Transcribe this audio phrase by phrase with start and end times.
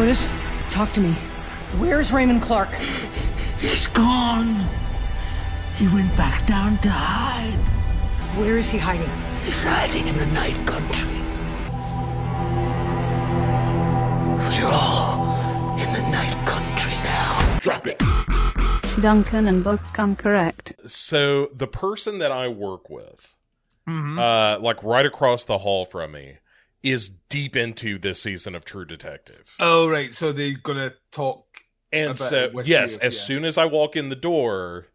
[0.00, 0.26] Otis,
[0.70, 1.12] talk to me.
[1.76, 2.70] Where's Raymond Clark?
[3.58, 4.66] He's gone.
[5.76, 7.52] He went back down to hide.
[8.38, 9.10] Where is he hiding?
[9.44, 11.20] He's hiding in the night country.
[14.48, 17.58] We're all in the night country now.
[17.60, 17.98] Drop it.
[19.02, 20.76] Duncan and Bo come correct.
[20.86, 23.36] So the person that I work with,
[23.86, 26.38] uh, like right across the hall from me,
[26.82, 29.54] is deep into this season of True Detective.
[29.58, 31.46] Oh right, so they're gonna talk.
[31.92, 33.20] And about so, yes, you, as yeah.
[33.20, 34.86] soon as I walk in the door,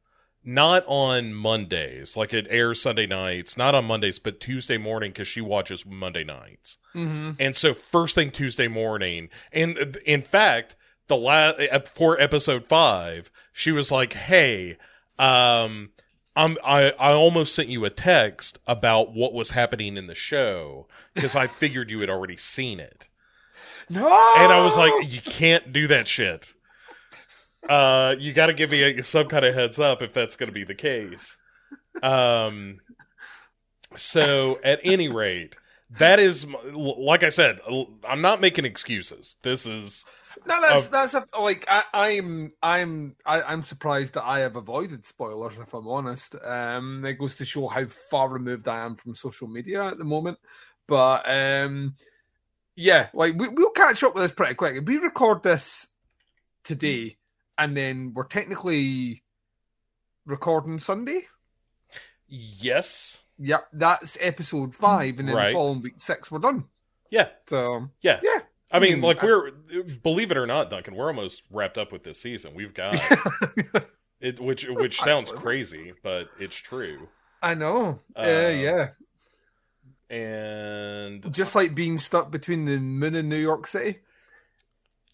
[0.45, 5.27] not on Mondays, like it airs Sunday nights, not on Mondays, but Tuesday morning because
[5.27, 6.77] she watches Monday nights.
[6.93, 7.31] Mm-hmm.
[7.39, 10.75] And so, first thing Tuesday morning, and uh, in fact,
[11.07, 14.77] the last for episode five, she was like, "Hey,
[15.19, 15.89] um,
[16.35, 20.87] I'm I I almost sent you a text about what was happening in the show
[21.13, 23.09] because I figured you had already seen it."
[23.89, 24.05] No,
[24.37, 26.53] and I was like, "You can't do that shit.
[27.69, 30.47] Uh, you got to give me a, some kind of heads up if that's going
[30.47, 31.37] to be the case."
[32.03, 32.79] Um,
[33.95, 35.55] so at any rate,
[35.91, 37.59] that is like I said.
[38.07, 39.37] I'm not making excuses.
[39.41, 40.03] This is
[40.47, 44.55] no, that's of- that's a, like I, I'm I'm I, I'm surprised that I have
[44.55, 45.59] avoided spoilers.
[45.59, 49.47] If I'm honest, um, it goes to show how far removed I am from social
[49.47, 50.37] media at the moment.
[50.87, 51.95] But um,
[52.75, 54.85] yeah, like we, we'll catch up with this pretty quick.
[54.85, 55.87] We record this
[56.63, 57.17] today,
[57.57, 59.23] and then we're technically
[60.25, 61.21] recording Sunday.
[62.27, 65.47] yes, Yep, that's episode five, and then Right.
[65.49, 66.65] the following week six we're done.
[67.09, 68.21] yeah, So yeah.
[68.23, 68.39] yeah,
[68.71, 69.51] I mean, Hmm, like we're
[70.03, 72.53] believe it or not, Duncan, we're almost wrapped up with this season.
[72.55, 72.95] We've got
[74.19, 77.07] it, which which sounds crazy, but it's true.
[77.41, 77.99] I know.
[78.15, 78.89] Uh, Uh, yeah,
[80.09, 83.99] And just like being stuck between the moon and New York City.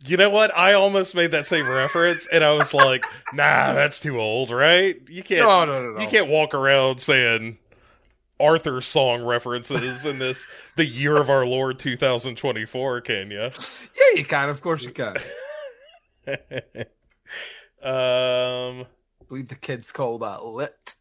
[0.04, 0.56] You know what?
[0.58, 5.00] I almost made that same reference, and I was like, "Nah, that's too old, right?
[5.08, 5.42] You can't.
[5.42, 6.02] No, no, no, no.
[6.02, 7.60] You can't walk around saying
[8.42, 13.40] Arthur song references in this the year of our Lord 2024, can you?
[13.42, 13.50] Yeah,
[14.16, 14.50] you can.
[14.50, 15.18] Of course, you can.
[17.84, 18.86] um.
[19.22, 20.96] I believe the kids call that lit.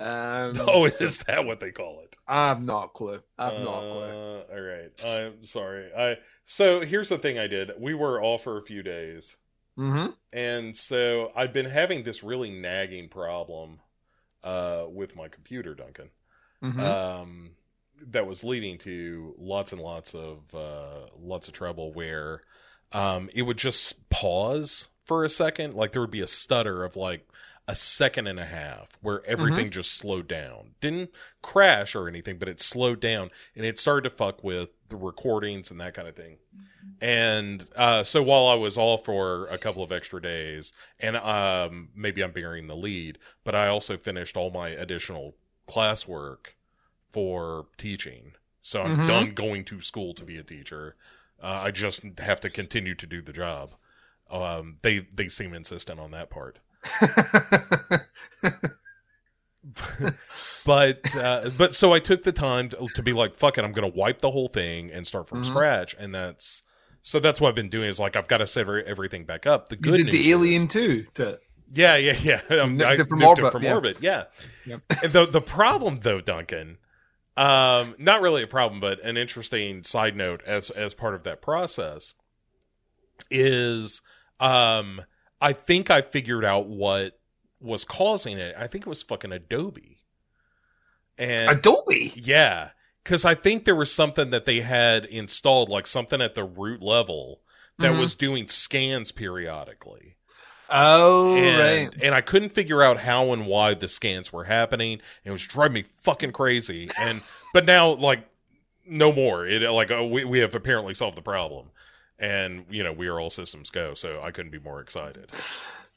[0.00, 2.16] Um, Oh, is that what they call it?
[2.26, 3.20] I've not a clue.
[3.38, 4.02] I've not a clue.
[4.02, 5.04] Uh, all right.
[5.04, 5.90] I'm sorry.
[5.96, 7.72] I so here's the thing I did.
[7.78, 9.36] We were off for a few days.
[9.78, 10.12] Mm-hmm.
[10.32, 13.80] And so I've been having this really nagging problem
[14.42, 16.10] uh, with my computer, Duncan.
[16.62, 16.80] Mm-hmm.
[16.80, 17.50] Um,
[18.08, 22.42] that was leading to lots and lots of uh, lots of trouble where
[22.92, 26.96] um, it would just pause for a second, like there would be a stutter of
[26.96, 27.28] like
[27.68, 30.74] a second and a half where everything just slowed down.
[30.80, 31.10] Didn't
[31.40, 35.70] crash or anything, but it slowed down and it started to fuck with the recordings
[35.70, 36.38] and that kind of thing.
[37.00, 41.90] And uh, so while I was off for a couple of extra days, and um,
[41.94, 45.36] maybe I'm bearing the lead, but I also finished all my additional
[45.70, 46.54] classwork
[47.12, 48.32] for teaching.
[48.62, 49.06] So I'm Mhm.
[49.06, 50.96] done going to school to be a teacher.
[51.42, 53.74] Uh, I just have to continue to do the job.
[54.30, 56.58] Um, they they seem insistent on that part.
[60.64, 63.72] but uh, but so I took the time to, to be like, fuck it, I'm
[63.72, 65.46] gonna wipe the whole thing and start from Mhm.
[65.46, 66.62] scratch, and that's
[67.02, 69.68] so that's what I've been doing is like I've got to set everything back up.
[69.68, 71.06] The you good did news the Alien is, too.
[71.14, 71.38] To,
[71.70, 72.40] yeah, yeah, yeah.
[72.60, 73.74] Um, Nuked I from nuked orbit, from yeah.
[73.74, 73.96] orbit.
[74.00, 74.24] Yeah.
[74.66, 74.80] Yep.
[75.12, 76.78] The the problem though, Duncan,
[77.36, 81.40] um, not really a problem, but an interesting side note as as part of that
[81.42, 82.14] process
[83.30, 84.00] is,
[84.38, 85.02] um,
[85.40, 87.18] I think I figured out what
[87.60, 88.54] was causing it.
[88.58, 90.02] I think it was fucking Adobe.
[91.18, 92.12] And Adobe.
[92.16, 92.70] yeah,
[93.04, 96.82] because I think there was something that they had installed, like something at the root
[96.82, 97.42] level
[97.78, 98.00] that Mhm.
[98.00, 100.16] was doing scans periodically
[100.70, 102.02] Oh and, right.
[102.02, 105.00] and I couldn't figure out how and why the scans were happening.
[105.24, 106.88] It was driving me fucking crazy.
[106.98, 107.22] And
[107.52, 108.24] but now, like,
[108.86, 109.46] no more.
[109.46, 111.70] It like uh, we we have apparently solved the problem,
[112.18, 113.94] and you know we are all systems go.
[113.94, 115.30] So I couldn't be more excited.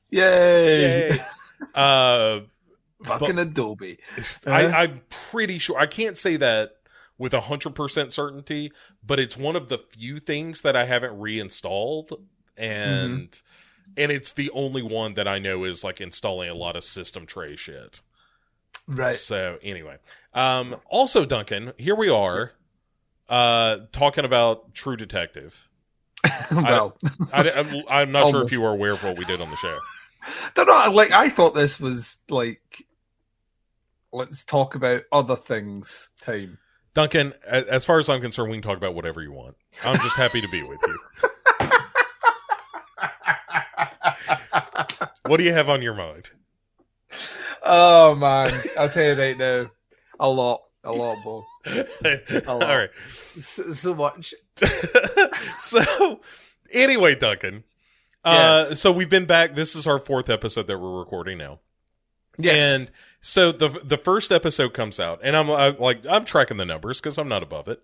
[0.09, 1.09] Yay!
[1.09, 1.17] Yay.
[1.75, 2.39] uh,
[3.03, 3.99] Fucking Adobe.
[4.47, 6.77] I, I'm pretty sure I can't say that
[7.17, 8.71] with a hundred percent certainty,
[9.05, 12.19] but it's one of the few things that I haven't reinstalled,
[12.57, 13.41] and
[13.97, 17.25] and it's the only one that I know is like installing a lot of system
[17.25, 18.01] tray shit.
[18.87, 19.15] Right.
[19.15, 19.97] So anyway,
[20.33, 22.53] um, also Duncan, here we are,
[23.29, 25.67] uh, talking about True Detective.
[26.51, 26.97] well,
[27.31, 29.57] I, am I'm not sure if you were aware of what we did on the
[29.57, 29.77] show.
[30.55, 30.91] don't know.
[30.91, 32.85] Like I thought this was like,
[34.11, 36.09] let's talk about other things.
[36.21, 36.57] Time.
[36.93, 39.55] Duncan, as far as I'm concerned, we can talk about whatever you want.
[39.83, 40.99] I'm just happy to be with you.
[45.25, 46.29] what do you have on your mind?
[47.63, 49.69] Oh man, I'll tell you right now,
[50.19, 51.43] a lot, a lot, Bo,
[52.47, 52.69] All lot.
[52.75, 52.89] right.
[53.39, 54.33] so, so much.
[55.59, 56.19] so
[56.71, 57.63] anyway, Duncan.
[58.25, 58.79] Uh, Yes.
[58.81, 59.55] so we've been back.
[59.55, 61.59] This is our fourth episode that we're recording now.
[62.37, 62.55] Yes.
[62.55, 62.91] And
[63.21, 66.99] so the the first episode comes out, and I'm uh, like I'm tracking the numbers
[66.99, 67.81] because I'm not above it.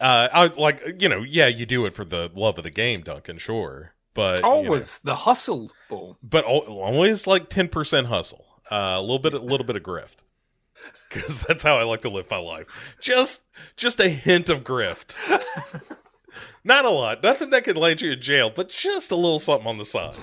[0.00, 3.00] Uh, I like you know, yeah, you do it for the love of the game,
[3.02, 3.38] Duncan.
[3.38, 6.16] Sure, but you know, always the hustle, Bo.
[6.24, 10.24] but always like ten percent hustle, uh, a little bit, a little bit of grift,
[11.08, 12.96] because that's how I like to live my life.
[13.00, 13.42] Just,
[13.76, 15.16] just a hint of grift.
[16.64, 19.68] Not a lot, nothing that could land you in jail, but just a little something
[19.68, 20.16] on the side.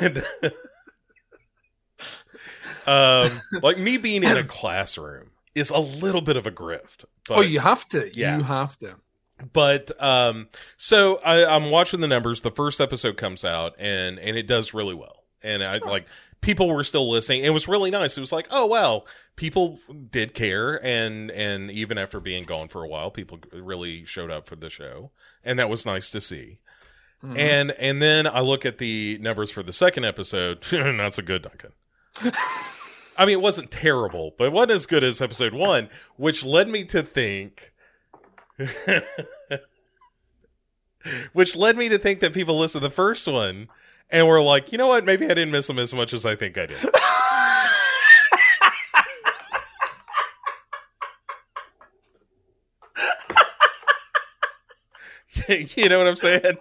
[0.00, 0.24] And
[2.86, 7.04] um, like me being in a classroom is a little bit of a grift.
[7.28, 8.10] But oh, you have to.
[8.18, 8.38] Yeah.
[8.38, 8.96] You have to.
[9.52, 12.40] But um so I, i'm watching the numbers.
[12.40, 15.24] The first episode comes out and and it does really well.
[15.42, 16.06] And i like
[16.40, 17.44] people were still listening.
[17.44, 18.16] It was really nice.
[18.16, 19.04] It was like oh wow.
[19.36, 19.78] People
[20.10, 20.82] did care.
[20.84, 24.70] And and even after being gone for a while people really showed up for the
[24.70, 25.10] show.
[25.44, 26.58] And that was nice to see.
[27.24, 27.38] Mhm.
[27.38, 30.64] and and then i look at the numbers for the second episode.
[30.72, 31.72] Not so good duncan.
[33.18, 36.68] I mean it wasn't terrible but it wasn't as good as episode one which led
[36.68, 37.72] me to think
[41.32, 43.68] which led me to think that people listened to the first one
[44.10, 46.34] and were like you know what maybe i didn't miss them as much as i
[46.34, 46.78] think i did
[55.76, 56.56] you know what i'm saying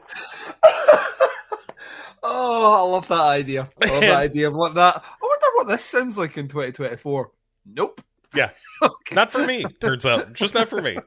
[2.25, 3.69] oh, I love that idea.
[3.81, 4.95] I love that idea of like that.
[4.95, 7.31] I wonder what this sounds like in 2024.
[7.65, 8.01] Nope.
[8.33, 8.49] Yeah.
[8.81, 9.15] Okay.
[9.15, 10.97] not for me turns out just not for me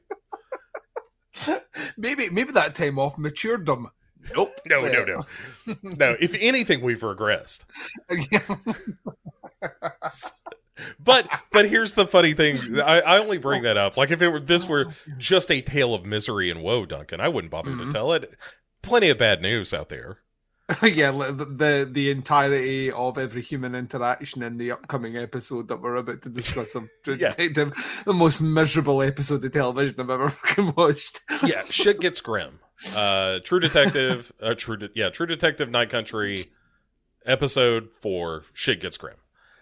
[1.96, 3.88] maybe maybe that time off matured them.
[4.34, 4.60] Nope.
[4.66, 5.20] no no no.
[5.82, 7.60] No if anything we've regressed.
[11.00, 12.56] But but here's the funny thing.
[12.80, 13.96] I, I only bring that up.
[13.96, 14.86] Like if it were this were
[15.16, 17.92] just a tale of misery and woe duncan i wouldn't bother to Mhm.
[17.92, 18.32] tell it.
[18.80, 20.18] Plenty of bad news out there
[20.82, 25.96] yeah, the, the the entirety of every human interaction in the upcoming episode that we're
[25.96, 27.30] about to discuss of True Yeah.
[27.38, 31.20] Detective, the most miserable episode of television I've ever fucking watched.
[31.46, 32.58] yeah shit gets grim
[32.94, 36.46] uh true detective uh true De- yeah true detective night country
[37.26, 39.16] episode four shit gets grim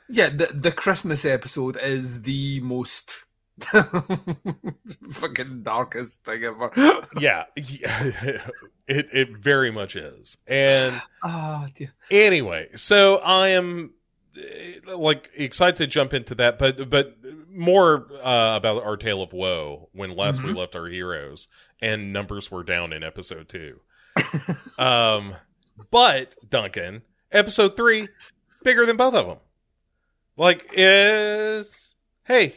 [0.08, 3.25] Yeah, the the Christmas episode is the most
[5.11, 6.70] fucking darkest thing ever.
[7.19, 8.03] yeah, yeah
[8.87, 11.00] it it very much is and
[11.75, 11.94] dear.
[12.11, 13.94] Anyway, so I am
[14.37, 17.17] uh, like excited to jump into that, but but
[17.50, 21.49] more uh, about our tale of woe when last we left our heroes
[21.81, 23.81] and numbers were down in episode two.
[24.79, 25.35] um,
[25.91, 28.08] but Duncan, episode three,
[28.62, 29.38] bigger than both of them.
[30.37, 31.94] Like is
[32.25, 32.56] hey.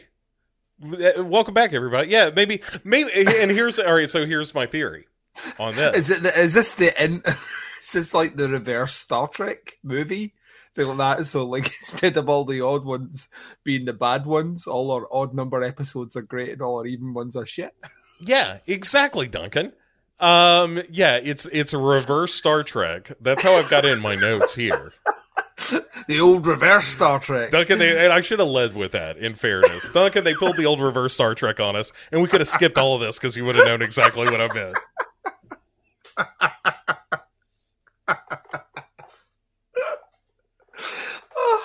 [0.82, 2.10] Uh, Welcome back, everybody.
[2.10, 4.08] Yeah, maybe, maybe, and here's all right.
[4.08, 5.06] So here's my theory
[5.58, 6.10] on this.
[6.10, 6.36] Is it?
[6.36, 7.22] Is this the in?
[7.80, 10.34] Is this like the reverse Star Trek movie?
[10.76, 11.26] Thing like that.
[11.26, 13.28] So like instead of all the odd ones
[13.64, 17.14] being the bad ones, all our odd number episodes are great and all our even
[17.14, 17.74] ones are shit.
[18.22, 19.72] Yeah, exactly, Duncan.
[20.18, 23.12] Um, yeah, it's it's a reverse Star Trek.
[23.18, 24.92] That's how I've got in my notes here.
[26.06, 27.50] The old reverse Star Trek.
[27.50, 29.16] Duncan, they, I should have led with that.
[29.18, 32.40] In fairness, Duncan, they pulled the old reverse Star Trek on us, and we could
[32.40, 34.76] have skipped all of this because you would have known exactly what I meant.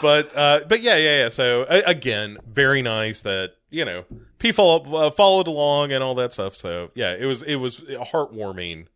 [0.01, 1.29] but uh, but yeah, yeah, yeah.
[1.29, 4.05] So again, very nice that you know
[4.37, 6.55] people uh, followed along and all that stuff.
[6.55, 8.87] So yeah, it was it was heartwarming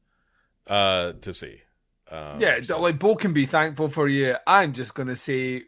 [0.67, 1.61] uh, to see.
[2.11, 4.35] Um, yeah, so- like Bo can be thankful for you.
[4.47, 5.63] I'm just gonna say,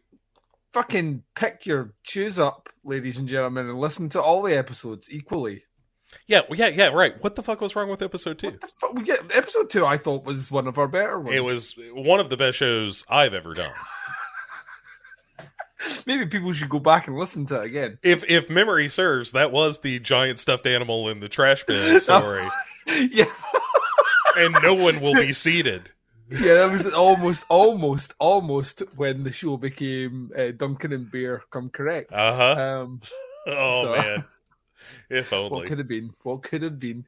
[0.74, 5.64] fucking pick your shoes up, ladies and gentlemen, and listen to all the episodes equally.
[6.28, 6.88] yeah, well, yeah, yeah.
[6.88, 7.22] Right.
[7.24, 8.48] What the fuck was wrong with episode two?
[8.52, 8.94] What the fuck?
[8.94, 9.86] We episode two.
[9.86, 11.36] I thought was one of our better ones.
[11.36, 13.72] It was one of the best shows I've ever done.
[16.06, 17.98] Maybe people should go back and listen to it again.
[18.04, 22.46] If if memory serves, that was the giant stuffed animal in the trash bin story,
[22.88, 23.26] yeah,
[24.38, 25.92] and no one will be seated.
[26.32, 31.70] Yeah, that was almost, almost, almost when the show became uh, Duncan and Bear come
[31.70, 32.12] correct.
[32.14, 32.62] Uh huh.
[32.84, 33.02] Um,
[33.48, 34.24] Oh so- man,
[35.10, 35.50] if only.
[35.50, 36.14] what could have been?
[36.22, 37.06] What could have been?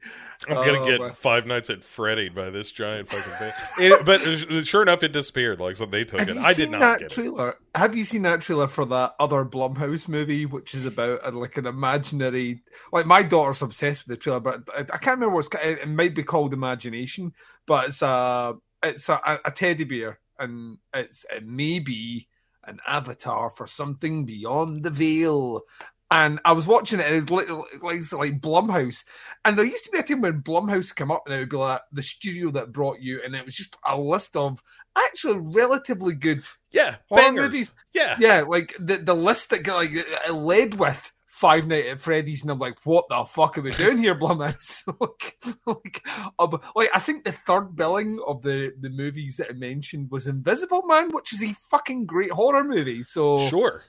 [0.48, 1.16] I'm gonna Oh, get.
[1.16, 3.52] Five Nights at Freddy by this giant fucking thing.
[3.78, 5.60] It- but sure enough, it disappeared.
[5.60, 6.36] Like so, they took Have it.
[6.38, 7.14] I did not that get it.
[7.14, 7.56] trailer?
[7.76, 11.56] Have you seen that trailer for that other Blumhouse movie, which is about uh, like
[11.56, 12.62] an imaginary?
[12.92, 15.48] Like my daughter's obsessed with the trailer, but I, I can't remember what's.
[15.62, 17.32] It might be called Imagination,
[17.66, 22.28] but it's a it's a, a teddy bear and it's it may be
[22.64, 25.62] an avatar for something beyond the veil.
[26.10, 29.04] And I was watching it, and it was like, like, like Blumhouse.
[29.44, 31.56] And there used to be a time when Blumhouse came up, and it would be
[31.56, 34.62] like the studio that brought you, and it was just a list of
[34.96, 37.44] actually relatively good Yeah, Horror bangers.
[37.46, 37.72] movies.
[37.94, 42.00] Yeah, yeah, like the the list that got, like it led with Five Nights at
[42.00, 44.84] Freddy's, and I'm like, what the fuck are we doing here, Blumhouse?
[45.00, 45.36] like,
[45.66, 46.06] like,
[46.38, 50.28] um, like, I think the third billing of the the movies that I mentioned was
[50.28, 53.02] Invisible Man, which is a fucking great horror movie.
[53.02, 53.82] So sure.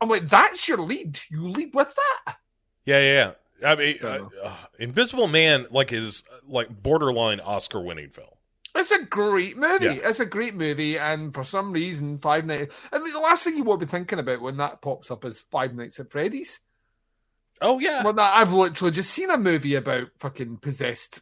[0.00, 1.18] I'm like, that's your lead.
[1.28, 2.36] You lead with that.
[2.84, 3.32] Yeah, yeah.
[3.60, 3.72] yeah.
[3.72, 8.28] I mean, uh, uh, Invisible Man, like, is uh, like borderline Oscar-winning film.
[8.74, 9.86] It's a great movie.
[9.86, 9.98] Yeah.
[10.04, 12.76] It's a great movie, and for some reason, Five Nights.
[12.92, 15.40] And the last thing you want to be thinking about when that pops up is
[15.40, 16.60] Five Nights at Freddy's.
[17.60, 21.20] Oh yeah, Well, I've literally just seen a movie about fucking possessed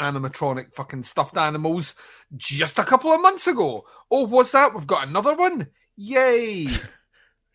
[0.00, 1.94] animatronic fucking stuffed animals
[2.36, 3.84] just a couple of months ago.
[4.10, 4.74] Oh, what's that?
[4.74, 5.68] We've got another one.
[5.96, 6.68] Yay!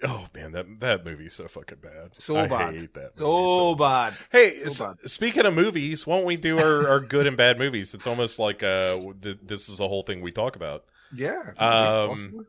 [0.04, 2.16] Oh man, that that movie's so fucking bad.
[2.16, 2.76] So I bad.
[2.80, 3.20] hate that.
[3.20, 4.14] Movie So bad.
[4.32, 7.60] Hey, so s- speaking of movies, why don't we do our, our good and bad
[7.60, 7.94] movies?
[7.94, 10.86] It's almost like uh, th- this is a whole thing we talk about.
[11.14, 11.52] Yeah.
[11.58, 12.46] Um,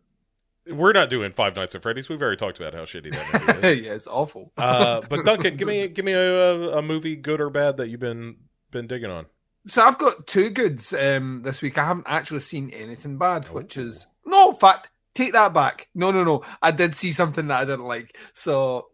[0.67, 2.09] We're not doing Five Nights at Freddy's.
[2.09, 3.81] We've already talked about how shitty that movie is.
[3.87, 4.53] yeah, it's awful.
[4.57, 7.99] Uh, but Duncan, give me give me a, a movie, good or bad, that you've
[8.01, 8.37] been
[8.71, 9.27] been digging on.
[9.67, 11.79] So I've got two goods um, this week.
[11.79, 13.83] I haven't actually seen anything bad, which Oh.
[13.83, 14.51] is no.
[14.51, 14.89] In fact,
[15.21, 15.89] take that back.
[15.95, 16.45] No, no, no.
[16.63, 18.17] I did see something that I didn't like.
[18.35, 18.87] So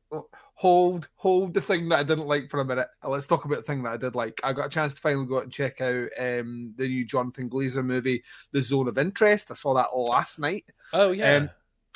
[0.54, 2.88] hold, hold the thing that I didn't like for a minute.
[3.04, 4.40] Let's talk about the thing that I did like.
[4.42, 7.50] I got a chance to finally go out and check out um, the new Jonathan
[7.50, 9.50] Glazer movie, The Zone of Interest.
[9.50, 11.50] I saw that last night Oh yeah, Um,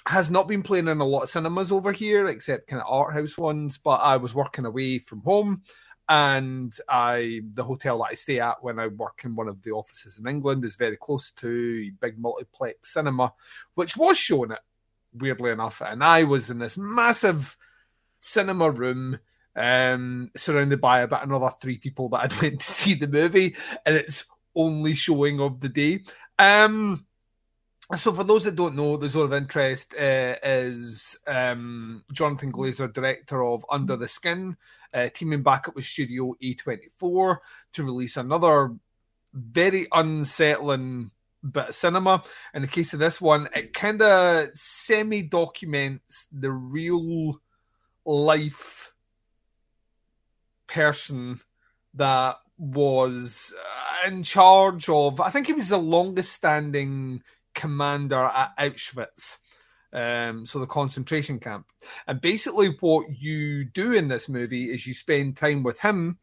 [0.07, 3.13] has not been playing in a lot of cinemas over here, except kind of art
[3.15, 3.79] house ones.
[3.79, 5.63] But I was working away from home,
[6.11, 9.71] and I the hotel that I stay at when I work in one of the
[9.71, 13.33] offices in England is very close to big multiplex cinema,
[13.75, 14.59] which was showing it
[15.15, 17.57] weirdly enough, and I was in this massive
[18.19, 19.19] cinema room.
[19.57, 23.97] Um, surrounded by about another three people that I'd went to see the movie, and
[23.97, 24.25] it's
[24.55, 26.01] only showing of the day.
[26.39, 27.05] Um,
[27.97, 32.93] so, for those that don't know, the Zone of Interest uh, is um, Jonathan Glazer,
[32.93, 34.57] director of Under the Skin,
[34.93, 37.39] uh, teaming back up with Studio A24
[37.73, 38.75] to release another
[39.33, 41.11] very unsettling
[41.49, 42.23] bit of cinema.
[42.55, 47.41] In the case of this one, it kind of semi documents the real
[48.05, 48.93] life
[50.67, 51.41] person
[51.95, 57.23] that was uh, in charge of, I think he was the longest standing
[57.55, 59.39] commander at Auschwitz.
[59.93, 61.67] Um, so the concentration camp.
[62.07, 66.19] And basically, what you do in this movie is you spend time with him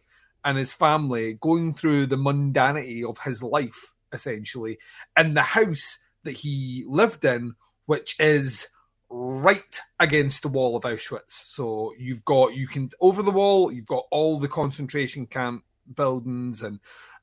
[0.45, 4.79] and his family going through the mundanity of his life, essentially,
[5.17, 7.55] in the house that he lived in,
[7.85, 8.67] which is
[9.09, 11.31] right against the wall of Auschwitz.
[11.31, 16.63] So you've got you can over the wall, you've got all the concentration camp buildings
[16.63, 16.79] and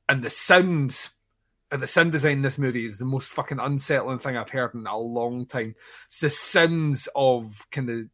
[0.09, 1.14] and the sounds
[1.77, 4.85] the sound design in this movie is the most fucking unsettling thing I've heard in
[4.87, 5.75] a long time.
[6.07, 8.05] It's the sins of kind of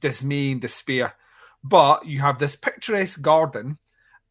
[0.00, 1.14] dismay and despair.
[1.62, 3.78] But you have this picturesque garden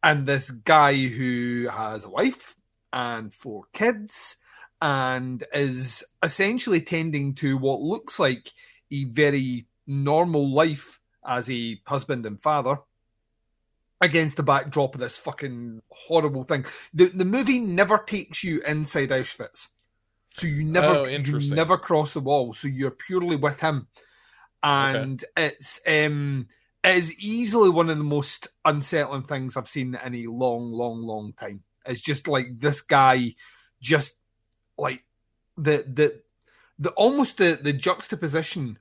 [0.02, 2.56] and this guy who has a wife
[2.92, 4.36] and four kids
[4.82, 8.50] and is essentially tending to what looks like
[8.90, 12.78] a very normal life as a husband and father
[14.00, 16.64] against the backdrop of this fucking horrible thing.
[16.94, 19.68] The the movie never takes you inside Auschwitz.
[20.32, 22.52] So you never Oh, you never cross the wall.
[22.52, 23.88] So you're purely with him.
[24.62, 26.48] And it's um
[26.82, 31.02] it is easily one of the most unsettling things I've seen in a long, long,
[31.02, 31.62] long time.
[31.84, 33.34] It's just like this guy
[33.82, 34.16] just
[34.78, 35.04] like
[35.56, 36.20] the the
[36.78, 38.78] the almost the the juxtaposition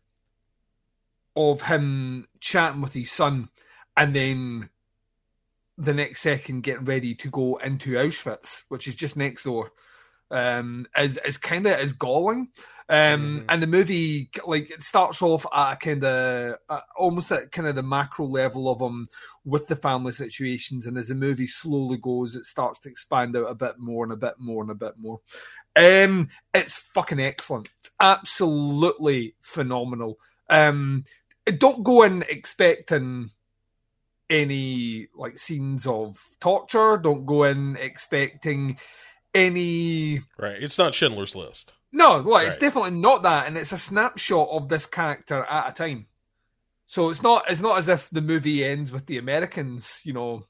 [1.36, 3.50] of him chatting with his son
[3.96, 4.70] and then
[5.80, 9.72] the next second getting ready to go into Auschwitz, which is just next door,
[10.30, 12.50] um, is is kind of is galling.
[12.92, 13.46] Um, Mhm.
[13.50, 17.68] And the movie, like, it starts off at a kind of uh, almost at kind
[17.68, 19.06] of the macro level of them
[19.46, 23.50] with the family situations, and as the movie slowly goes, it starts to expand out
[23.50, 25.22] a bit more and a bit more and a bit more.
[25.76, 27.70] Um, it's fucking excellent,
[28.00, 30.20] absolutely phenomenal.
[30.50, 31.06] Um,
[31.60, 33.32] don't go in expecting
[34.30, 36.98] any like scenes of torture.
[36.98, 38.78] Don't go in expecting
[39.34, 40.22] any.
[40.38, 40.62] right.
[40.62, 41.74] It's not Schindler's List.
[41.92, 45.74] No, well, it's definitely not that, and it's a snapshot of this character at a
[45.74, 46.06] time.
[46.86, 50.46] So it's not it's not as if the movie ends with the Americans, you know,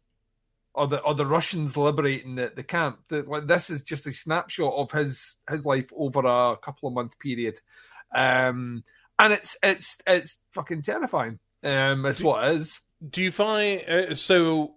[0.74, 3.00] or the or the Russians liberating the, the camp.
[3.08, 6.96] That like, this is just a snapshot of his his life over a couple of
[6.96, 7.60] month period,
[8.14, 8.84] um,
[9.18, 11.40] and it's it's it's fucking terrifying.
[11.64, 12.82] Um, it's Do- what it is.
[13.08, 14.76] Do you find uh, so?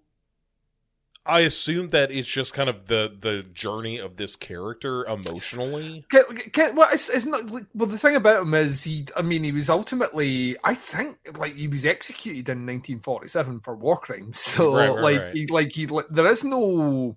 [1.25, 6.05] I assume that it's just kind of the the journey of this character emotionally.
[6.11, 7.49] Get, get, well, it's, it's not.
[7.49, 9.07] Well, the thing about him is he.
[9.17, 10.57] I mean, he was ultimately.
[10.64, 14.38] I think like he was executed in 1947 for war crimes.
[14.52, 15.35] So Right, right, like, right.
[15.35, 17.17] he, like he, like, there is no.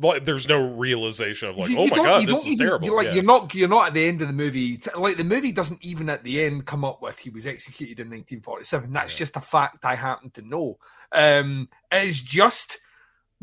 [0.00, 2.86] Like, there's no realization of like, you- oh you my god, this is even- terrible.
[2.86, 3.14] You're like yeah.
[3.14, 3.54] you're not.
[3.54, 4.80] You're not at the end of the movie.
[4.96, 8.06] Like the movie doesn't even at the end come up with he was executed in
[8.08, 8.90] 1947.
[8.92, 9.18] That's Yeah.
[9.18, 10.78] just a fact I happen to know.
[11.12, 12.78] Um, it's just.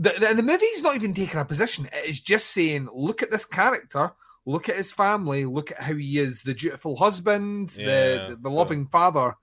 [0.02, 1.90] The, the, the movie's not even taking a position.
[1.92, 4.14] It is just saying, look at this character,
[4.46, 8.36] look at his family, look at how he is the dutiful husband, Yeah, the, the
[8.44, 9.36] the loving father,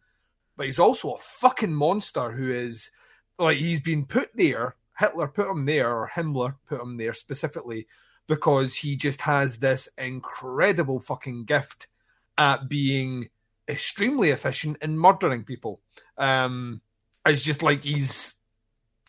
[0.57, 2.91] but he's also a fucking monster who is
[3.39, 4.77] like he's been put there.
[4.99, 7.87] Hitler put him there, or Himmler put him there specifically
[8.27, 11.87] because he just has this incredible fucking gift
[12.39, 13.29] at being
[13.69, 15.81] extremely efficient in murdering people.
[16.19, 16.81] Um,
[17.27, 18.35] it's just like he's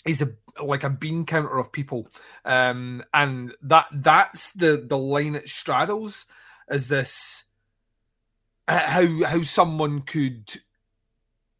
[0.05, 0.29] he's a
[0.63, 2.07] like a bean counter of people
[2.45, 6.25] um and that that's the the line it straddles
[6.69, 7.43] is this
[8.67, 10.59] how how someone could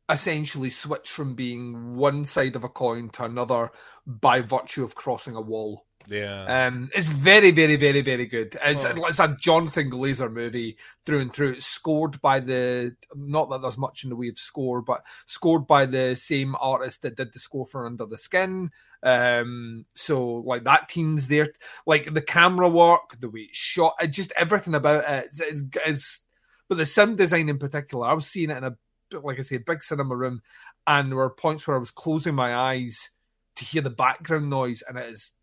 [0.09, 3.69] essentially switch from being one side of a coin to another
[4.07, 6.67] by virtue of crossing a wall yeah.
[6.67, 8.57] um, it's very, very, very, very good.
[8.63, 9.05] It's, Oh.
[9.05, 11.53] it's a Jonathan Glazer movie through and through.
[11.53, 15.67] It's scored by the not that there's much in the way of score, but scored
[15.67, 18.71] by the same artist that did the score for Under the Skin.
[19.03, 21.47] Um, so like that team's there.
[21.85, 25.25] Like the camera work, the way it's shot, it just everything about it.
[25.25, 26.21] It's, it's, it's
[26.69, 28.07] but the sound design in particular.
[28.07, 28.77] I was seeing it in a
[29.23, 30.41] like I say, big cinema room,
[30.85, 33.09] and there were points where I was closing my eyes
[33.57, 35.33] to hear the background noise, and it is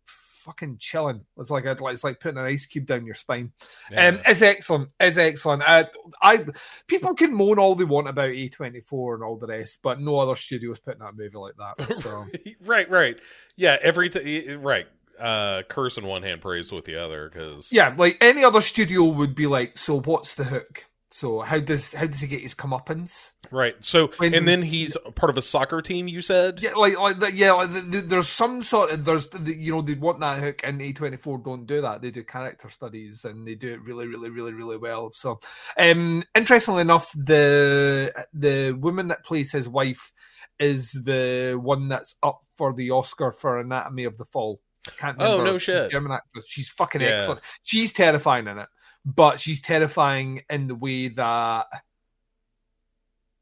[0.45, 1.25] fucking chilling.
[1.37, 3.51] It's like it's like putting an ice cube down your spine.
[3.91, 4.07] yeah.
[4.09, 4.93] Um, it's excellent.
[4.99, 5.63] It's excellent.
[5.67, 5.85] Uh,
[6.21, 6.45] I
[6.87, 9.99] people can moan all they want about A twenty four and all the rest, but
[9.99, 11.95] no other studio's putting out a movie like that.
[11.95, 12.25] So
[12.65, 13.19] right, right.
[13.55, 14.87] Yeah, every t- right.
[15.19, 19.05] Uh, curse in one hand, praise with the other, because yeah, like any other studio
[19.05, 20.85] would be like, so what's the hook?
[21.17, 23.31] So how does how does he get his comeuppance?
[23.49, 23.75] right.
[23.79, 26.09] So, When- and then he's part of a soccer team.
[26.09, 29.29] You said, Yeah, like like the, yeah, like the, the, there's some sort of there's
[29.29, 32.01] the, you know they want that hook, and A24 don't do that.
[32.01, 35.09] They do character studies, and they do it really, really, really, really well.
[35.13, 35.39] So,
[35.77, 40.11] um, interestingly enough, the the woman that plays his wife
[40.59, 44.59] is the one that's up for the Oscar for Anatomy of the Fall.
[44.97, 45.91] Can't Oh, no shit.
[45.91, 46.45] German actress.
[46.47, 47.07] She's fucking Yeah.
[47.07, 47.41] excellent.
[47.63, 48.69] She's terrifying in it,
[49.05, 51.67] but she's terrifying in the way that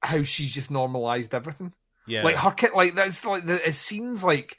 [0.02, 1.74] how she's just normalized everything.
[2.06, 4.58] Yeah, like her kid like that's like the, it seems like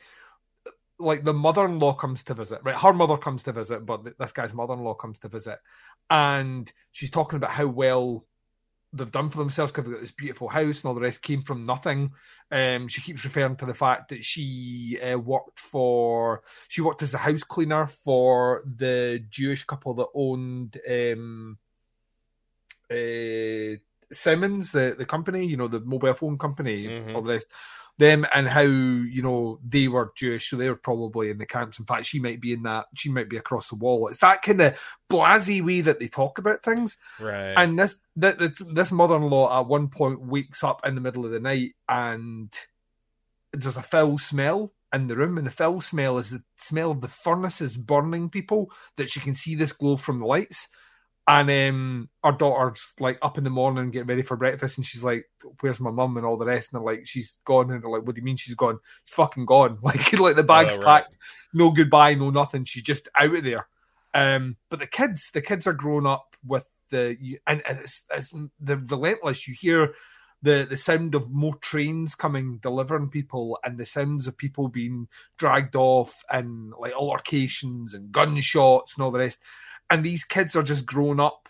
[0.99, 2.75] like the mother-in-law comes to visit right?
[2.75, 5.59] Her mother comes to visit but th- this guy's mother-in-law comes to visit
[6.09, 8.25] and she's talking about how well
[8.95, 11.43] they've done for themselves because they've got this beautiful house and all the rest came
[11.43, 12.13] from nothing
[12.51, 17.15] um she keeps referring to the fact that she uh, worked for she worked as
[17.15, 21.59] a house cleaner for the jewish couple that owned um
[22.91, 23.77] uh
[24.13, 27.15] Siemens, the, the company, you know, the mobile phone company, Mhm.
[27.15, 27.49] all the rest,
[27.99, 31.79] them and how, you know, they were Jewish, so they were probably in the camps.
[31.79, 34.09] In fact, she might be in that, she might be across the wall.
[34.09, 34.79] It's that kind of
[35.09, 36.97] blasé way that they talk about things.
[37.21, 37.55] right.
[37.57, 41.01] And this that this, this mother in law at one point wakes up in the
[41.01, 42.53] middle of the night and
[43.53, 47.01] there's a foul smell in the room, and the foul smell is the smell of
[47.01, 50.69] the furnaces burning people that she can see this glow from the lights.
[51.27, 55.03] And um, our daughter's like up in the morning getting ready for breakfast, and she's
[55.03, 55.25] like,
[55.61, 56.71] "Where's my mum?" and all the rest.
[56.73, 58.79] And they're like, "She's gone." And they're like, "What do you mean she's gone?
[59.07, 61.03] She's fucking gone!" Like, like the bag's Oh, right.
[61.03, 61.17] packed,
[61.55, 62.65] no goodbye, no nothing.
[62.65, 63.67] She's just out of there.
[64.13, 68.35] Um, but the kids, the kids are grown up with the and and it's, it's
[68.61, 69.49] the relentless.
[69.49, 69.95] You hear
[70.43, 75.09] the the sound of more trains coming, delivering people, and the sounds of people being
[75.39, 79.39] dragged off, and like altercations and gunshots and all the rest.
[79.91, 81.49] And these kids are just grown up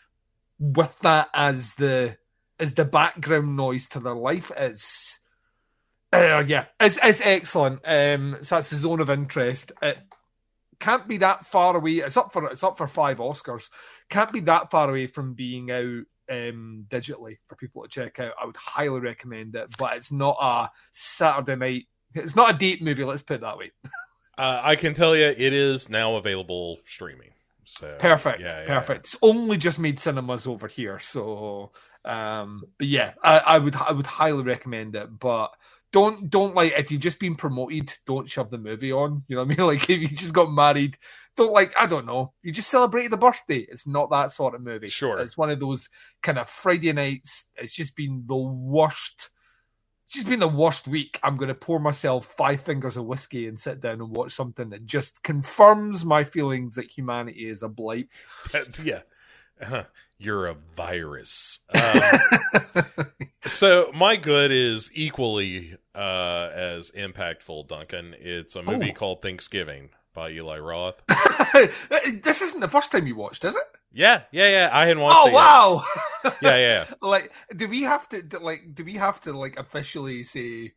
[0.58, 2.16] with that as the
[2.58, 4.50] as the background noise to their life.
[4.56, 5.18] is
[6.12, 7.80] uh, yeah, it's it's excellent.
[7.84, 9.72] Um, so that's the zone of interest.
[9.82, 9.98] It
[10.78, 11.94] can't be that far away.
[11.94, 13.70] It's up for it's up for five Oscars.
[14.10, 18.34] Can't be that far away from being out um digitally for people to check out.
[18.40, 21.84] I would highly recommend it, but it's not a Saturday night.
[22.14, 23.02] It's not a date movie.
[23.02, 23.72] Let's put it that way.
[24.38, 27.30] uh, I can tell you, it is now available streaming.
[27.66, 29.06] So Perfect, yeah, yeah, perfect.
[29.06, 31.72] It's only just made cinemas over here, so
[32.04, 35.50] um, but yeah, I, I would I would highly recommend it, but
[35.92, 39.22] don't don't like if you've just been promoted, don't shove the movie on.
[39.28, 39.66] You know what I mean?
[39.66, 40.98] Like if you just got married,
[41.36, 42.32] don't like I don't know.
[42.42, 43.66] You just celebrated the birthday.
[43.68, 44.88] It's not that sort of movie.
[44.88, 45.20] Sure.
[45.20, 45.88] It's one of those
[46.22, 47.50] kind of Friday nights.
[47.56, 49.30] It's just been the worst.
[50.04, 51.18] It's just been the worst week.
[51.22, 54.68] I'm going to pour myself five fingers of whiskey and sit down and watch something
[54.70, 58.08] that just confirms my feelings that humanity is a blight.
[58.84, 59.00] yeah.
[59.64, 59.84] Uh,
[60.18, 61.58] you're a virus.
[62.76, 62.86] Um,
[63.46, 68.14] so my good is equally uh, as impactful, Duncan.
[68.18, 68.94] It's a movie Oh.
[68.94, 71.02] called Thanksgiving by Eli Roth.
[72.22, 73.62] this isn't the first time you watched, is it?
[73.94, 74.70] Yeah, yeah, yeah.
[74.72, 75.84] I hadn't watched Oh wow!
[76.42, 76.84] Yeah, yeah.
[77.00, 78.74] like, do we have to like?
[78.74, 80.72] Do we have to like officially say,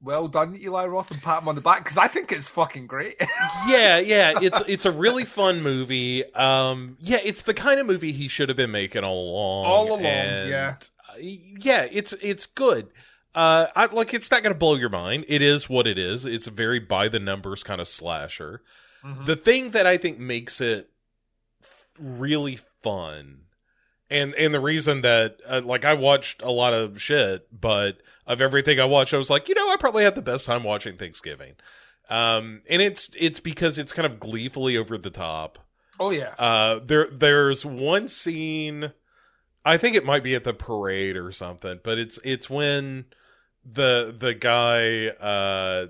[0.00, 1.84] "Well done, Eli Roth," and pat him on the back?
[1.84, 3.16] Because I think it's fucking great.
[3.68, 4.38] yeah, yeah.
[4.40, 6.24] It's it's a really fun movie.
[6.34, 9.66] Um, yeah, it's the kind of movie he should have been making all along.
[9.66, 10.76] All along, and, yeah.
[11.10, 11.86] uh, yeah.
[11.90, 12.88] It's it's good.
[13.34, 14.14] Uh, I like.
[14.14, 15.26] It's not going to blow your mind.
[15.28, 16.24] It is what it is.
[16.24, 18.62] It's a very by the numbers kind of slasher.
[19.04, 19.26] Mhm.
[19.26, 20.90] The thing that I think makes it
[22.00, 23.42] really fun,
[24.10, 28.40] and and the reason that uh, like I watched a lot of shit, but of
[28.40, 30.96] everything I watched, I was like, you know, I probably had the best time watching
[30.96, 31.54] Thanksgiving.
[32.08, 35.58] Um, and it's it's because it's kind of gleefully over the top.
[36.00, 38.92] oh yeah, Uh, there there's one scene,
[39.64, 43.04] I think it might be at the parade or something, but it's it's when
[43.64, 45.86] the the guy uh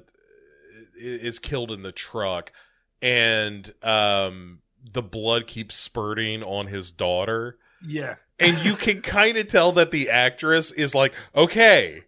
[0.99, 2.53] is killed in the truck,
[3.01, 4.59] and um
[4.93, 8.17] the blood keeps spurting on his daughter, yeah.
[8.39, 12.03] and you can kind of tell that the actress is like, okay.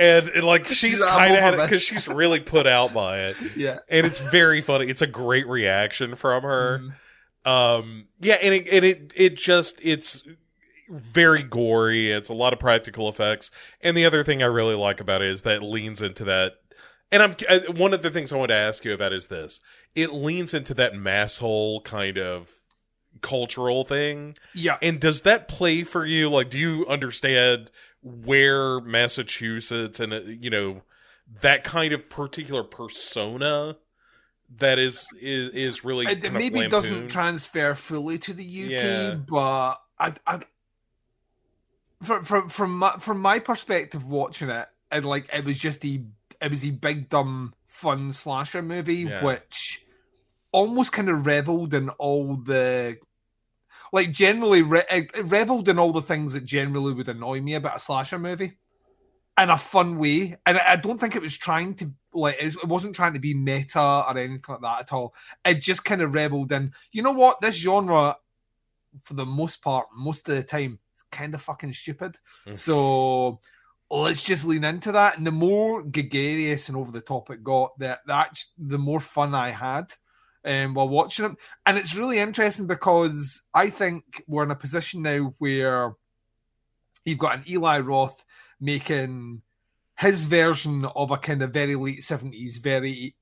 [0.00, 3.80] And, and, like she's She's, kind of because she's really put out by it, yeah.
[3.88, 4.86] and it's very funny.
[4.88, 6.78] It's a great reaction from her
[7.44, 7.48] Mhm.
[7.50, 10.22] um yeah and it, and it it just it's
[10.88, 15.00] very gory it's a lot of practical effects and the other thing i really like
[15.00, 16.54] about it is that it leans into that
[17.12, 19.60] and i'm uh, one of the things i want to ask you about is this
[19.94, 22.48] it leans into that masshole kind of
[23.20, 24.78] cultural thing Yeah.
[24.82, 27.70] and does that play for you like do you understand
[28.02, 30.82] where massachusetts and uh, you know
[31.40, 33.76] that kind of particular persona
[34.58, 39.14] that is is is really it, maybe doesn't transfer fully to the UK, Yeah.
[39.14, 40.40] but I, I
[42.02, 46.02] from from from my, from my perspective watching it, and like it was just the
[46.42, 49.22] it was a big dumb fun slasher movie, Yeah.
[49.24, 49.86] which
[50.52, 52.98] almost kind of reveled in all the
[53.92, 57.76] like generally re- it reveled in all the things that generally would annoy me about
[57.76, 58.58] a slasher movie
[59.40, 62.56] in a fun way and i don't think it was trying to like it was-
[62.56, 65.14] it wasn't trying to be meta or anything like that at all
[65.46, 68.14] it just kind of reveled in you know what this genre
[69.04, 72.56] for the most part most of the time is kind of fucking stupid Mm.
[72.58, 73.40] so
[74.00, 75.18] let's just lean into that.
[75.18, 79.34] And the more gregarious and over the top it got that that's the more fun
[79.34, 79.92] i had
[80.44, 81.32] um, while watching it.
[81.66, 85.92] And it's really interesting because i think we're in a position now where
[87.04, 88.24] you've got an eli roth
[88.60, 89.42] making
[89.98, 93.14] his version of a kind of very late 70s very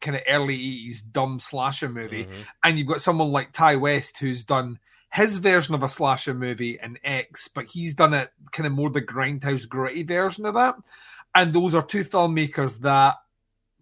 [0.00, 2.24] kind of early 80s dumb slasher movie.
[2.26, 2.46] Mhm.
[2.64, 4.78] and you've got someone like Ty West who's done
[5.12, 8.90] his version of a slasher movie in X, but he's done it kind of more
[8.90, 10.76] the grindhouse gritty version of that.
[11.34, 13.16] And those are two filmmakers that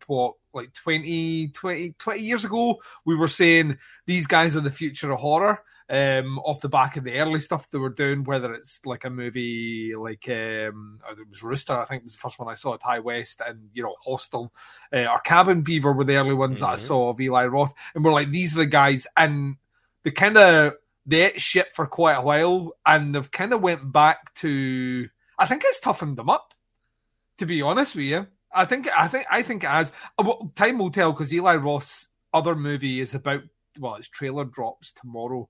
[0.07, 5.13] what like 20, 20, 20 years ago we were saying these guys are the future
[5.13, 5.63] of horror.
[5.89, 9.11] Um, off the back of the early stuff they were doing, whether it's like a
[9.11, 12.75] movie like um, oh, it was Rooster, I think was the first one I saw
[12.75, 14.53] at High West, and you know Hostel,
[14.93, 16.79] uh, or Cabin Fever were the early ones that I Mhm.
[16.79, 19.59] saw of Eli Roth, and we're like, these are the guys, and
[20.03, 20.75] the kind of
[21.07, 25.09] they ate shit for quite a while, and they've kind of went back to.
[25.39, 26.55] I think it's toughened them up,
[27.39, 28.27] to be honest with you.
[28.53, 29.93] I think I think I think it has.
[30.19, 33.43] uh, well, time will tell because Eli Roth's other movie is about
[33.79, 35.49] well, its trailer drops tomorrow,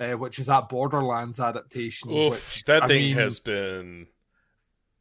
[0.00, 2.10] uh, which is that Borderlands adaptation.
[2.10, 4.08] Oof, which that I thing mean, has been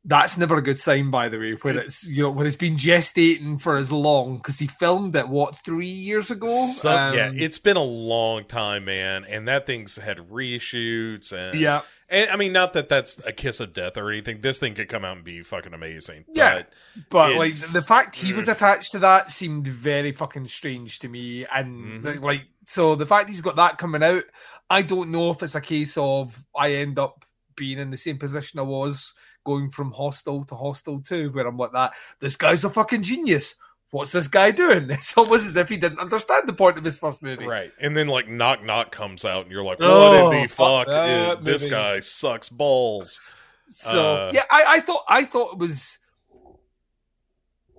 [0.10, 1.52] that's never a good sign, by the way.
[1.62, 5.28] When it's you know when it's been gestating for as long because he filmed it
[5.28, 6.48] what three years ago.
[6.84, 11.82] yeah, Um, it's been a long time, man, and that thing's had reshoots and yeah,
[12.10, 14.41] and I mean, not that that's a kiss of death or anything.
[14.41, 16.26] This thing could come out and be fucking amazing.
[16.34, 16.63] Yeah.
[16.63, 16.74] but
[17.10, 18.54] but like the fact he was Mm.
[18.54, 22.22] attached to that seemed very fucking strange to me, and Mhm.
[22.22, 24.24] like so the fact he's got that coming out,
[24.70, 28.17] I don't know if it's a case of I end up being in the same
[28.17, 29.13] position I was
[29.47, 31.93] going from hostel to hostel two, where I'm like that.
[32.19, 33.55] This guy's a fucking genius.
[33.91, 34.89] What's this guy doing?
[34.91, 37.45] It's almost as if he didn't understand the point of his first movie.
[37.47, 40.47] right, and then like knock knock comes out, and you're like, Oh, what in the
[40.49, 41.43] fuck fuck?
[41.43, 41.71] this movie.
[41.71, 43.19] guy sucks balls.
[43.67, 45.99] So Uh, yeah, I, I thought I thought it was.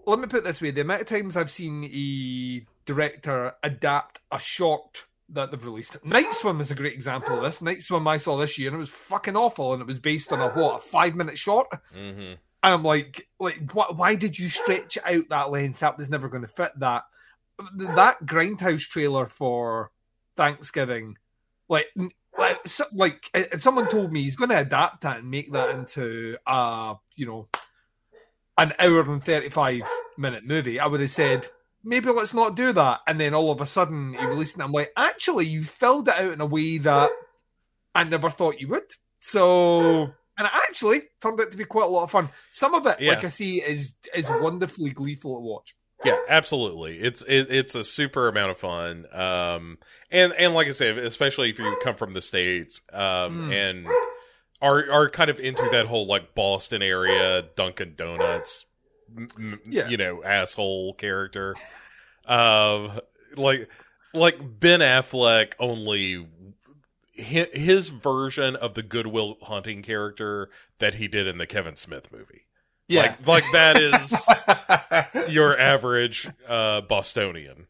[0.06, 4.20] Let me put it this way: the amount of times I've seen a director adapt
[4.32, 6.02] a short that they've released.
[6.04, 7.60] Night Swim is a great example of this.
[7.60, 10.32] Night Swim I saw this year and it was fucking awful, and it was based
[10.32, 11.68] on a what a five minute short.
[11.92, 15.80] hmm And I'm like, like, why, why did you stretch it out that length?
[15.80, 17.04] That was never going to fit that.
[17.76, 19.90] That Grindhouse trailer for
[20.36, 21.16] Thanksgiving,
[21.68, 21.88] like,
[22.38, 26.36] like, so, like, someone told me he's going to adapt that and make that into,
[26.46, 27.48] uh, you know,
[28.56, 29.82] an hour and 35
[30.16, 31.46] minute movie, I would have said,
[31.84, 33.00] maybe let's not do that.
[33.06, 34.62] And then all of a sudden, you released it.
[34.62, 37.10] I'm like, actually, you filled it out in a way that
[37.94, 38.90] I never thought you would.
[39.20, 42.28] So, and it actually turned out to be quite a lot of fun.
[42.50, 43.14] Some of it, Yeah.
[43.14, 45.74] like I see, is is wonderfully gleeful to watch.
[46.04, 46.98] Yeah, absolutely.
[47.00, 49.06] It's it, it's a super amount of fun.
[49.12, 49.78] Um,
[50.12, 53.52] and and like I said, especially if you come from the states, um, Mm.
[53.52, 53.86] and
[54.62, 58.64] are are kind of into that whole like Boston area Dunkin' Donuts,
[59.16, 59.88] m- Yeah.
[59.88, 61.54] you know, asshole character.
[62.26, 63.00] Um,
[63.36, 63.68] like
[64.14, 66.26] like Ben Affleck only
[67.14, 72.12] his version of the Good Will Hunting character that he did in the Kevin Smith
[72.12, 72.42] movie.
[72.90, 77.66] Like like that is your average uh Bostonian.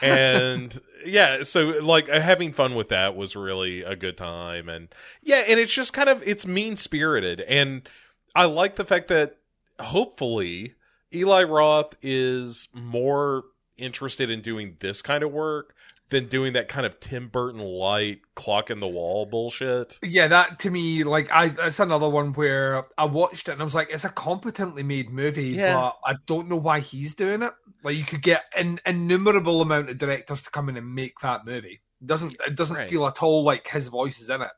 [0.00, 4.92] And yeah, so like uh, having fun with that was really a good time and
[5.22, 7.88] yeah, and it's just kind of it's mean-spirited and
[8.34, 9.36] I like the fact that
[9.82, 10.74] hopefully
[11.14, 13.44] Eli Roth is more
[13.76, 15.74] interested in doing this kind of work
[16.10, 19.98] than doing that kind of Tim Burton light clock in the wall bullshit.
[20.02, 23.64] Yeah, that to me, like, I that's another one where I watched it and I
[23.64, 25.74] was like, it's a competently made movie, Yeah.
[25.74, 27.52] but I don't know why he's doing it.
[27.82, 31.46] Like, you could get an innumerable amount of directors to come in and make that
[31.46, 31.80] movie.
[32.02, 32.90] It doesn't it doesn't Right.
[32.90, 34.50] feel at all like his voice is in it.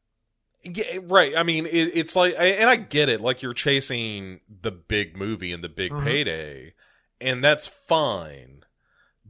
[0.65, 1.37] Yeah, right.
[1.37, 3.21] I mean, it, it's like, and I get it.
[3.21, 6.05] Like you're chasing the big movie and the big Mhm.
[6.05, 6.75] payday,
[7.21, 8.65] and that's fine.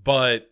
[0.01, 0.51] But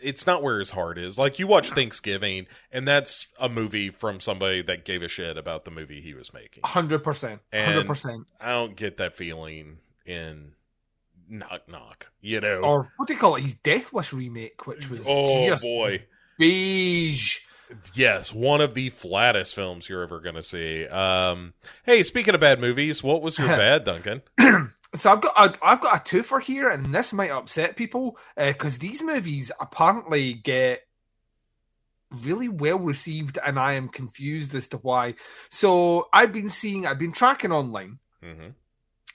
[0.00, 1.18] it's not where his heart is.
[1.18, 5.64] Like you watch Thanksgiving, and that's a movie from somebody that gave a shit about
[5.64, 6.62] the movie he was making.
[6.64, 8.26] Hundred percent, hundred percent.
[8.40, 10.52] I don't get that feeling in
[11.28, 12.10] Knock Knock.
[12.20, 12.60] You know?
[12.60, 13.42] Or what do you call it?
[13.42, 16.04] His Death Wish remake, which was oh boy.
[16.38, 17.40] beige.
[17.94, 20.86] Yes, one of the flattest films you're ever going to see.
[20.86, 24.22] Um, hey, speaking of bad movies, what was your bad, Duncan?
[24.94, 28.78] So I've got a, I've got a twofer here, and this might upset people because
[28.78, 30.82] these movies apparently get
[32.22, 35.14] really well received, and I am confused as to why.
[35.50, 38.50] So I've been seeing, I've been tracking online hmm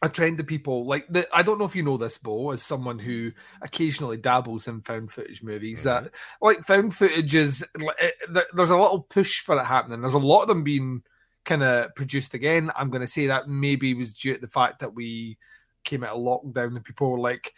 [0.02, 2.64] a trend of people like the, I don't know if you know this, Bo, as
[2.64, 3.32] someone who
[3.62, 5.84] occasionally dabbles in found footage movies.
[5.84, 8.16] That like found footage is it,
[8.54, 10.02] there's a little push for it happening.
[10.02, 11.04] There's a lot of them being
[11.44, 12.72] kind of produced again.
[12.76, 15.38] I'm going to say that maybe was due to the fact that we
[15.84, 17.54] came out of lockdown and people were like,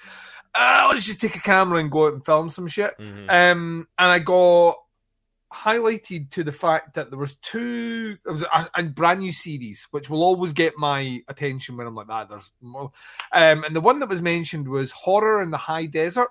[0.55, 2.93] uh, let's just take a camera and go out and film some shit.
[2.97, 4.77] hmm Um, and I got
[5.53, 9.87] highlighted to the fact that there was two there was a, a brand new series
[9.91, 12.91] which will always get my attention when I'm like that there's more.
[13.33, 16.29] Um and the one that was mentioned was horror in the high desert.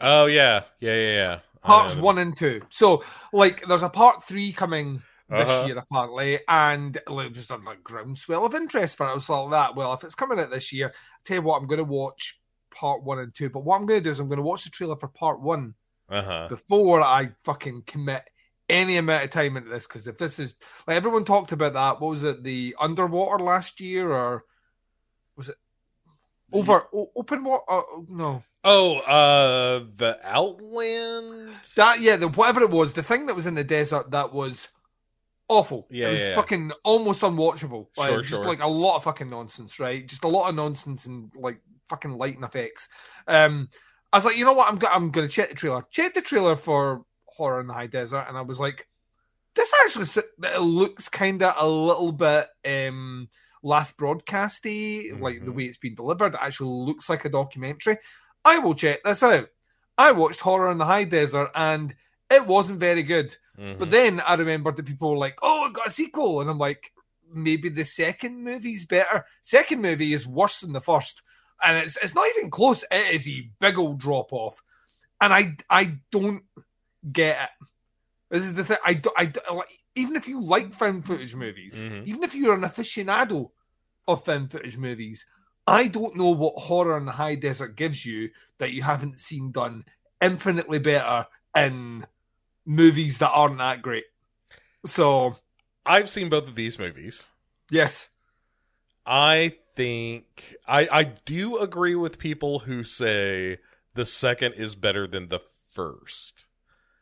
[0.00, 1.40] Oh yeah, yeah, yeah, yeah.
[1.64, 2.60] Parts one and two.
[2.68, 5.62] So like there's a part three coming this Uh-huh.
[5.62, 9.10] year apparently and like, just a like groundswell of interest for it.
[9.10, 10.92] I was like that well if it's coming out this year I
[11.24, 12.38] tell you what I'm going to watch
[12.70, 13.48] part one and two.
[13.48, 15.40] But what I'm going to do is I'm going to watch the trailer for part
[15.40, 15.74] one
[16.08, 16.50] Uh-huh.
[16.50, 18.28] before I fucking commit
[18.68, 19.86] any amount of time into this.
[19.86, 20.54] Because if this is
[20.86, 24.44] like everyone talked about that, what was it, the underwater last year, or
[25.36, 25.56] was it
[26.52, 27.62] over o- open water?
[27.68, 31.50] Uh, no, Oh, uh, the Outland.
[31.76, 34.68] that yeah, the whatever it was, the thing that was in the desert that was
[35.48, 35.86] awful.
[35.90, 36.34] Yeah, it was yeah, yeah.
[36.34, 37.88] fucking almost unwatchable.
[37.96, 38.44] Like, Sure, just sure.
[38.44, 40.06] like a lot of fucking nonsense, right?
[40.08, 42.88] Just a lot of nonsense and like fucking lighting effects.
[43.28, 43.68] Um,
[44.12, 44.68] I was like, you know what?
[44.68, 45.84] I'm go- I'm to check the trailer.
[45.90, 47.04] Check the trailer for
[47.36, 48.86] Horror in the High Desert, and I was like,
[49.54, 53.28] this actually it looks kind of a little bit um
[53.62, 55.54] last broadcasty, like the Mhm.
[55.54, 56.34] way it's been delivered.
[56.34, 57.98] It actually looks like a documentary.
[58.44, 59.48] I will check this out.
[59.96, 61.94] I watched Horror in the High Desert, and
[62.30, 63.36] it wasn't very good.
[63.58, 63.78] Mhm.
[63.78, 66.58] But then I remembered that people were like, "Oh, it got a sequel," and I'm
[66.58, 66.92] like,
[67.26, 69.24] maybe the second movie's better.
[69.40, 71.22] Second movie is worse than the first,
[71.64, 72.82] and it's it's not even close.
[72.90, 74.62] It is a big old drop off,
[75.20, 76.44] and I I don't
[77.12, 77.66] get it.
[78.30, 78.78] This is the thing.
[78.84, 82.06] I do, I do- like even if you like found footage movies, Mhm.
[82.06, 83.50] even if you're an aficionado
[84.08, 85.24] of found footage movies,
[85.66, 89.52] I don't know what horror in the high desert gives you that you haven't seen
[89.52, 89.84] done
[90.20, 92.06] infinitely better in
[92.66, 94.04] movies that aren't that great.
[94.84, 95.36] So
[95.86, 97.24] I've seen both of these movies.
[97.70, 98.08] yes,
[99.06, 103.58] I think I I do agree with people who say
[103.94, 105.40] the second is better than the
[105.72, 106.46] first.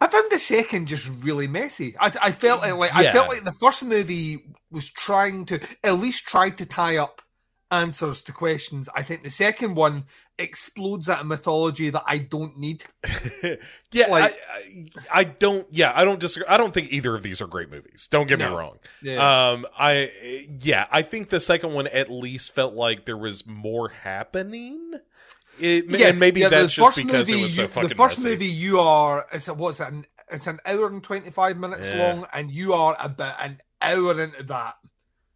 [0.03, 1.95] I found the second just really messy.
[1.99, 5.95] I, I felt like, like I felt like the first movie was trying to at
[5.95, 7.23] least try to tie up
[7.71, 8.89] answers to questions.
[8.95, 10.07] I think the second one
[10.39, 12.85] explodes at a mythology that I don't need.
[13.93, 16.49] yeah, Like- I, I I don't yeah, I don't disagree.
[16.49, 18.09] I don't think either of these are great movies.
[18.11, 18.79] Don't get me wrong.
[19.03, 19.51] Yeah.
[19.53, 20.11] Um I
[20.61, 24.95] yeah, I think the second one at least felt like there was more happening.
[25.63, 27.89] It, and maybe yeah, the that's just first because movie, it was so you, fucking
[27.91, 28.29] the first messy.
[28.31, 29.93] movie you are it's a, what's that?
[29.93, 31.99] An, it's an hour and twenty five minutes Yeah.
[32.03, 34.75] long, and you are about an hour into that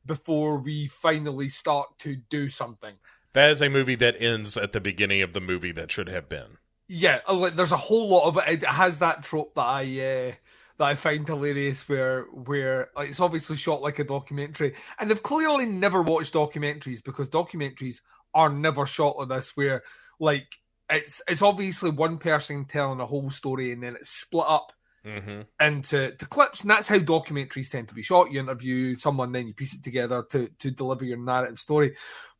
[0.04, 2.94] before we finally start to do something.
[3.34, 6.28] That is a movie that ends at the beginning of the movie that should have
[6.28, 6.58] been.
[6.88, 8.62] Yeah, like, there's a whole lot of it.
[8.62, 10.32] It has that trope that I uh,
[10.78, 15.22] that I find hilarious, where where like, it's obviously shot like a documentary, and they've
[15.22, 18.00] clearly never watched documentaries because documentaries
[18.34, 19.82] are never shot like this, where
[20.20, 20.46] like
[20.90, 24.72] it's it's obviously one person telling a whole story and then it's split up
[25.04, 28.30] hmm into to clips, and that's how documentaries tend to be shot.
[28.30, 31.96] You interview someone, then you piece it together to to deliver your narrative story.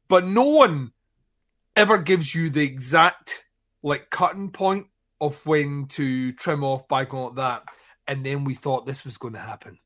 [0.08, 0.92] But no one
[1.74, 3.44] ever gives you the exact
[3.82, 4.86] like cutting point
[5.20, 7.62] of when to trim off by going like that.
[8.08, 9.78] And then we thought this was going to happen.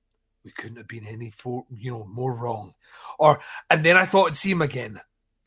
[0.45, 2.73] We couldn't have been any for you know more wrong.
[3.19, 5.01] Or and then I thought I'd see him again.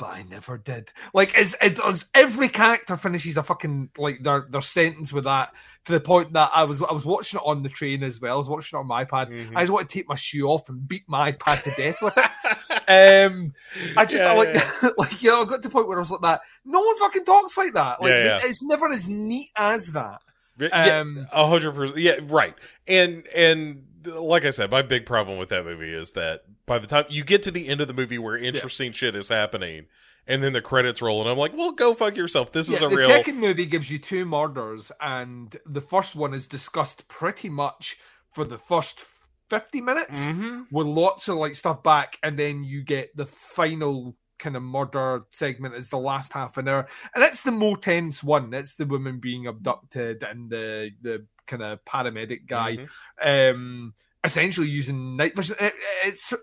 [0.04, 0.92] But I never did.
[1.14, 5.54] Like, as, it as every character finishes a fucking like their their sentence with that
[5.86, 8.36] to the point that I was I was watching it on the train as well.
[8.36, 9.30] I was watching it on my iPad.
[9.30, 9.56] Mhm.
[9.56, 12.18] I just want to take my shoe off and beat my iPad to death with
[12.18, 12.30] it.
[12.86, 13.54] Um,
[13.96, 16.02] I just I Yeah, like like you know I got to the point where I
[16.02, 16.42] was like that.
[16.66, 18.02] No one fucking talks like that.
[18.02, 18.40] Like Yeah, yeah.
[18.44, 20.20] it's never as neat as that.
[20.60, 22.00] Yeah, Um, a hundred percent.
[22.00, 22.54] Yeah, right.
[22.90, 26.88] And and like I said, my big problem with that movie is that by the
[26.88, 29.86] time you get to the end of the movie where interesting shit is happening,
[30.28, 32.52] and then the credits roll, and I'm like, well, go fuck yourself.
[32.52, 33.08] This is yeah, a the real.
[33.10, 37.98] second movie gives you two murders, and the first one is discussed pretty much
[38.32, 39.04] for the first
[39.50, 40.18] fifty minutes.
[40.20, 40.66] Mhm.
[40.72, 45.24] with lots of like stuff back, and then you get the final kind of murder
[45.32, 48.54] segment is the last half an hour, and it's the more tense one.
[48.54, 52.78] It's the woman being abducted and the the kind of paramedic guy,
[53.22, 53.52] Mhm.
[53.52, 53.94] um,
[54.24, 55.56] essentially using night vision.
[55.60, 55.74] It,
[56.06, 56.34] it's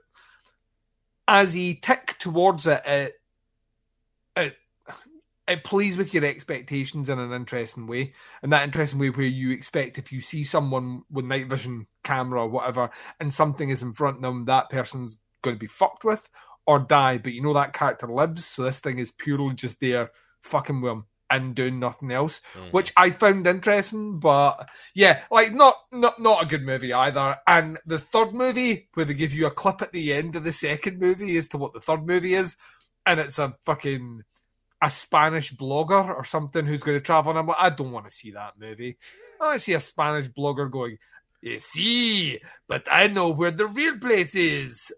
[1.29, 3.15] as he tick towards it, it
[4.37, 4.57] it
[5.49, 9.51] it plays with your expectations in an interesting way, and that interesting way where you
[9.51, 13.93] expect if you see someone with night vision camera or whatever, and something is in
[13.93, 16.29] front of them, that person's going to be fucked with
[16.71, 17.19] or die.
[17.19, 20.11] But you know that character lives, so this thing is purely just there
[20.43, 22.73] fucking with him and doing nothing else, Mhm.
[22.73, 24.19] which I found interesting.
[24.21, 27.39] But yeah, like not not not a good movie either.
[27.47, 30.53] And the third movie, where they give you a clip at the end of the
[30.53, 32.57] second movie as to what the third movie is,
[33.07, 34.23] and it's a fucking
[34.83, 37.31] a Spanish blogger or something who's going to travel.
[37.31, 38.97] And I'm like, I don't want to see that movie.
[39.41, 40.99] I see a Spanish blogger going,
[41.43, 44.91] "You see, but I know where the real place is."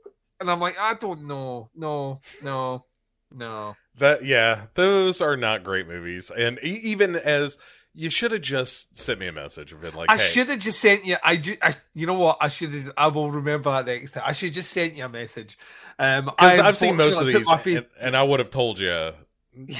[0.43, 2.85] And I'm like, I don't know, no, no,
[3.31, 3.77] no.
[3.99, 6.31] That yeah, those are not great movies.
[6.31, 7.59] And e- even as
[7.95, 10.59] you should have just sent me a message of it, like, I hey, should have
[10.61, 11.17] just sent you.
[11.23, 12.39] I, ju- I, you know what?
[12.41, 12.71] I should.
[12.73, 14.23] have I will remember that next time.
[14.27, 15.59] I should just sent you a message.
[15.99, 18.89] Um, I I've seen most of these, faith- and, and I would have told you,
[18.89, 19.13] Yeah,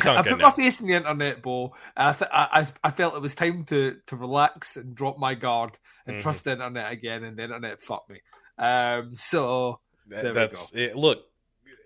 [0.07, 1.75] I put my faith in the internet, Bo.
[1.97, 2.49] I, th- I,
[2.85, 6.21] I I felt it was time to to relax and drop my guard and Mhm.
[6.21, 8.21] trust the internet again, and the internet fucked me.
[8.59, 9.81] Um, so
[10.13, 11.25] That- There we that's it, look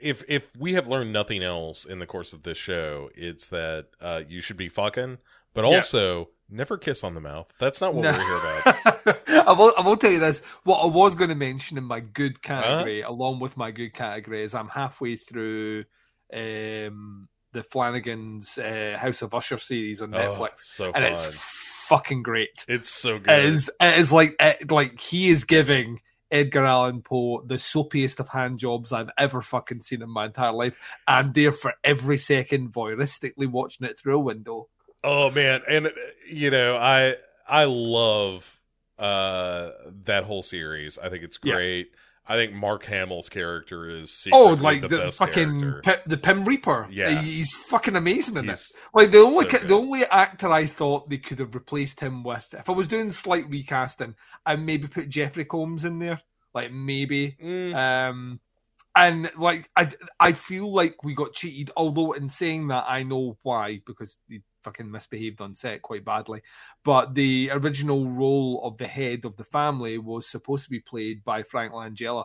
[0.01, 3.87] if if we have learned nothing else in the course of this show it's that
[4.01, 5.17] uh you should be fucking
[5.55, 5.77] but Yeah.
[5.77, 8.13] also never kiss on the mouth that's not what No.
[8.13, 8.61] we're here
[9.07, 9.17] about
[9.49, 9.73] I will.
[9.77, 10.41] I will tell you this.
[10.65, 14.43] What I was going to mention in my good category, along with my good category,
[14.43, 15.85] is I'm halfway through
[16.33, 21.27] um, the Flanagan's uh, House of Usher series on Oh, Netflix, so and it's,
[21.89, 22.65] fucking great.
[22.67, 23.71] It's so good It is.
[23.81, 28.59] It is like it, like he is giving Edgar Allan Poe the soapiest of hand
[28.59, 30.79] jobs I've ever fucking seen in my entire life.
[31.07, 34.69] I'm there for every second, voyeuristically watching it through a window.
[35.05, 35.91] oh man and uh,
[36.29, 37.15] you know i
[37.47, 38.61] i love
[38.99, 39.71] uh
[40.05, 41.83] that whole series i think it's Yeah.
[42.29, 45.81] I think mark hamill's character is Oh, like the, the, fucking.
[46.07, 46.89] The Pym Reaper.
[46.91, 47.21] Yeah.
[47.21, 48.49] he's fucking amazing in.
[48.49, 52.23] He's Like the only so the only actor I thought they could have replaced him
[52.25, 54.15] with, if I was doing slight recasting,
[54.45, 56.21] I'd maybe put Jeffrey Combs in there.
[56.55, 57.37] Like maybe.
[57.43, 58.41] Mm, Um
[58.97, 63.37] and like I I feel like we got cheated, although in saying that I know
[63.43, 66.43] why, because he fucking misbehaved on set quite badly.
[66.85, 71.25] But the original role of the head of the family was supposed to be played
[71.25, 72.25] by Frank Langella.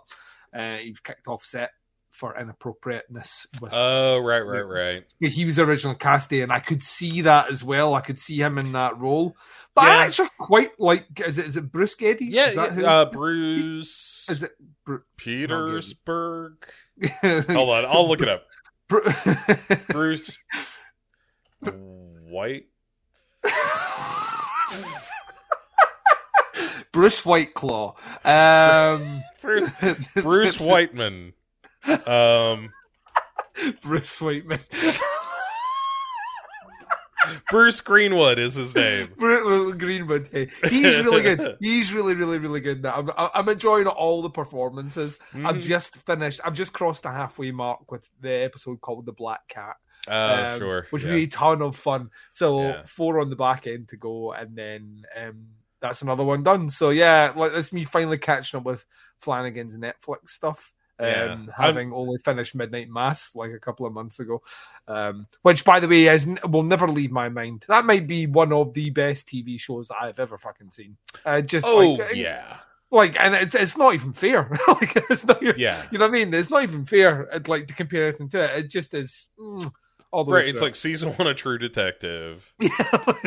[0.51, 1.69] Uh, he was kicked off set
[2.09, 5.03] for inappropriateness with Oh, right, right, right.
[5.19, 7.93] He was originally casted, and I could see that as well.
[7.93, 9.35] I could see him in that role.
[9.75, 9.89] But Yeah.
[9.91, 11.05] I actually quite like.
[11.25, 12.33] Is it is it Bruce Geddes?
[12.33, 12.85] Yeah, is that who?
[12.85, 14.51] uh, Bruce is it
[14.83, 16.67] Bru- Petersburg.
[17.21, 18.45] Hold on, I'll look it up.
[18.89, 19.03] Bru-
[19.89, 20.37] Bruce
[22.31, 22.65] White.
[26.91, 27.95] Bruce Whiteclaw.
[28.25, 29.69] Um, Bruce,
[30.15, 31.33] Bruce Whiteman.
[32.05, 32.71] Um,
[33.81, 34.59] Bruce Whiteman.
[37.49, 39.09] Bruce Greenwood is his name.
[39.17, 40.27] Bruce Greenwood.
[40.31, 41.57] hey, He's really good.
[41.61, 42.81] He's really, really, really good.
[42.83, 42.95] Now.
[43.17, 45.17] I'm, I'm enjoying all the performances.
[45.33, 45.61] I've Mhm.
[45.61, 46.41] just finished.
[46.43, 49.75] I've just crossed the halfway mark with the episode called "The Black Cat."
[50.07, 50.87] Oh, um, sure.
[50.89, 51.09] which yeah.
[51.09, 52.09] would be a ton of fun.
[52.31, 52.83] So Yeah.
[52.85, 55.45] four on the back end to go, and then um,
[55.79, 56.69] that's another one done.
[56.69, 58.85] So yeah, like that's me finally catching up with
[59.19, 60.73] Flanagan's Netflix stuff.
[60.99, 61.45] Um, Yeah.
[61.57, 64.41] having only finished Midnight Mass like a couple of months ago,
[64.87, 67.65] um, which by the way is will never leave my mind.
[67.67, 70.97] That might be one of the best TV shows I've ever fucking seen.
[71.25, 72.57] Uh, just Oh, like, yeah.
[72.91, 74.47] like, and it's it's not even fair.
[74.67, 75.41] like, it's not.
[75.57, 75.83] Yeah.
[75.91, 76.33] You know what I mean?
[76.35, 77.33] It's not even fair.
[77.33, 78.65] uh, Like to compare anything to it.
[78.65, 79.29] It just is.
[79.39, 79.71] Mm,
[80.11, 80.49] all the way Right.
[80.49, 82.69] It's like season one of True Detective, Yeah,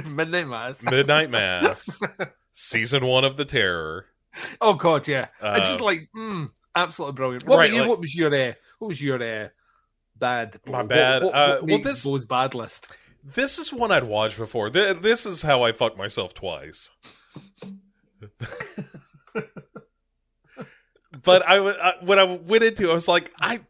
[0.06, 0.82] Midnight Mass.
[0.82, 1.98] Midnight Mass,
[2.52, 4.06] season one of The Terror.
[4.60, 5.26] Oh god, yeah.
[5.42, 7.46] it's just Uh, like mm, absolutely brilliant.
[7.46, 9.48] What, right, were you, like- what was your uh, what was your uh,
[10.16, 10.58] bad?
[10.66, 11.22] My what- bad?
[11.22, 12.88] What, what, Uh, well, this- Bo's bad list.
[13.26, 14.68] This is one I'd watched before.
[14.68, 16.90] Th- This is how I fucked myself twice.
[21.22, 21.58] but I
[22.02, 23.60] when I went into, it, I was like, I.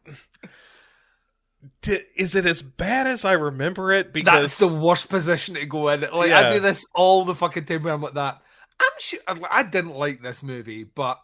[2.17, 4.13] Is it as bad as I remember it?
[4.13, 6.03] Because That's the worst position to go in.
[6.03, 6.41] Like Yeah.
[6.41, 8.41] I do this all the fucking time where I'm like that.
[8.81, 9.21] I'm sure
[9.51, 11.21] I didn't like this movie, but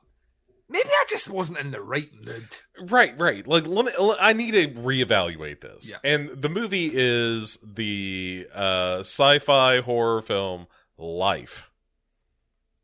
[0.69, 2.47] maybe I just wasn't in the right mood.
[2.83, 3.47] Right, right.
[3.47, 3.93] Like, let me.
[4.21, 5.91] I need to reevaluate this.
[5.91, 5.99] Yeah.
[6.05, 11.70] And the movie is the uh, sci-fi horror film Life,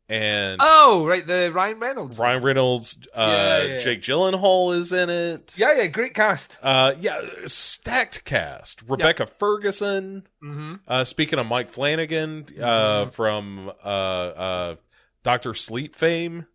[0.09, 2.17] and Oh, right, the Ryan Reynolds.
[2.17, 3.83] Ryan Reynolds, uh, Yeah, yeah, yeah.
[3.83, 5.57] Jake Gyllenhaal is in it.
[5.57, 6.57] Yeah, yeah, great cast.
[6.61, 8.83] Uh, yeah, stacked cast.
[8.87, 10.27] Rebecca Ferguson.
[10.43, 10.75] Mm-hmm.
[10.87, 14.75] Uh, speaking of Mike Flanagan, uh, from uh, uh,
[15.23, 16.45] Doctor Sleep fame.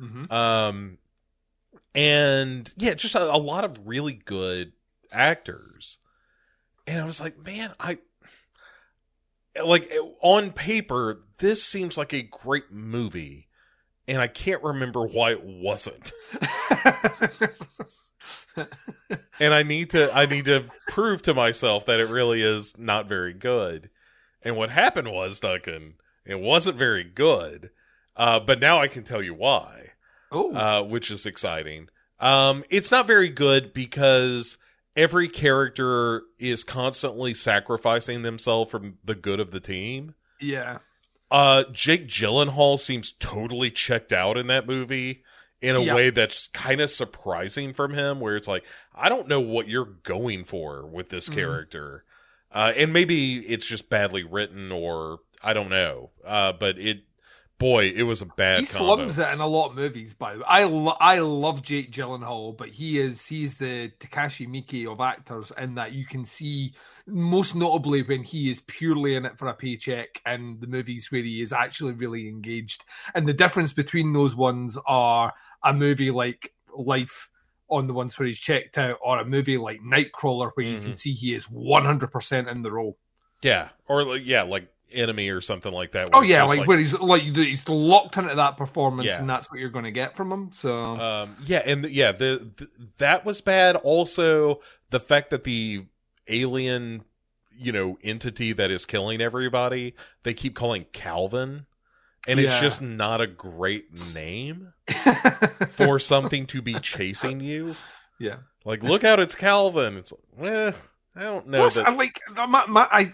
[0.00, 0.32] Mm-hmm.
[0.32, 0.98] Um,
[1.94, 4.72] and yeah, just a, a lot of really good
[5.12, 5.98] actors.
[6.86, 7.98] And I was like, man, I
[9.64, 13.48] like on paper, this seems like a great movie,
[14.08, 16.12] and I can't remember why it wasn't.
[19.38, 23.06] And I need to, I need to prove to myself that it really is not
[23.06, 23.90] very good.
[24.42, 27.70] And what happened was, Duncan, it wasn't very good.
[28.16, 29.90] Uh, but now I can tell you why
[30.32, 31.88] oh, uh, which is exciting.
[32.18, 34.56] Um, it's not very good because
[34.96, 40.14] every character is constantly sacrificing themselves for the good of the team.
[40.40, 40.78] yeah.
[41.30, 45.22] Uh, Jake Gyllenhaal seems totally checked out in that movie
[45.60, 45.94] in a Yeah.
[45.94, 48.64] way that's kind of surprising from him, where it's like,
[48.94, 51.34] I don't know what you're going for with this Mhm.
[51.34, 52.04] character.
[52.52, 56.10] Uh, and maybe it's just badly written or I don't know.
[56.24, 57.02] Uh, but it,
[57.58, 58.96] boy, it was a bad he combo.
[58.96, 60.14] slums it in a lot of movies.
[60.14, 64.48] By the way, I lo- I love Jake Gyllenhaal, but he is he's the Takashi
[64.48, 66.72] Miike of actors, in that you can see
[67.06, 71.22] most notably when he is purely in it for a paycheck, and the movies where
[71.22, 72.84] he is actually really engaged.
[73.14, 75.32] And the difference between those ones are
[75.62, 77.30] a movie like Life.
[77.68, 80.92] On the ones where he's checked out, or a movie like Nightcrawler, where you can
[80.92, 80.96] Mhm.
[80.96, 82.96] see he is one hundred percent in the role.
[83.42, 86.10] Yeah, or like, yeah, like enemy or something like that.
[86.12, 89.18] Oh yeah, like, where he's like he's locked into that performance, Yeah.
[89.18, 90.50] and that's what you're going to get from him.
[90.52, 92.68] So um, yeah, and the, yeah, the, the
[92.98, 93.76] that was bad.
[93.76, 94.60] Also,
[94.90, 95.86] the fact that the
[96.28, 97.04] alien,
[97.56, 101.66] you know, entity that is killing everybody, they keep calling Calvin,
[102.28, 102.60] and it's Yeah.
[102.60, 104.72] just not a great name
[105.68, 107.76] for something to be chasing you.
[108.18, 108.36] yeah.
[108.64, 109.96] Like, look out, it's Calvin.
[109.96, 110.72] It's like, eh,
[111.14, 111.58] I don't know.
[111.58, 113.12] Plus, that- I like my, my, I,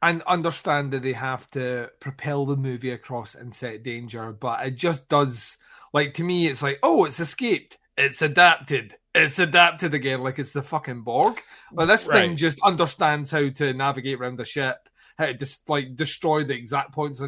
[0.00, 4.76] I understand that they have to propel the movie across and set danger, but it
[4.76, 5.56] just does.
[5.92, 7.78] Like to me, it's like, oh, it's escaped.
[7.96, 8.94] It's adapted.
[9.14, 11.42] It's adapted again, like it's the fucking Borg.
[11.72, 15.96] Like this thing just understands how to navigate around the ship, how to just like
[15.96, 17.20] destroy the exact points.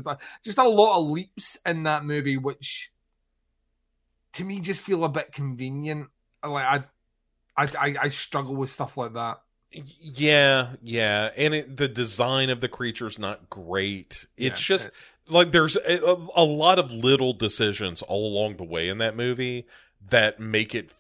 [0.45, 2.93] Just a lot of leaps in that movie, which
[4.35, 6.09] to me just feel a bit convenient.
[6.45, 6.85] Like
[7.57, 9.41] I, I, I, I struggle with stuff like that.
[9.73, 14.27] Yeah, yeah, and it, the design of the creature's not great.
[14.37, 18.65] It's Yeah, just it's- like there's a, a lot of little decisions all along the
[18.65, 19.67] way in that movie
[20.09, 20.91] that make it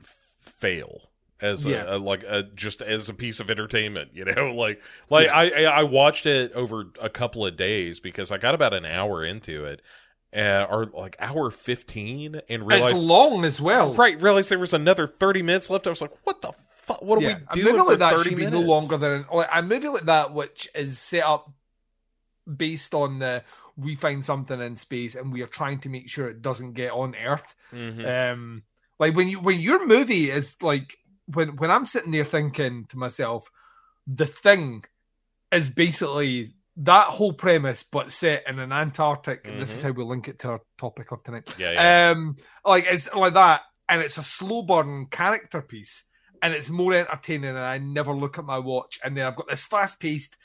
[0.00, 1.10] f- fail
[1.40, 1.84] as a, Yeah.
[1.88, 4.10] a like a just as a piece of entertainment.
[4.12, 8.30] You know, like like I I I watched it over a couple of days because
[8.30, 9.80] I got about an hour into it,
[10.36, 13.94] uh, or like hour fifteen, and it's realized long as well.
[13.94, 15.86] right realized there was another thirty minutes left.
[15.86, 16.52] I was like, what the
[16.92, 17.02] fuck?
[17.02, 18.56] What are yeah, we a doing movie for like that thirty should minutes?
[18.56, 21.52] be no longer than like a movie like that, which is set up
[22.56, 23.42] based on the
[23.76, 26.92] we find something in space and we are trying to make sure it doesn't get
[26.92, 27.54] on Earth.
[27.72, 28.32] Mhm.
[28.32, 28.62] Um,
[28.98, 32.98] like when you when your movie is like when when I'm sitting there thinking to
[32.98, 33.50] myself,
[34.06, 34.84] the thing
[35.52, 39.46] is basically that whole premise, but set in an Antarctic.
[39.46, 39.86] And this is Mhm.
[39.86, 41.54] how we link it to our topic of tonight.
[41.58, 42.10] Yeah, yeah.
[42.10, 46.04] Um, like it's like that, and it's a slow burn character piece,
[46.42, 47.50] and it's more entertaining.
[47.50, 50.36] And I never look at my watch, and then I've got this fast paced,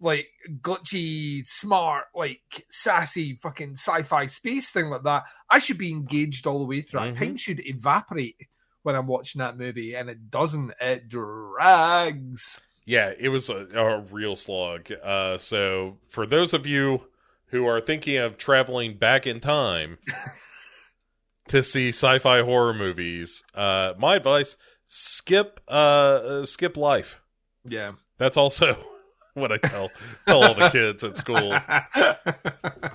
[0.00, 0.28] like
[0.60, 5.24] glitchy, smart, like sassy, fucking sci-fi space thing like that.
[5.50, 7.00] I should be engaged all the way through.
[7.00, 7.18] Mhm.
[7.18, 8.46] Time should evaporate
[8.82, 10.72] when I'm watching that movie, and it doesn't.
[10.80, 12.60] It drags.
[12.86, 14.90] Yeah, it was a, a real slog.
[15.02, 17.06] Uh, so, for those of you
[17.48, 19.98] who are thinking of traveling back in time
[21.48, 24.56] to see sci-fi horror movies, uh, my advice:
[24.92, 27.20] skip, uh, uh, skip life.
[27.64, 27.92] Yeah.
[28.18, 28.76] That's also
[29.34, 29.88] what I tell
[30.26, 31.56] tell all the kids at school.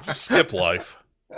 [0.14, 0.98] Skip life.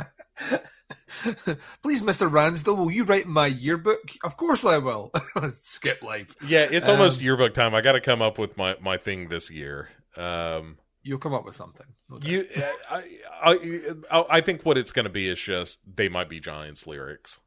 [1.83, 2.29] Please, Mr.
[2.29, 4.01] Ransdell, will you write my yearbook?
[4.23, 5.11] Of course I will.
[5.53, 6.35] Skip life.
[6.45, 7.73] Yeah, it's almost Um, yearbook time.
[7.75, 9.89] I got to come up with my my thing this year.
[10.15, 11.85] Um, You'll come up with something.
[12.09, 12.25] doubt.
[12.25, 12.45] You,
[12.91, 13.03] I,
[13.41, 13.79] I,
[14.11, 17.39] I, I think what it's going to be is just they might be Giants lyrics,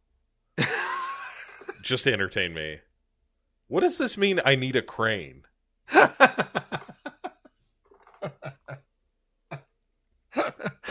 [1.82, 2.78] just to entertain me.
[3.70, 4.40] What does this mean?
[4.44, 5.44] I need a crane.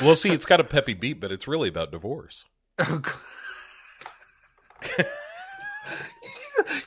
[0.01, 2.45] Well, see, it's got a peppy beat, but it's really about divorce.
[2.77, 5.05] Oh, God.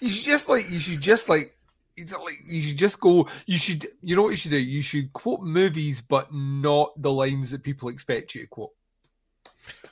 [0.00, 1.54] you should just like you should just like
[1.94, 4.80] it's like you should just go you should you know what you should do you
[4.80, 8.70] should quote movies but not the lines that people expect you to quote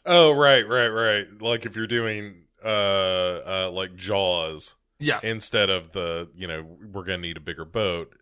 [0.07, 1.27] Oh, right, right, right.
[1.43, 7.05] Like if you're doing uh, uh, like Jaws yeah instead of the, you know, we're
[7.05, 8.13] gonna need a bigger boat.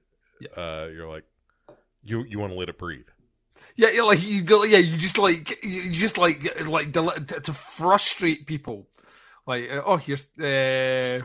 [0.41, 0.49] Yeah.
[0.57, 1.24] Uh, you're like,
[2.05, 3.09] you you want to let it breathe.
[3.76, 7.03] yeah yeah like you go yeah you just like you just like like to
[7.43, 8.89] to frustrate people
[9.47, 11.20] like oh here's uh,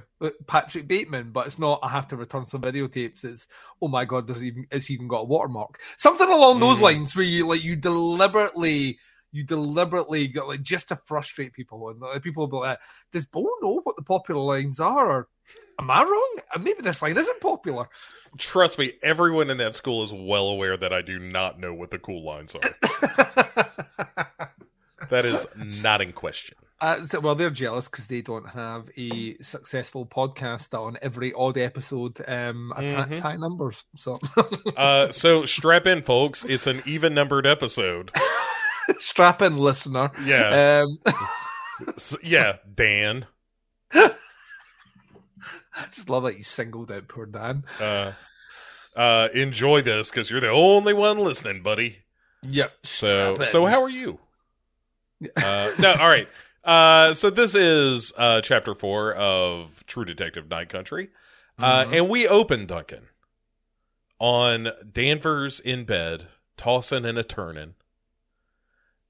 [0.48, 3.48] Patrick Bateman but it's not I have to return some videotapes it's
[3.82, 6.80] oh my god does he even has he even got a watermark something along those
[6.80, 6.84] Mm.
[6.84, 8.98] lines where you like you deliberately
[9.32, 12.80] you deliberately got like just to frustrate people and like, people will be like
[13.12, 15.28] does Bo know what the popular lines are or
[15.80, 17.88] am I wrong maybe this line isn't popular
[18.40, 21.92] Trust me, everyone in that school is well aware that I do not know what
[21.92, 22.62] the cool lines are.
[25.10, 25.46] that is
[25.84, 26.56] not in question.
[26.82, 31.32] Uh, so- well, they're jealous because they don't have a successful podcast that on every
[31.34, 33.22] odd episode um, attracts Mhm.
[33.22, 33.86] high numbers.
[33.96, 34.20] So,
[34.78, 36.44] Uh, so strap in, folks.
[36.44, 38.10] It's an even numbered episode.
[39.00, 40.10] strap in, listener.
[40.26, 41.00] Yeah, Um,
[41.98, 42.58] So- yeah.
[42.74, 43.28] Dan.
[45.76, 47.64] I just love that you singled out poor Dan.
[47.80, 48.14] Uh,
[48.96, 52.00] uh, enjoy this because you're the only one listening, buddy.
[52.44, 52.74] Yep.
[52.84, 54.20] So, so how are you?
[55.38, 56.28] Uh, no, all right.
[56.66, 61.12] Uh, so this is uh, chapter four of True Detective Night Country,
[61.58, 61.94] uh, Mhm.
[61.98, 63.08] and we open Duncan
[64.20, 67.76] on Danvers in bed, tossing and a turning,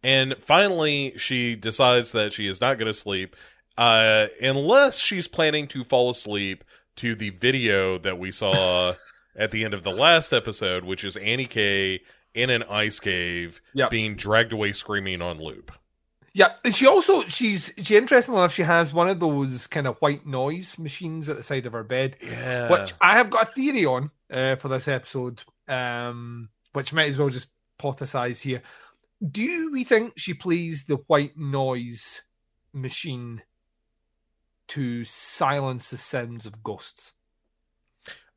[0.04, 3.36] and finally she decides that she is not going to sleep,
[3.78, 6.64] uh, unless she's planning to fall asleep
[6.98, 8.94] to the video that we saw
[9.36, 12.02] at the end of the last episode, which is Annie K
[12.34, 13.90] in an ice cave Yep.
[13.90, 15.72] being dragged away screaming on loop.
[16.36, 18.52] Yeah, and she also she's she interesting enough.
[18.52, 21.84] She has one of those kind of white noise machines at the side of her
[21.84, 22.72] bed, Yeah.
[22.72, 27.20] which I have got a theory on uh, for this episode, um, which might as
[27.20, 27.50] well just
[27.80, 28.64] hypothesize here.
[29.30, 32.24] Do we think she plays the white noise
[32.74, 33.44] machine
[34.70, 37.14] to silence the sounds of ghosts?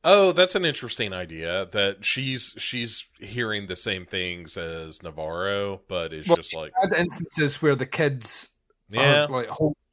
[0.04, 1.66] Oh, that's an interesting idea.
[1.72, 6.92] That she's she's hearing the same things as Navarro, but it's Well, just like had
[6.92, 8.50] instances where the kids
[8.88, 9.48] yeah, like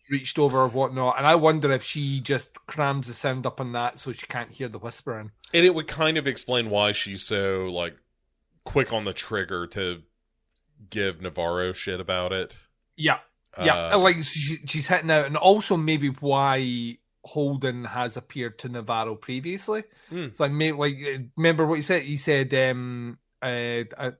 [0.09, 3.71] reached over or whatnot, and I wonder if she just crams the sound up on
[3.73, 5.31] that so she can't hear the whispering.
[5.53, 7.95] and it would kind of explain why she's so like
[8.63, 10.03] quick on the trigger to
[10.89, 12.57] give Navarro shit about it.
[12.95, 13.19] Yeah,
[13.61, 18.69] Yeah, Uh, like she, she's hitting out, and also maybe why Holden has appeared to
[18.69, 19.83] Navarro previously.
[20.09, 20.23] Hmm.
[20.25, 22.01] It's like, like uh, remember what he said?
[22.03, 24.11] He said, um, uh, uh,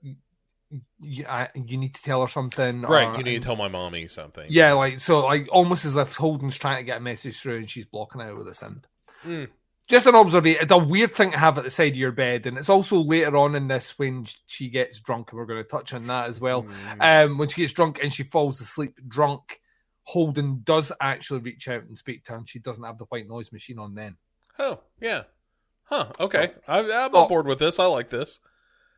[1.00, 3.08] you, I, "You need to tell her something." right.
[3.08, 4.46] or- You need to tell my mommy something.
[4.48, 7.70] Yeah, like so, like almost as if Holden's trying to get a message through, and
[7.70, 8.86] she's blocking out with a sound.
[9.22, 9.44] Hmm.
[9.86, 10.62] Just an observation.
[10.62, 12.96] It's a weird thing to have at the side of your bed, and it's also
[12.98, 16.28] later on in this when she gets drunk, and we're going to touch on that
[16.28, 16.64] as well.
[16.98, 17.24] Mm.
[17.26, 19.60] Um, when she gets drunk and she falls asleep drunk,
[20.04, 23.28] Holden does actually reach out and speak to her, and she doesn't have the white
[23.28, 24.16] noise machine on then.
[24.58, 25.22] Oh, yeah.
[25.84, 26.06] Huh.
[26.18, 26.50] Okay.
[26.66, 27.22] I, I'm Oh.
[27.22, 27.78] on board with this.
[27.78, 28.40] I like this.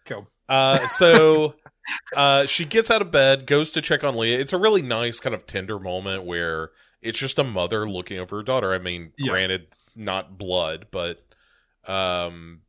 [0.05, 0.29] Cool.
[0.49, 1.55] Uh, so
[2.17, 4.39] uh, she gets out of bed, goes to check on Leah.
[4.39, 6.71] It's a really nice kind of tender moment where
[7.03, 8.73] it's just a mother looking over her daughter.
[8.73, 9.31] I mean, Yeah.
[9.33, 9.67] granted,
[9.97, 11.25] not blood, but
[11.87, 12.61] um,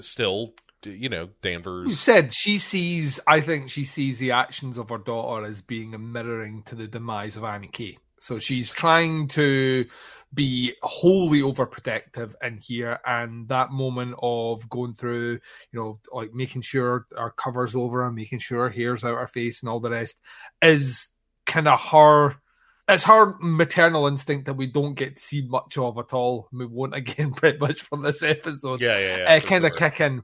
[0.00, 1.98] still, you know, You Danvers.
[1.98, 3.18] said she sees.
[3.26, 6.86] I think she sees the actions of her daughter as being a mirroring to the
[6.86, 7.98] demise of Annie.
[8.20, 9.86] So she's trying to
[10.32, 15.32] be wholly overprotective in here, and that moment of going through,
[15.72, 19.26] you know, like making sure our covers over and making sure her hair's out her
[19.26, 20.18] face, and all the rest,
[20.62, 21.10] is
[21.46, 22.36] kind of her.
[22.88, 26.48] It's her maternal instinct that we don't get to see much of at all.
[26.52, 28.80] We won't again pretty much from this episode.
[28.80, 29.34] Yeah, yeah, yeah.
[29.34, 29.90] uh, kind of sure.
[29.90, 30.22] kick in.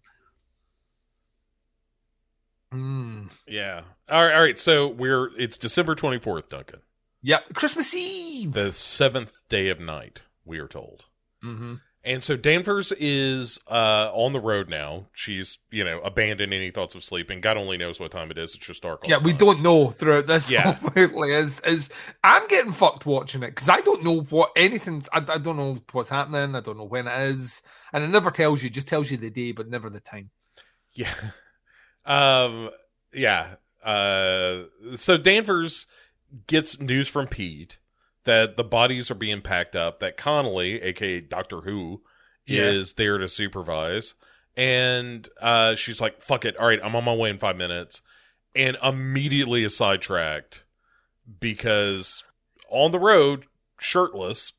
[2.72, 3.30] Mm.
[3.46, 3.82] Yeah.
[4.08, 4.34] All right.
[4.34, 4.58] All right.
[4.58, 6.80] So we're it's December twenty fourth, Duncan,
[7.22, 8.52] Yep, Christmas Eve.
[8.52, 10.22] the seventh day of night.
[10.44, 11.06] We are told.
[11.42, 11.74] hmm
[12.04, 15.06] And so Danvers is uh, on the road now.
[15.12, 17.40] She's, you know, abandoned any thoughts of sleeping.
[17.40, 18.56] God only knows what time it is.
[18.56, 19.06] It's just dark.
[19.06, 19.38] Yeah, we time.
[19.38, 20.50] don't know throughout this.
[20.50, 20.72] Yeah.
[20.74, 21.90] completely is is
[22.24, 25.08] I'm getting fucked watching it because I don't know what anything's.
[25.12, 26.56] I, I don't know what's happening.
[26.56, 28.70] I don't know when it is, and it never tells you.
[28.70, 30.30] Just tells you the day, but never the time.
[30.92, 31.14] Yeah.
[32.04, 32.70] Um.
[33.14, 33.54] Yeah.
[33.80, 34.62] Uh.
[34.96, 35.86] So Danvers
[36.48, 37.78] gets news from Pete
[38.24, 40.00] that the bodies are being packed up.
[40.00, 42.02] That Connelly, aka Doctor Who,
[42.46, 42.62] Yeah.
[42.64, 44.14] is there to supervise,
[44.56, 48.02] and uh, she's like, "Fuck it, all right, I'm on my way in five minutes,"
[48.54, 50.64] and immediately is sidetracked
[51.40, 52.24] because
[52.68, 53.44] on the road,
[53.80, 54.52] shirtless,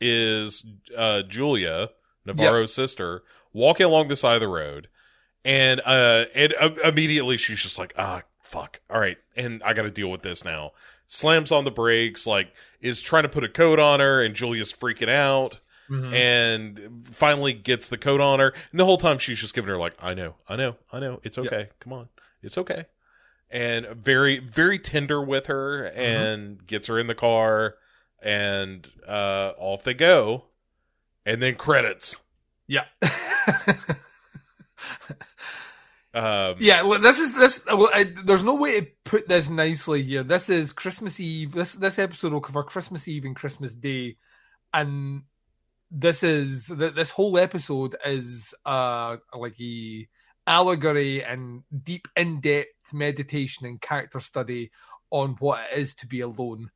[0.00, 0.64] is
[0.96, 1.90] uh, Julia
[2.24, 4.88] Navarro's sister walking along the side of the road,
[5.44, 9.82] and uh, and uh, immediately she's just like, "Ah, fuck, all right," and I got
[9.82, 10.72] to deal with this now.
[11.14, 14.72] Slams on the brakes, like is trying to put a coat on her, and Julia's
[14.72, 15.60] freaking out
[15.90, 16.12] Mhm.
[16.14, 18.54] and finally gets the coat on her.
[18.70, 21.20] And the whole time she's just giving her like, I know, I know, I know,
[21.22, 21.68] it's okay.
[21.80, 22.08] Come on,
[22.42, 22.86] it's okay.
[23.50, 27.74] And very, very tender with her, and gets her in the car,
[28.22, 30.44] and uh, off they go.
[31.26, 32.20] And then credits.
[32.66, 32.86] Yeah.
[36.14, 37.64] Um, Yeah, this is this.
[37.66, 40.22] Well, I, there's no way to put this nicely here.
[40.22, 41.52] This is Christmas Eve.
[41.52, 44.16] This this episode will cover Christmas Eve and Christmas Day,
[44.74, 45.22] and
[45.90, 50.08] this is th- this whole episode is uh like a
[50.46, 54.70] allegory and deep in depth meditation and character study
[55.10, 56.70] on what it is to be alone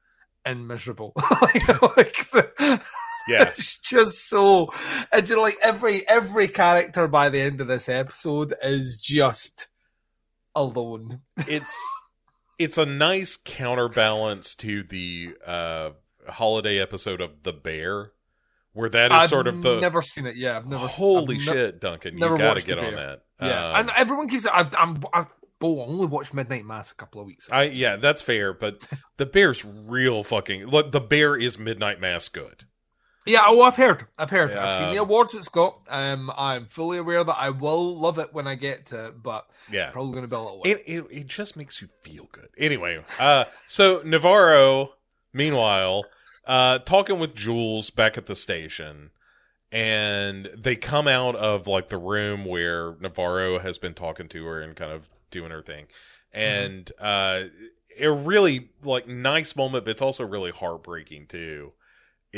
[0.45, 1.13] and miserable.
[1.43, 2.83] like, like the,
[3.29, 4.71] yeah, it's just so
[5.13, 9.69] it's just like every every character by the end of this episode is just
[10.55, 11.79] alone it's
[12.59, 15.91] it's a nice counterbalance to the uh,
[16.29, 18.13] holiday episode of The Bear,
[18.73, 21.37] where that is i've sort of the I've never seen it yeah i've never holy
[21.37, 23.23] I've ne- shit, Duncan, you got to get on that.
[23.41, 25.27] yeah Um, and everyone keeps i've i'm i've
[25.61, 27.57] well, only watched midnight mass a couple of weeks ago.
[27.57, 30.67] I yeah, that's fair, but the bear's real fucking.
[30.67, 32.65] Look, the bear is Midnight Mass good.
[33.27, 34.07] Yeah oh i've heard.
[34.19, 34.51] I've heard.
[34.53, 35.81] I've seen the awards it's got.
[35.89, 39.49] Um i'm fully aware that i will love it when i get to it but
[39.71, 42.49] Yeah, probably going to be a little it, it it just makes you feel good.
[42.57, 44.93] Anyway, uh, so Navarro,
[45.33, 46.05] meanwhile,
[46.47, 49.11] uh, talking with Jules back at the station,
[49.73, 54.61] and they come out of like the room where Navarro has been talking to her
[54.61, 55.87] and kind of doing her thing,
[56.33, 57.45] and uh,
[57.99, 61.73] a really like nice moment, but it's also really heartbreaking too.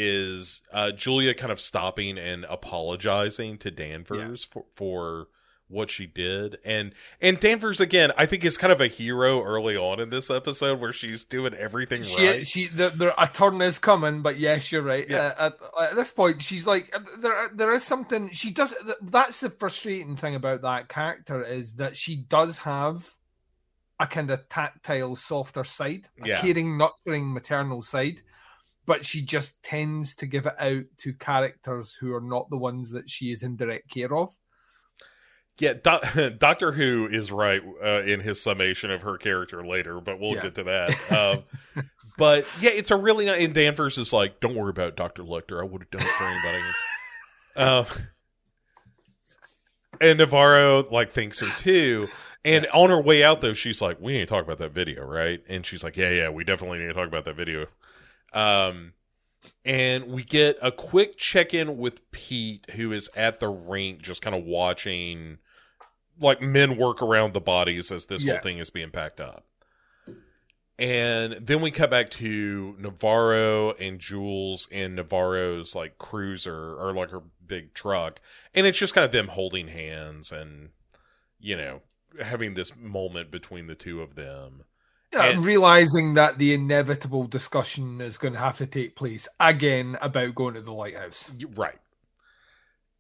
[0.01, 5.29] Is uh, Julia kind of stopping and apologizing to Danvers for for
[5.71, 9.77] what she did and and Danvers again I think is kind of a hero early
[9.77, 12.47] on in this episode where she's doing everything She, right.
[12.47, 15.05] she, the, the, a turn is coming, but yes, you're right.
[15.07, 15.35] Yeah.
[15.37, 18.75] Uh, at, at this point, she's like, uh, there, there is something she does.
[19.03, 23.15] That's the frustrating thing about that character is that she does have
[24.01, 26.41] a kind of tactile, softer side, a Yeah.
[26.41, 28.23] caring, nurturing, maternal side,
[28.89, 32.91] but she just tends to give it out to characters who are not the ones
[32.91, 34.35] that she is in direct care of.
[35.61, 36.05] yeah, doc,
[36.39, 40.43] Doctor Who is right uh, in his summation of her character later, but we'll Yeah.
[40.43, 41.13] get to that.
[41.13, 41.85] Um,
[42.17, 43.45] but yeah, it's a really nice.
[43.45, 45.61] And Danvers is like, "Don't worry about Doctor Lecter.
[45.61, 46.65] I would have done it for anybody."
[47.57, 47.87] um,
[50.01, 52.09] and Navarro like thinks her too.
[52.45, 55.05] And on her way out though, she's like, "We need to talk about that video,
[55.05, 57.67] right?" And she's like, "Yeah, yeah, we definitely need to talk about that video."
[58.33, 58.93] Um,
[59.65, 64.23] and we get a quick check in with Pete, who is at the rink, just
[64.23, 65.39] kind of watching
[66.21, 68.35] like men work around the bodies as this Yeah.
[68.35, 69.45] whole thing is being packed up.
[70.81, 77.11] And then we cut back to Navarro and Jules in Navarro's like cruiser or like
[77.11, 78.21] her big truck.
[78.55, 80.71] And it's just kind of them holding hands and,
[81.41, 81.83] you know,
[82.23, 84.65] having this moment between the two of them.
[85.17, 90.35] And- realizing that the inevitable discussion is going to have to take place again about
[90.35, 91.33] going to the lighthouse.
[91.55, 91.79] Right.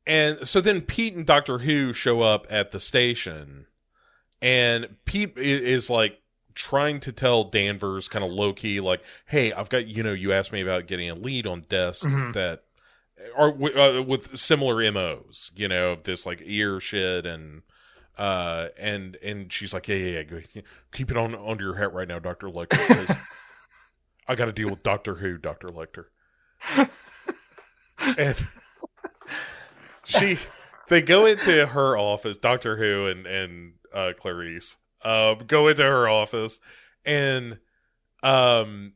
[0.07, 3.67] And so then Pete and Doctor Who show up at the station,
[4.41, 6.19] and Pete is like
[6.55, 10.33] trying to tell Danvers kind of low key, like, "Hey, I've got you know, you
[10.33, 12.33] asked me about getting a lead on desks Mhm.
[12.33, 12.65] that
[13.37, 17.63] are uh, with similar MOs, you know, this like ear shit and."
[18.19, 20.63] Uh and and she's like yeah yeah yeah
[20.93, 23.17] keep it on under your hat right now Doctor Lecter.
[24.29, 26.07] I got to deal with Doctor Who Doctor Lecter
[28.17, 28.47] and
[30.05, 30.39] she
[30.89, 36.09] they go into her office dr who and and uh clarice um go into her
[36.09, 36.61] office
[37.05, 37.59] and
[38.23, 38.93] um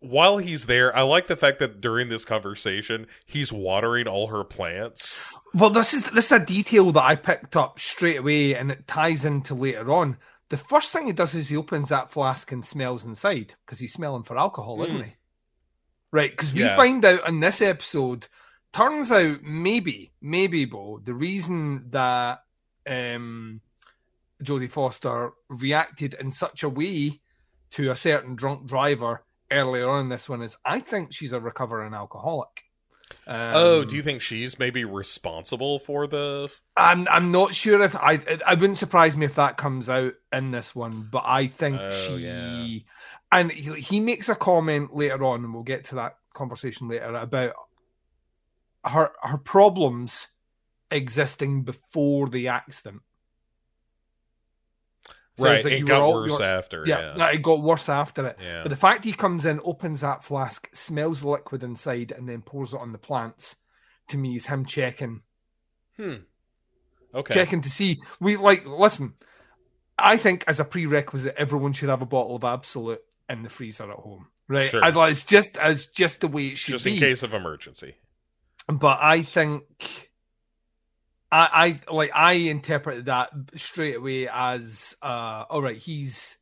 [0.00, 4.44] while he's there i like the fact that during this conversation he's watering all her
[4.44, 5.18] plants
[5.54, 8.86] Well, this is this is a detail that I picked up straight away, and it
[8.86, 10.18] ties into later on.
[10.50, 13.94] The first thing he does is he opens that flask and smells inside because he's
[13.94, 15.04] smelling for alcohol, isn't Mm.
[15.06, 15.12] he?
[16.12, 16.76] Right, because we Yeah.
[16.76, 18.26] find out in this episode.
[18.74, 22.44] Turns out maybe, maybe, Bo, the reason that
[22.86, 23.62] um,
[24.44, 27.20] Jodie Foster reacted in such a way
[27.70, 31.40] to a certain drunk driver earlier on in this one is I think she's a
[31.40, 32.64] recovering alcoholic.
[33.26, 37.96] Um, oh do you think she's maybe responsible for the I'm I'm not sure if
[37.96, 41.78] I I wouldn't surprise me if that comes out in this one, but I think
[41.80, 42.78] Oh, she yeah.
[43.32, 47.14] and he, he makes a comment later on, and we'll get to that conversation later
[47.14, 47.54] about
[48.84, 50.28] her her problems
[50.90, 53.02] existing before the accident.
[55.38, 58.36] Right it got all- worse after Yeah, yeah it got worse after it.
[58.40, 62.28] yeah But the fact he comes in, opens that flask, smells the liquid inside, and
[62.28, 63.56] then pours it on the plants,
[64.08, 65.22] to me is him checking
[65.96, 66.14] hmm
[67.14, 67.96] okay checking to see.
[68.20, 69.14] We like listen.
[69.98, 73.90] I think as a prerequisite, everyone should have a bottle of Absolut in the freezer
[73.90, 74.70] at home, right?
[74.70, 74.80] Sure.
[74.80, 76.92] Like it's just it's just the way it should just be.
[76.92, 77.96] Just in case of emergency
[78.68, 80.07] But I think
[81.30, 86.38] I I like I interpreted that straight away as uh all right, he's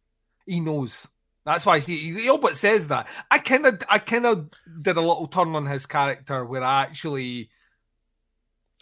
[0.47, 1.07] he knows.
[1.45, 3.07] That's why he, he all but says that.
[3.31, 4.49] I kind of I kind of
[4.83, 7.51] did a little turn on his character where I actually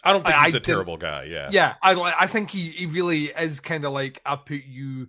[0.03, 2.13] i don't think I- he's I a didn't- terrible guy yeah yeah, I like.
[2.19, 5.07] I think he, he really is kind of like I put you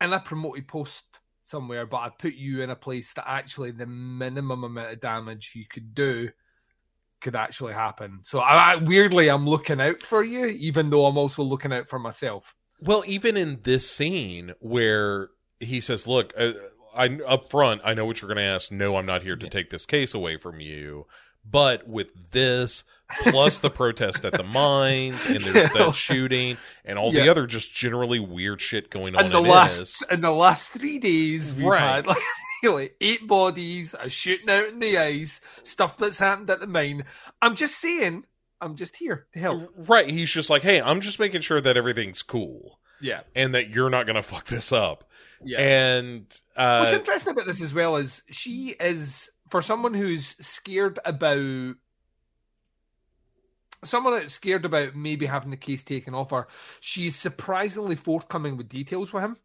[0.00, 1.04] in a promoted post
[1.44, 5.52] somewhere, but I put you in a place that actually the minimum amount of damage
[5.54, 6.30] you could do
[7.26, 8.20] could actually happen.
[8.22, 11.88] So I, I weirdly I'm looking out for you, even though I'm also looking out
[11.88, 12.54] for myself.
[12.80, 16.52] Well, even in this scene where he says, "Look, uh,
[16.96, 18.70] I up front, I know what you're going to ask.
[18.70, 19.50] No, I'm not here to Yeah.
[19.50, 21.06] take this case away from you."
[21.48, 22.84] But with this,
[23.22, 27.72] plus the protest at the mines, and there's that shooting, and all the other just
[27.74, 30.02] generally weird shit going on In the last this.
[30.10, 31.80] in the last three days, Right.
[31.80, 32.18] had like,
[33.00, 37.04] eight bodies, a shooting out in the ice, stuff that's happened at the mine.
[37.42, 38.24] I'm just saying,
[38.60, 39.72] I'm just here to help.
[39.76, 40.08] Right?
[40.08, 43.90] He's just like, "Hey, I'm just making sure that everything's cool Yeah, and that you're
[43.90, 45.04] not going to fuck this up."
[45.44, 45.60] yeah.
[45.60, 50.98] And What's uh, interesting about this as well is she is for someone who's scared
[51.04, 51.76] about
[53.84, 56.46] someone that's scared about maybe having the case taken off her.
[56.80, 59.36] She's surprisingly forthcoming with details with him.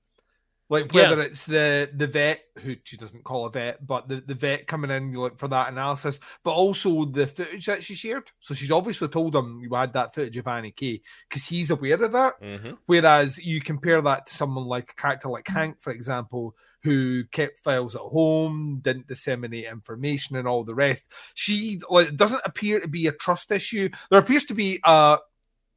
[0.71, 1.09] Like Yeah.
[1.09, 4.67] whether it's the the vet who she doesn't call a vet, but the, the vet
[4.67, 8.31] coming in like for that analysis, but also the footage that she shared.
[8.39, 12.01] So she's obviously told him you had that footage of Annie K because he's aware
[12.01, 12.41] of that.
[12.41, 12.77] mhm.
[12.85, 17.59] Whereas you compare that to someone like a character like Hank, for example, who kept
[17.59, 21.11] files at home, didn't disseminate information, and all the rest.
[21.35, 23.89] She like, doesn't appear to be a trust issue.
[24.09, 25.17] There appears to be a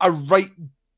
[0.01, 0.51] a right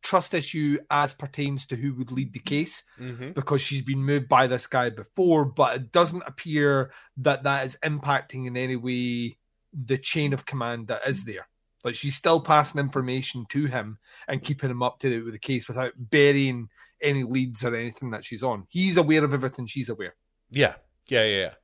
[0.06, 3.34] trust issue as pertains to who would lead the case Mhm.
[3.34, 7.76] because she's been moved by this guy before, but it doesn't appear that that is
[7.82, 9.36] impacting in any way
[9.72, 11.48] the chain of command that is there.
[11.82, 13.98] Like she's still passing information to him
[14.28, 16.68] and keeping him up to date with the case without burying
[17.00, 18.66] any leads or anything that she's on.
[18.70, 20.14] He's aware of everything she's aware.
[20.50, 20.76] Yeah,
[21.08, 21.54] yeah, yeah, yeah.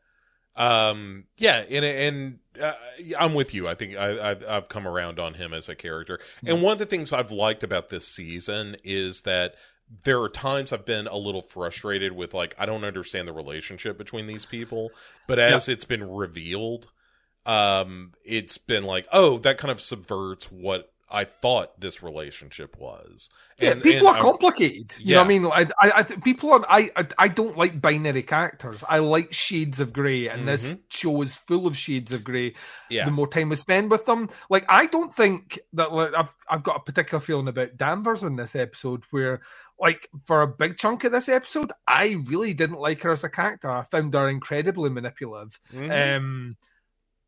[0.57, 2.75] Um, yeah, and and uh,
[3.19, 3.69] I'm with you.
[3.69, 6.21] I think I, I've come around on him as a character.
[6.45, 9.55] And one of the things I've liked about this season is that
[10.05, 13.99] there are times I've been a little frustrated with like I don't understand the relationship
[13.99, 14.91] between these people,
[15.27, 16.89] but as it's been revealed,
[17.45, 23.29] um, it's been like, oh, that kind of subverts what I thought this relationship was.
[23.59, 24.95] Yeah, And- people and are complicated.
[24.99, 25.47] You know what I mean?
[25.47, 26.65] I, I, I th- people are.
[26.69, 28.83] I, I, I don't like binary characters.
[28.89, 32.51] I like shades of grey, and this show is full of shades of grey.
[32.51, 32.95] Mm-hmm.
[32.95, 33.05] Yeah.
[33.05, 36.63] The more time we spend with them, like I don't think that like, I've I've
[36.63, 39.43] got a particular feeling about Danvers in this episode, where
[39.79, 43.29] like for a big chunk of this episode, I really didn't like her as a
[43.29, 43.71] character.
[43.71, 45.59] I found her incredibly manipulative.
[45.75, 46.17] Mhm.
[46.17, 46.57] Um,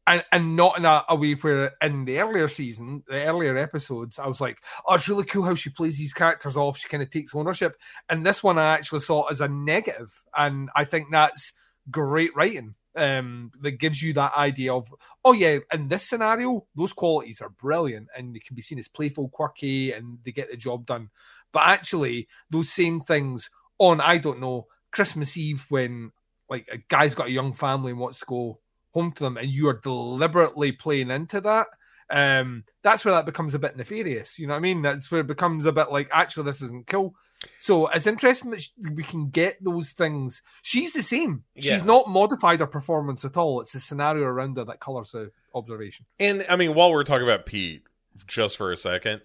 [0.06, 4.18] and, and not in a, a way where in the earlier season, the earlier episodes,
[4.18, 6.78] I was like, oh, it's really cool how she plays these characters off.
[6.78, 7.76] She kind of takes ownership.
[8.08, 11.52] And this one I actually saw as a negative, and I think that's
[11.90, 12.74] great writing.
[12.96, 14.92] Um, that gives you that idea of,
[15.24, 18.86] oh yeah, in this scenario, those qualities are brilliant, and they can be seen as
[18.86, 21.10] playful, quirky, and they get the job done.
[21.50, 26.12] But actually, those same things on, I don't know, Christmas Eve when
[26.48, 28.60] like a guy's got a young family and wants to go
[28.94, 31.66] home to them and you are deliberately playing into that
[32.10, 34.82] um that's where that becomes a bit nefarious you know what i mean?
[34.82, 37.14] That's where it becomes a bit like actually this isn't cool.
[37.58, 40.42] So it's interesting that we can get those things.
[40.62, 41.44] She's the same.
[41.56, 41.82] She's Yeah.
[41.82, 43.60] not modified her performance at all.
[43.60, 46.06] It's the scenario around her that colors the observation.
[46.18, 47.82] And I mean, while we're talking about Pete,
[48.26, 49.22] just for a second,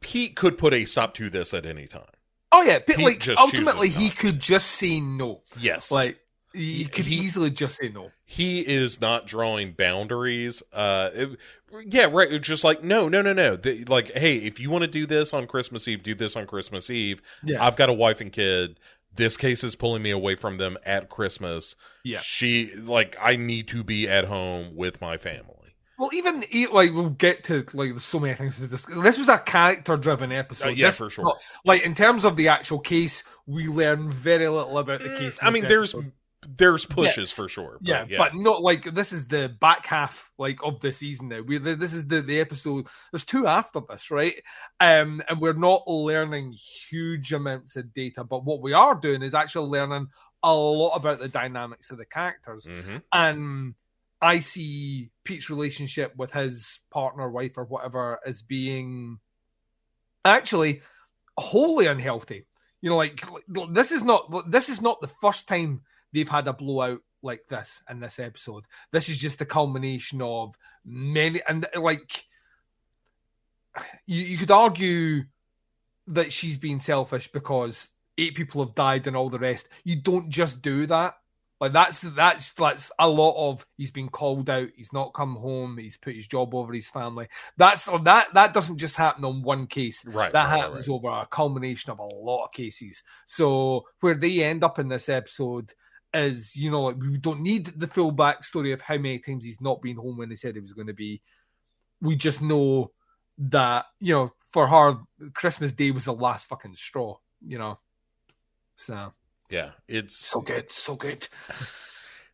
[0.00, 2.02] Pete could put a stop to this at any time.
[2.52, 2.78] oh yeah.
[2.78, 5.42] Pete, He like ultimately he could just say no.
[5.58, 6.18] Yes, like
[6.52, 10.62] he, could easily just say no he is not drawing boundaries.
[10.72, 11.38] Uh, it-
[11.86, 12.30] yeah, right.
[12.32, 13.56] It's just like no, no, no, no.
[13.56, 16.46] The- like, hey, if you want to do this on Christmas Eve, do this on
[16.46, 17.22] Christmas Eve.
[17.44, 18.78] yeah I've got a wife and kid.
[19.14, 21.74] This case is pulling me away from them at Christmas.
[22.04, 22.18] Yeah.
[22.22, 25.56] she like I need to be at home with my family.
[25.98, 26.42] Well, even
[26.72, 29.02] like we'll get to like there's so many things to discuss.
[29.02, 30.68] This was a character-driven episode.
[30.68, 31.24] Uh, yeah, This- for sure.
[31.24, 35.38] not- like in terms of the actual case, we learn very little about the case.
[35.40, 35.68] Mm, I mean, episode.
[35.78, 35.94] there's
[36.86, 37.32] pushes Yes.
[37.32, 37.78] for sure.
[37.80, 41.40] but yeah, but not like this is the back half like of the season now.
[41.42, 42.86] We this is the the episode.
[43.12, 44.34] There's two after this, right?
[44.80, 46.52] Um, and we're not learning
[46.88, 50.08] huge amounts of data, but what we are doing is actually learning
[50.42, 53.74] a lot about the dynamics of the characters hmm and
[54.22, 59.18] I see Pete's relationship with his partner, wife, or whatever as being
[60.24, 60.82] actually
[61.38, 62.46] wholly unhealthy.
[62.82, 63.22] You know, like
[63.70, 65.82] this is not this is not the first time
[66.12, 68.64] they've had a blowout like this in this episode.
[68.92, 72.24] This is just the culmination of many and like
[74.06, 75.24] you, you could argue
[76.08, 79.68] that she's being selfish because eight people have died and all the rest.
[79.84, 81.14] You don't just do that.
[81.60, 85.76] Like that's that's that's a lot of he's been called out, he's not come home,
[85.76, 87.28] he's put his job over his family.
[87.58, 90.02] That's that that doesn't just happen on one case.
[90.06, 90.32] Right.
[90.32, 90.94] That right, happens right.
[90.94, 93.02] over a culmination of a lot of cases.
[93.26, 95.74] So where they end up in this episode
[96.14, 99.60] is, you know, like we don't need the full backstory of how many times he's
[99.60, 101.20] not been home when they said he was going to be.
[102.00, 102.92] We just know
[103.38, 104.98] that, you know, for her,
[105.34, 107.78] Christmas Day was the last fucking straw, you know.
[108.76, 109.12] So
[109.50, 111.28] Yeah, it's so good, so good.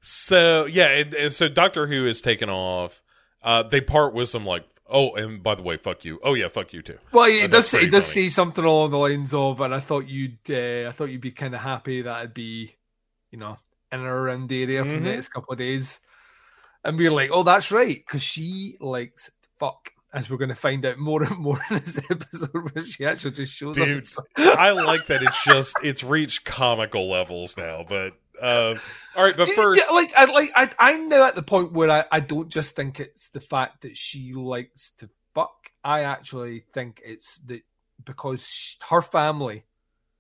[0.01, 3.03] So yeah, it, it- so Doctor Who is taken off.
[3.43, 6.21] Uh, they part with some like, oh, and by the way, fuck you.
[6.23, 6.99] Oh yeah, fuck you too.
[7.13, 8.25] Well, Uh, it that's does say, pretty it does funny.
[8.25, 11.33] say something along the lines of, and I thought you'd, uh, I thought you'd be
[11.33, 12.77] kind of happy that I'd be,
[13.33, 13.57] you know,
[14.01, 15.05] in and around the area for Mhm.
[15.05, 16.01] the next couple of days.
[16.85, 19.29] And we are like, oh, that's right, because she likes
[19.59, 23.05] fuck, as we're going to find out more and more in this episode, where she
[23.05, 24.25] actually just shows Dude, up.
[24.59, 27.85] I like that it's just it's reached comical levels now.
[27.89, 28.75] But uh,
[29.17, 31.91] all right, but first, do- like, I like, I, I'm now at the point where
[31.91, 35.55] I, I don't just think it's the fact that she likes to fuck.
[35.83, 37.63] I actually think it's that
[38.05, 39.65] because sh her family,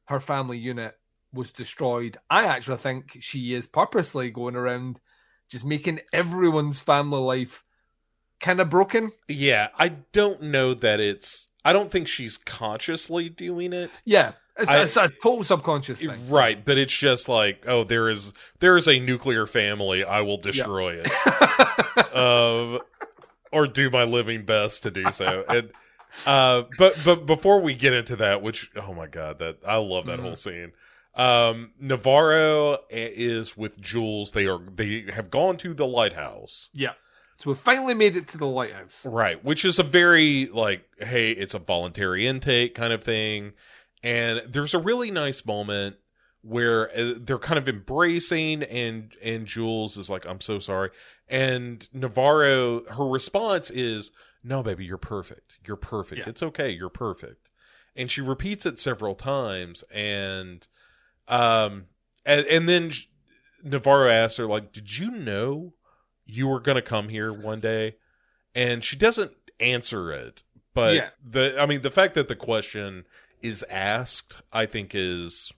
[0.06, 0.96] her family unit
[1.36, 2.18] was destroyed.
[2.28, 4.98] I actually think she is purposely going around
[5.48, 7.62] just making everyone's family life
[8.40, 9.12] kind of broken.
[9.28, 11.46] yeah, I don't know that it's.
[11.64, 13.90] I don't think she's consciously doing it.
[14.04, 16.28] Yeah, it's, I- it's a total subconscious thing.
[16.28, 20.04] Right, but it's just like, oh, there is there is a nuclear family.
[20.04, 22.14] I will destroy it.
[22.14, 22.80] um,
[23.52, 25.44] or do my living best to do so.
[25.48, 25.70] And
[26.26, 30.06] uh, but but before we get into that, which oh my god, that I love
[30.06, 30.22] that Mhm.
[30.22, 30.72] whole scene.
[31.16, 34.32] Um, Navarro is with Jules.
[34.32, 36.92] They are they have gone to the lighthouse, yeah.
[37.38, 39.04] So we finally made it to the lighthouse.
[39.04, 39.42] right?
[39.44, 43.52] Which is a very like, hey, it's a voluntary intake kind of thing.
[44.02, 45.96] And there's a really nice moment
[46.42, 50.90] where uh, they're kind of embracing and and Jules is like I'm so sorry
[51.28, 54.12] and Navarro her response is
[54.44, 56.28] no baby you're perfect you're perfect Yeah.
[56.28, 57.50] it's okay you're perfect
[57.96, 60.68] and she repeats it several times and
[61.28, 61.86] um
[62.24, 62.92] and, and then
[63.62, 65.74] Navarro asks her like did you know
[66.24, 67.96] you were going to come here one day?
[68.54, 70.42] And she doesn't answer it.
[70.74, 71.08] But Yeah.
[71.24, 73.04] the I mean the fact that the question
[73.42, 75.52] is asked, I think is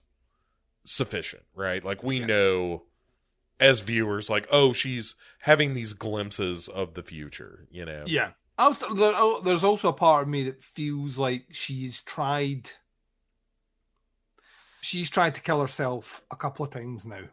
[0.85, 1.83] sufficient, right?
[1.83, 2.25] Like we Yeah.
[2.27, 2.83] know
[3.59, 8.03] as viewers like oh, she's having these glimpses of the future, you know.
[8.07, 8.31] Yeah.
[8.57, 12.69] I was, there, oh, there's also a part of me that feels like she's tried.
[14.81, 17.23] She's tried to kill herself a couple of times now,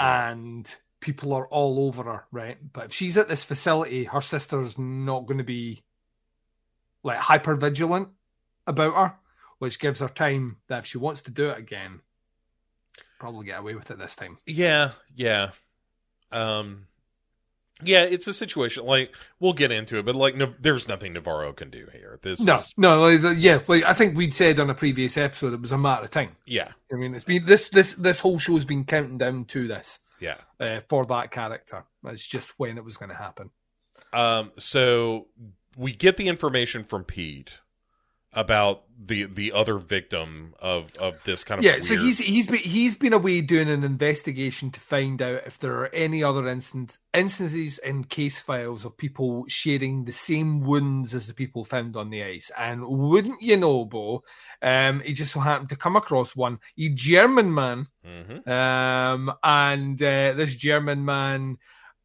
[0.00, 2.56] and people are all over her, right?
[2.72, 5.82] But if she's at this facility, her sister's not going to be
[7.02, 8.08] like hyper vigilant
[8.66, 9.14] about her,
[9.58, 12.00] which gives her time that if she wants to do it again,
[13.18, 14.38] probably get away with it this time.
[14.46, 15.50] Yeah, yeah.
[16.32, 16.86] Um
[17.82, 21.52] yeah, it's a situation like we'll get into it, but like no, there's nothing Navarro
[21.52, 22.18] can do here.
[22.22, 25.52] This No, is no, like, yeah, like I think we'd said on a previous episode,
[25.52, 26.36] it was a matter of time.
[26.46, 29.98] yeah, I mean, it's been this this this whole show's been counting down to this
[30.20, 30.36] yeah.
[30.58, 31.84] uh, for that character.
[32.06, 33.50] It's just when it was going to happen.
[34.12, 35.28] Um so
[35.76, 37.58] we get the information from Pete
[38.36, 42.56] about the the other victim of of this kind of Yeah, so he's he's been
[42.56, 46.98] he's been away doing an investigation to find out if there are any other instance,
[47.14, 52.10] instances in case files of people sharing the same wounds as the people found on
[52.10, 52.50] the ice.
[52.56, 54.22] And wouldn't you know, Bo?
[54.62, 58.46] Um, he just so happened to come across one, a German man Mhm.
[58.46, 61.58] Um, and uh, this German man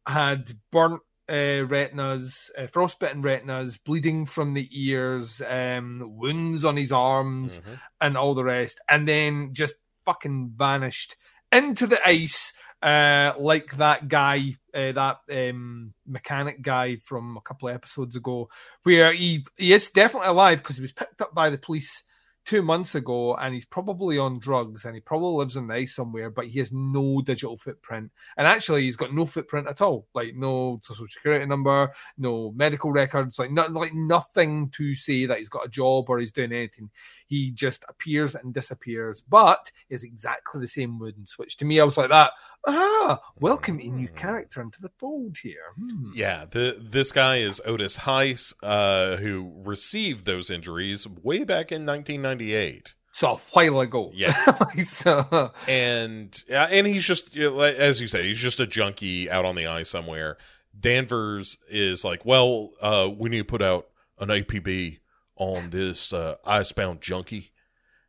[0.06, 6.92] had burnt uh, retinas, uh, frostbitten retinas, bleeding from the ears, um, wounds on his
[6.92, 7.80] arms, Mhm.
[8.00, 11.16] and all the rest, and then just fucking vanished
[11.52, 12.52] into the ice.
[12.82, 18.50] Uh, like that guy, uh, that um, mechanic guy from a couple of episodes ago,
[18.82, 22.02] where he he is definitely alive because he was picked up by the police
[22.44, 25.94] two months ago and he's probably on drugs and he probably lives in the ice
[25.94, 28.10] somewhere, but he has no digital footprint.
[28.36, 32.92] And actually, he's got no footprint at all like no social security number, no medical
[32.92, 36.52] records, like, no, like nothing to say that he's got a job or he's doing
[36.52, 36.90] anything.
[37.32, 41.84] He just appears and disappears, but is exactly the same wounds, which to me, I
[41.84, 42.32] was like, that,
[42.66, 44.16] ah, welcome a new Mm.
[44.16, 45.72] character into the fold here.
[45.78, 46.10] Hmm.
[46.14, 51.86] Yeah, the this guy is Otis Heiss, uh, who received those injuries way back in
[51.86, 52.96] 1998.
[53.12, 54.10] So a while ago.
[54.14, 54.34] Yeah.
[54.84, 59.30] so, and yeah, and he's just you know, as you say, he's just a junkie
[59.30, 60.36] out on the ice somewhere.
[60.78, 64.98] Danvers is like, well, uh, we need to put out an APB
[65.36, 67.52] on this uh, icebound junkie,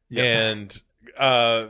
[0.09, 0.51] Yeah.
[0.51, 0.82] and
[1.17, 1.67] uh,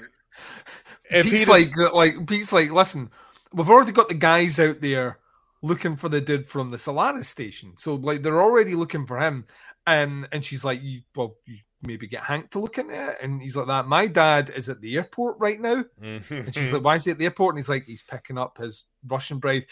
[1.09, 3.09] and Pete's Pete like, like Pete's like, listen,
[3.53, 5.19] we've already got the guys out there
[5.61, 9.45] looking for the dude from the Tsalal station, so like they're already looking for him.
[9.85, 13.41] And and she's like, you well, you maybe get Hank to look into it, and
[13.41, 13.85] he's like that.
[13.87, 16.23] My dad is at the airport right now, and
[16.53, 17.53] she's like, why is he at the airport?
[17.55, 19.65] And he's like, he's picking up his Russian bride.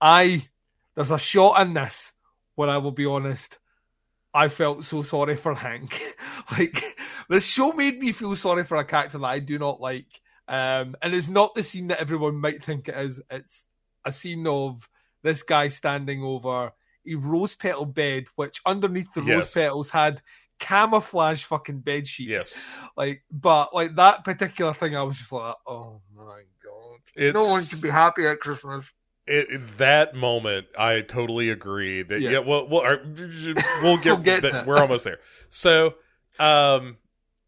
[0.00, 0.48] I
[0.94, 2.12] there's a shot in this
[2.54, 3.58] where I will be honest.
[4.32, 6.00] I felt so sorry for Hank.
[6.58, 6.82] like
[7.28, 10.20] this show made me feel sorry for a character that I do not like.
[10.48, 13.20] Um, and it's not the scene that everyone might think it is.
[13.30, 13.66] It's
[14.04, 14.88] a scene of
[15.22, 16.72] this guy standing over
[17.06, 20.22] a rose petal bed, which underneath the rose petals had
[20.58, 22.30] camouflage fucking bed sheets.
[22.30, 27.34] yes, Like, but like that particular thing, I was just like, oh my god, it's
[27.34, 28.92] no one can be happy at Christmas.
[29.30, 30.66] It, that moment.
[30.78, 32.30] I totally agree that yeah.
[32.30, 32.38] Yeah.
[32.40, 33.00] well, we'll our-
[33.82, 35.18] we'll get, We'll get that- we're almost there.
[35.48, 35.94] So,
[36.38, 36.98] um,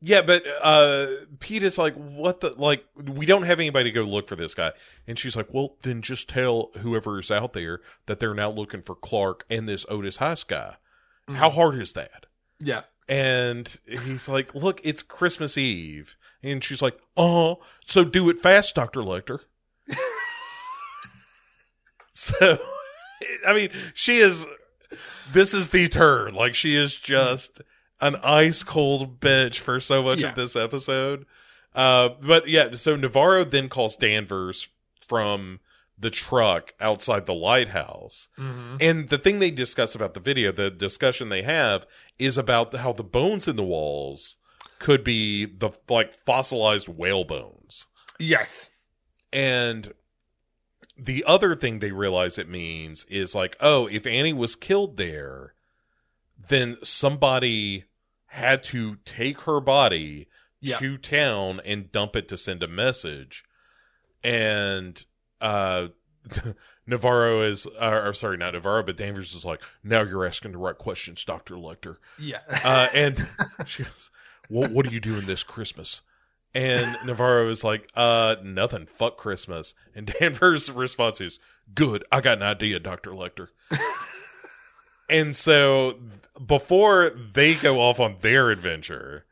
[0.05, 1.07] yeah, but uh,
[1.39, 2.85] Pete is like, what the like?
[2.97, 4.73] We don't have anybody to go look for this guy,
[5.07, 8.97] and she's like, well, then just tell whoever's out there that they're now looking for
[8.97, 10.75] Clark and this Otis Heiss guy.
[11.29, 12.27] How hard is that?
[12.59, 16.17] Yeah, And he's like, look, it's Christmas Eve.
[16.43, 19.01] And she's like, oh, so do it fast, Dr.
[19.01, 19.41] Lecter.
[22.39, 22.59] so,
[23.47, 24.47] I mean, she is,
[25.33, 26.35] this is the turn.
[26.35, 27.63] Like, she is just
[28.01, 30.31] an ice cold bitch for so much Yeah.
[30.31, 31.25] of this episode.
[31.75, 34.69] Uh, but yeah, so Navarro then calls Danvers
[35.09, 35.61] from
[35.99, 38.29] the truck outside the lighthouse.
[38.39, 38.77] Mm-hmm.
[38.81, 41.87] And the thing they discuss about the video, the discussion they have
[42.19, 44.37] is about how the bones in the walls
[44.81, 47.87] could be the like fossilized whale bones.
[48.19, 48.71] yes,
[49.33, 49.93] And
[51.05, 55.55] the other thing they realize it means is like, oh, if Annie was killed there,
[56.49, 57.85] then somebody
[58.27, 60.29] had to take her body
[60.79, 63.45] to town and dump it to send a message.
[64.23, 65.05] And
[65.41, 65.89] uh
[66.87, 70.59] Navarro is uh, or sorry, not Navarro, but Danvers is like, now you're asking the
[70.59, 71.55] right questions, Dr.
[71.55, 71.97] Lecter.
[72.19, 73.27] yeah, Uh, and
[73.67, 74.11] she goes,
[74.49, 76.01] what, what are you doing this Christmas?
[76.55, 78.87] And Navarro is like, uh, nothing.
[78.87, 79.75] Fuck Christmas.
[79.95, 81.39] And Danvers' response is,
[81.75, 82.05] Good.
[82.13, 83.13] I got an idea, Dr.
[83.13, 83.49] Lecter.
[85.09, 85.99] and so
[86.45, 89.25] before they go off on their adventure,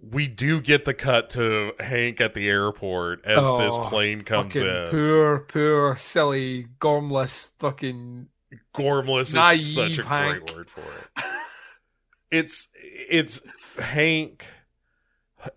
[0.00, 4.56] we do get the cut to Hank at the airport as Oh, this plane comes
[4.56, 4.88] in.
[4.90, 8.28] poor, poor, silly, gormless, fucking.
[8.74, 10.46] Gormless is such a Hank.
[10.46, 11.24] great word for it.
[12.30, 13.40] It's it's
[13.78, 14.46] Hank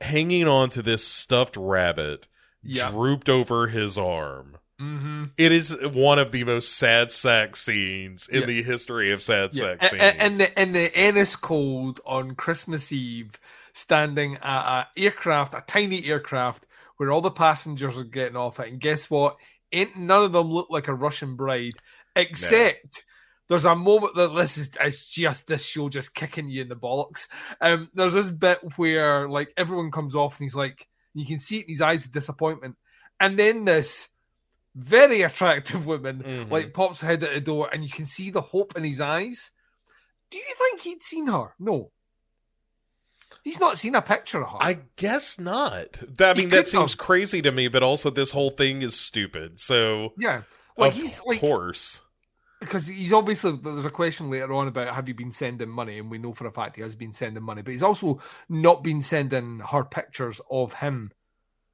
[0.01, 2.27] hanging on to this stuffed rabbit
[2.63, 2.91] Yeah.
[2.91, 4.57] drooped over his arm.
[4.79, 5.25] Mm-hmm.
[5.37, 8.45] It is one of the most sad sack scenes in Yeah.
[8.47, 9.75] the history of sad Yeah.
[9.79, 10.01] sack scenes.
[10.01, 13.39] and, and the and the Ennis cold on Christmas Eve,
[13.73, 16.65] standing at a aircraft, a tiny aircraft,
[16.97, 19.37] where all the passengers are getting off it, and guess what?
[19.71, 21.73] Ain't none of them look like a Russian bride,
[22.15, 23.03] except.
[23.51, 26.75] There's a moment that this is it's just this show just kicking you in the
[26.77, 27.27] bollocks.
[27.59, 31.57] Um, there's this bit where like everyone comes off and he's like, you can see
[31.57, 32.77] it in his eyes of disappointment,
[33.19, 34.07] and then this
[34.73, 36.49] very attractive woman Mhm.
[36.49, 39.01] like pops her head at the door, and you can see the hope in his
[39.01, 39.51] eyes.
[40.29, 41.53] Do you think he'd seen her?
[41.59, 41.91] No,
[43.43, 44.57] he's not seen a picture of her.
[44.61, 45.99] I guess not.
[46.17, 46.97] That- I mean, that seems have.
[46.99, 49.59] crazy to me, but also this whole thing is stupid.
[49.59, 50.43] So, yeah,
[50.77, 52.01] like of he's like course.
[52.61, 56.09] Because he's obviously there's a question later on about have you been sending money, and
[56.09, 59.01] we know for a fact he has been sending money, but he's also not been
[59.01, 61.11] sending her pictures of him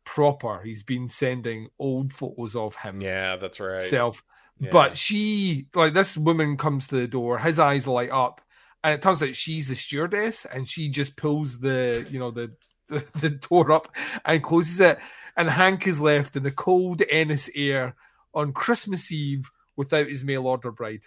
[0.05, 0.61] proper.
[0.63, 3.81] He's been sending old photos of him Yeah, that's right.
[3.81, 4.23] self.
[4.59, 4.69] Yeah.
[4.71, 7.38] But she, like this woman, comes to the door.
[7.38, 8.41] His eyes light up,
[8.83, 12.53] and it turns out she's the stewardess, and she just pulls the, you know, the
[12.88, 14.97] the, the door up and closes it.
[15.35, 17.95] And Hank is left in the cold Ennis air
[18.33, 21.01] on Christmas Eve without his mail order bride.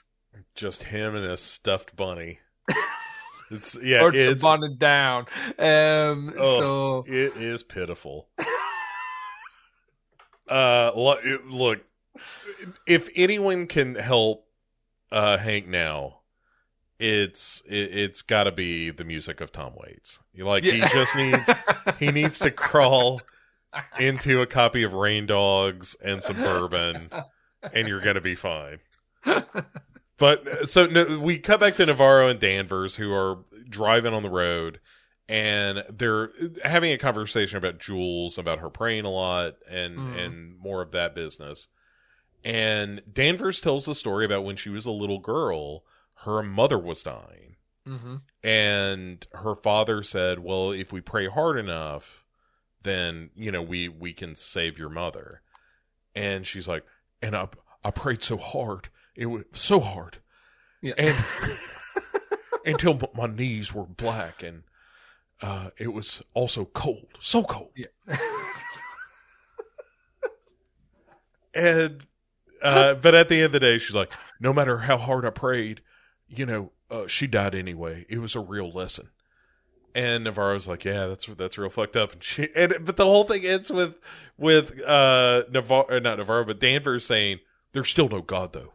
[0.54, 2.38] just him and a stuffed bunny.
[3.50, 5.26] it's yeah, or it's burning down.
[5.58, 6.58] Um, Oh.
[6.58, 8.28] so it is pitiful.
[10.48, 11.80] uh, lo- look,
[12.86, 14.46] if anyone can help
[15.12, 16.20] uh Hank now,
[16.98, 20.20] it's it, it's got to be the music of Tom Waits.
[20.36, 20.72] Like Yeah.
[20.72, 21.50] he just needs
[21.98, 23.20] he needs to crawl
[23.98, 27.10] into a copy of Rain Dogs and some bourbon,
[27.72, 28.80] and you're gonna be fine.
[30.18, 33.38] But so no, we cut back to Navarro and Danvers, who are
[33.68, 34.78] driving on the road,
[35.28, 36.30] and they're
[36.62, 40.18] having a conversation about Jules, about her praying a lot, and Mhm.
[40.18, 41.68] and more of that business.
[42.44, 45.84] And Danvers tells the story about when she was a little girl,
[46.24, 47.56] her mother was dying,
[47.86, 52.24] hmm and her father said, "Well, if we pray hard enough,
[52.82, 55.40] then you know we we can save your mother."
[56.14, 56.84] And she's like,
[57.22, 57.48] "And I
[57.84, 60.18] I prayed so hard, it was so hard,
[60.80, 60.94] yeah.
[60.98, 61.16] and
[62.64, 64.62] until my knees were black, and
[65.42, 67.86] uh, it was also cold, so cold." yeah.
[71.54, 72.06] And
[72.62, 75.30] uh, but at the end of the day, she's like, "No matter how hard I
[75.30, 75.82] prayed,
[76.28, 78.06] you know, uh, she died anyway.
[78.08, 79.08] It was a real lesson."
[79.94, 83.24] And Navarro's like, "Yeah, that's that's real fucked up." And she and but the whole
[83.24, 83.98] thing ends with
[84.38, 87.40] with uh Navarro, not Navarro, but Danvers saying,
[87.72, 88.72] "There's still no God, though."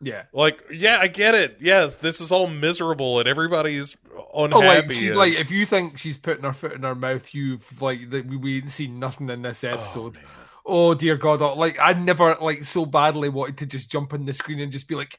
[0.00, 0.24] yeah.
[0.32, 1.56] Like, yeah, I get it.
[1.60, 3.96] Yes, this is all miserable, and everybody's
[4.34, 4.66] Oh, unhappy.
[4.66, 7.80] like she's and- like, if you think she's putting her foot in her mouth, you've
[7.80, 10.14] like that we, we ain't seen nothing in this Oh, episode.
[10.16, 10.24] man.
[10.66, 11.42] Oh, dear God!
[11.42, 14.72] oh, Like I never like so badly wanted to just jump on the screen and
[14.72, 15.18] just be like,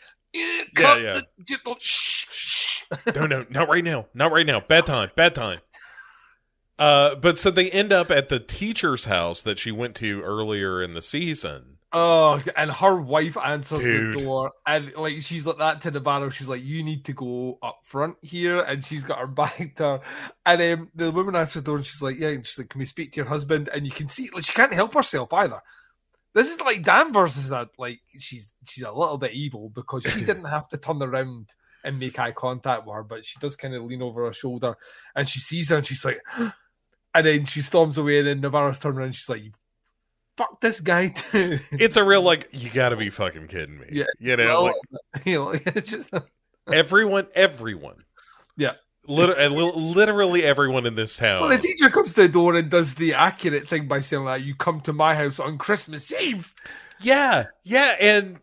[0.75, 1.21] cut yeah.
[1.38, 2.83] the- shh, shh.
[3.16, 4.07] no, no, not right now.
[4.13, 4.59] Not right now.
[4.59, 5.09] Bad time.
[5.16, 5.59] Bad time.
[6.78, 10.82] Uh, but so they end up at the teacher's house that she went to earlier
[10.82, 11.78] in the season.
[11.97, 14.16] Oh, and her wife answers Dude.
[14.16, 16.28] the door, and like she's like that to Navarro.
[16.28, 19.83] She's like, "You need to go up front here," and she's got her back to
[19.83, 20.01] her.
[20.45, 22.79] And um, the woman answers the door, and she's like, "Yeah," and she's like, "Can
[22.79, 25.62] we speak to your husband?" And you can see, like, she can't help herself either.
[26.36, 30.20] This is like Danvers is that like she's she's a little bit evil because she
[30.25, 31.47] didn't have to turn around
[31.86, 34.75] and make eye contact with her, but she does kind of lean over her shoulder,
[35.16, 38.79] and she sees her, and she's like, and then she storms away, and then Navarro's
[38.79, 39.43] turning around, and she's like,
[40.36, 43.87] "Fuck this guy too." It's a real like you got to be fucking kidding me.
[43.93, 44.05] Yeah.
[44.20, 44.75] you know, Well, like
[45.25, 46.12] you know, just
[46.70, 48.03] everyone, everyone.
[48.57, 48.74] Yeah.
[49.07, 51.41] Lit- literally everyone in this town.
[51.41, 54.43] well, the teacher comes to the door and does the accurate thing by saying like,
[54.43, 56.53] "You come to my house on Christmas Eve."
[57.01, 58.37] Yeah, yeah, and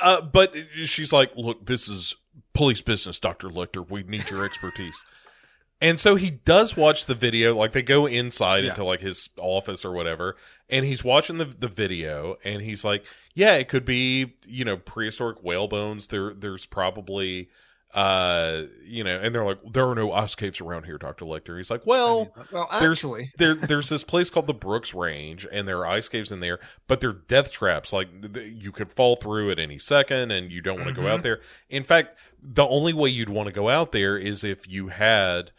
[0.00, 0.54] uh, but
[0.84, 2.14] she's like, "Look, this is
[2.54, 3.88] police business, Doctor Lecter.
[3.88, 5.04] We need your expertise."
[5.80, 7.54] and so he does watch the video.
[7.54, 8.70] Like they go inside Yeah.
[8.70, 10.36] into like his office or whatever,
[10.68, 13.04] and he's watching the the video, and he's like,
[13.34, 16.08] "Yeah, it could be you know prehistoric whale bones.
[16.08, 17.48] There, there's probably."
[17.94, 21.56] Uh, you know, and they're like, there are no ice caves around here, Doctor Lecter.
[21.56, 23.04] He's like, well, well, there's
[23.38, 26.60] there there's this place called the Brooks Range, and there are ice caves in there,
[26.86, 27.92] but they're death traps.
[27.92, 31.08] Like th- you could fall through at any second, and you don't want to go
[31.08, 31.40] out there.
[31.70, 35.52] In fact, the only way you'd want to go out there is if you had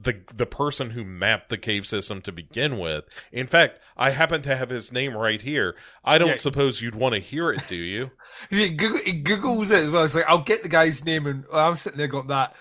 [0.00, 3.04] the the person who mapped the cave system to begin with.
[3.30, 5.74] In fact, I happen to have his name right here.
[6.04, 6.36] I don't Yeah.
[6.36, 8.10] suppose you'd want to hear it, do you?
[8.50, 10.04] he, googles it as well.
[10.04, 12.54] It's like I'll get the guy's name, and oh, I'm sitting there got that.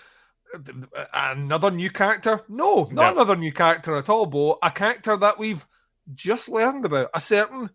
[1.14, 2.41] Another new character?
[2.47, 3.11] No, not No.
[3.11, 4.57] another new character at all, Bo.
[4.64, 5.65] A character that we've
[6.14, 7.10] just learned about.
[7.14, 7.69] A certain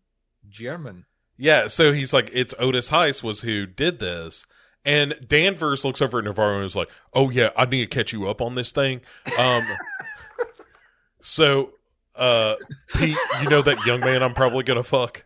[0.48, 1.06] German.
[1.36, 4.46] Yeah, so he's like, it's Otis Heiss was who did this.
[4.84, 8.12] And Danvers looks over at Navarro and is like, oh, yeah, I need to catch
[8.12, 9.02] you up on this thing.
[9.38, 9.62] Um,
[11.20, 11.72] so,
[12.14, 12.56] uh,
[12.94, 15.24] Pete, you know that young man I'm probably going to fuck?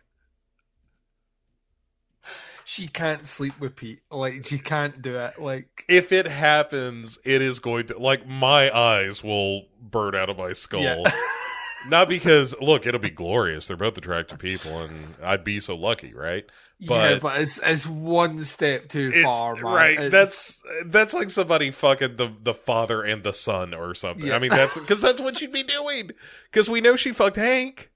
[2.67, 3.99] She can't sleep with Pete.
[4.09, 5.39] Like she can't do it.
[5.39, 10.37] Like If it happens, it is going to, like, my eyes will burn out of
[10.37, 10.81] my skull.
[10.81, 11.03] Yeah.
[11.87, 13.67] Not because, look, it'll be glorious.
[13.67, 16.45] They're both attractive people, and I'd be so lucky, right?
[16.79, 19.63] Yeah, But- but it's it's one step too far, man.
[19.63, 19.93] right.
[19.99, 24.27] It's- That's that's like somebody fucking the the father and the son or something.
[24.27, 24.35] Yeah.
[24.35, 26.11] I mean, that's because that's what she'd be doing.
[26.51, 27.91] Because we know she fucked Hank.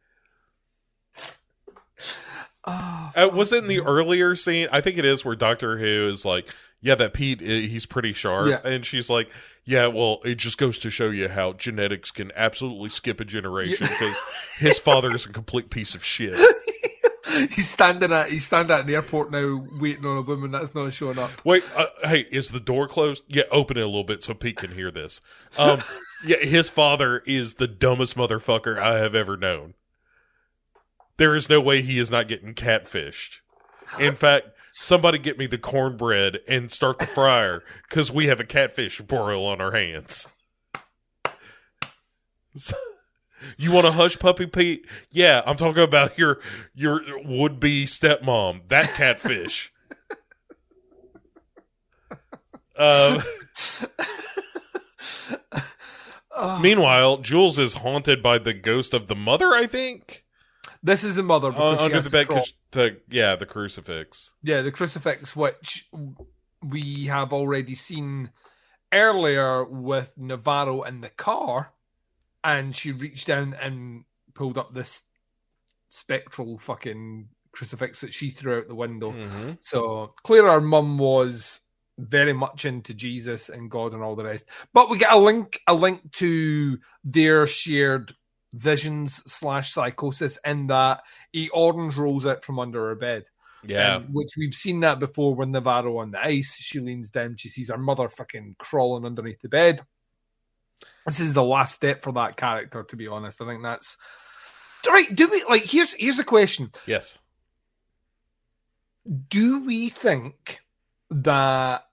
[2.66, 4.68] Oh, Uh, was it in the earlier scene?
[4.72, 8.50] I think it is where Doctor Who is like, "Yeah, that Pete, he's pretty sharp,"
[8.50, 8.60] Yeah.
[8.70, 9.30] and she's like,
[9.66, 13.88] "Yeah, well, it just goes to show you how genetics can absolutely skip a generation
[13.88, 14.18] because
[14.58, 16.38] his father is a complete piece of shit."
[17.52, 20.92] he's standing at he's standing at an airport now, waiting on a woman that's not
[20.94, 21.32] showing up.
[21.46, 23.24] Wait, uh, hey, is the door closed?
[23.28, 25.22] Yeah, open it a little bit so Pete can hear this.
[25.58, 25.82] Um,
[26.26, 29.74] yeah, his father is the dumbest motherfucker I have ever known.
[31.18, 33.40] There is no way he is not getting catfished.
[34.00, 38.46] In fact, somebody get me the cornbread and start the fryer because we have a
[38.46, 40.28] catfish broil on our hands.
[42.56, 42.76] So-
[43.58, 44.86] you want a hush puppy, Pete?
[45.12, 46.40] Yeah, I'm talking about your
[46.74, 48.68] your would be stepmom.
[48.70, 49.72] That catfish.
[52.78, 53.24] Um,
[56.40, 59.54] Oh, meanwhile, Jules is haunted by the ghost of the mother.
[59.54, 60.24] I think
[60.82, 62.28] this is the mother uh, under the bed.
[62.72, 64.34] the yeah, the crucifix.
[64.42, 65.90] Yeah, the crucifix, which
[66.64, 68.32] we have already seen
[68.94, 71.74] earlier with Navarro in the car,
[72.44, 74.04] and she reached down and
[74.34, 75.04] pulled up this
[75.90, 79.12] spectral fucking crucifix that she threw out the window.
[79.12, 79.52] Mm-hmm.
[79.60, 81.62] So clear our mum was
[81.98, 84.46] very much into Jesus and God and all the rest.
[84.74, 88.14] But we get a link a link to their shared
[88.54, 91.04] visions slash psychosis in that
[91.36, 93.26] a orange rolls out from under her bed.
[93.64, 97.36] Yeah, Um, which we've seen that before when Navarro on the ice, she leans down,
[97.36, 99.82] she sees her mother fucking crawling underneath the bed.
[101.06, 103.42] This is the last step for that character, to be honest.
[103.42, 103.98] I think that's
[104.88, 105.14] right.
[105.14, 106.72] Do we like here's here's a question.
[106.86, 107.18] yes.
[109.30, 110.60] Do we think
[111.10, 111.86] that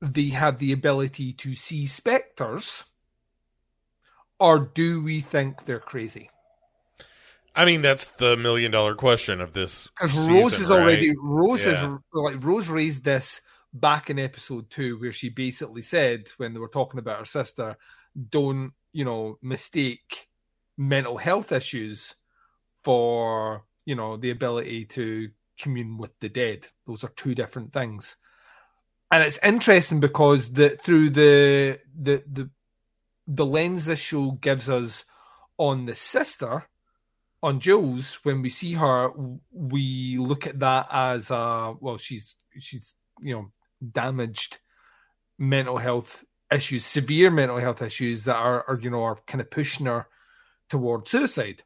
[0.00, 2.84] they have the ability to see specters?
[4.40, 6.30] Or do we think they're crazy?
[7.54, 9.88] I mean, that's the million dollar question of this.
[9.88, 11.16] Because Rose is already right?
[11.20, 11.94] Rose Yeah.
[11.94, 13.40] is like Rose raised this
[13.72, 17.76] back in episode two, where she basically said when they were talking about her sister,
[18.30, 20.28] don't you know mistake
[20.76, 22.14] mental health issues
[22.84, 26.68] for you know the ability to commune with the dead.
[26.86, 28.16] Those are two different things.
[29.10, 32.50] And it's interesting because the through the the the
[33.26, 35.04] the lens this show gives us
[35.58, 36.68] on the sister
[37.42, 39.10] on Jules, when we see her,
[39.52, 43.50] we look at that as uh well, she's she's you know
[43.92, 44.58] damaged
[45.38, 49.50] mental health issues, severe mental health issues that are, are you know are kind of
[49.50, 50.06] pushing her
[50.68, 51.62] towards suicide.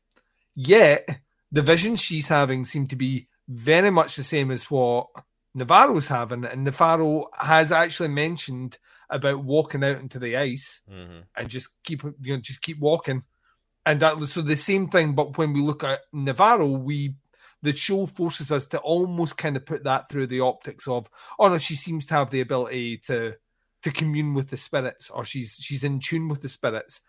[0.54, 1.08] Yet
[1.50, 5.08] the visions she's having seem to be very much the same as what
[5.54, 8.78] Navarro's having, and Navarro has actually mentioned
[9.10, 11.24] about walking out into the ice Mhm.
[11.36, 13.22] and just keep you know just keep walking
[13.84, 17.14] and that was so the same thing but when we look at navarro we
[17.62, 21.08] the show forces us to almost kind of put that through the optics of
[21.38, 23.34] oh no she seems to have the ability to
[23.82, 27.00] to commune with the spirits or she's she's in tune with the spirits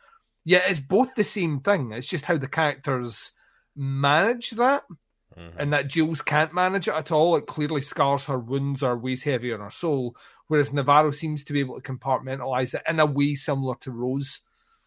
[0.46, 3.32] yeah it's both the same thing it's just how the characters
[3.76, 4.84] manage that
[5.38, 5.54] Mhm.
[5.58, 7.36] and that Jules can't manage it at all.
[7.36, 10.16] It clearly scars her wounds or weighs heavy on her soul,
[10.48, 14.42] whereas Navarro seems to be able to compartmentalize it in a way similar to Rose.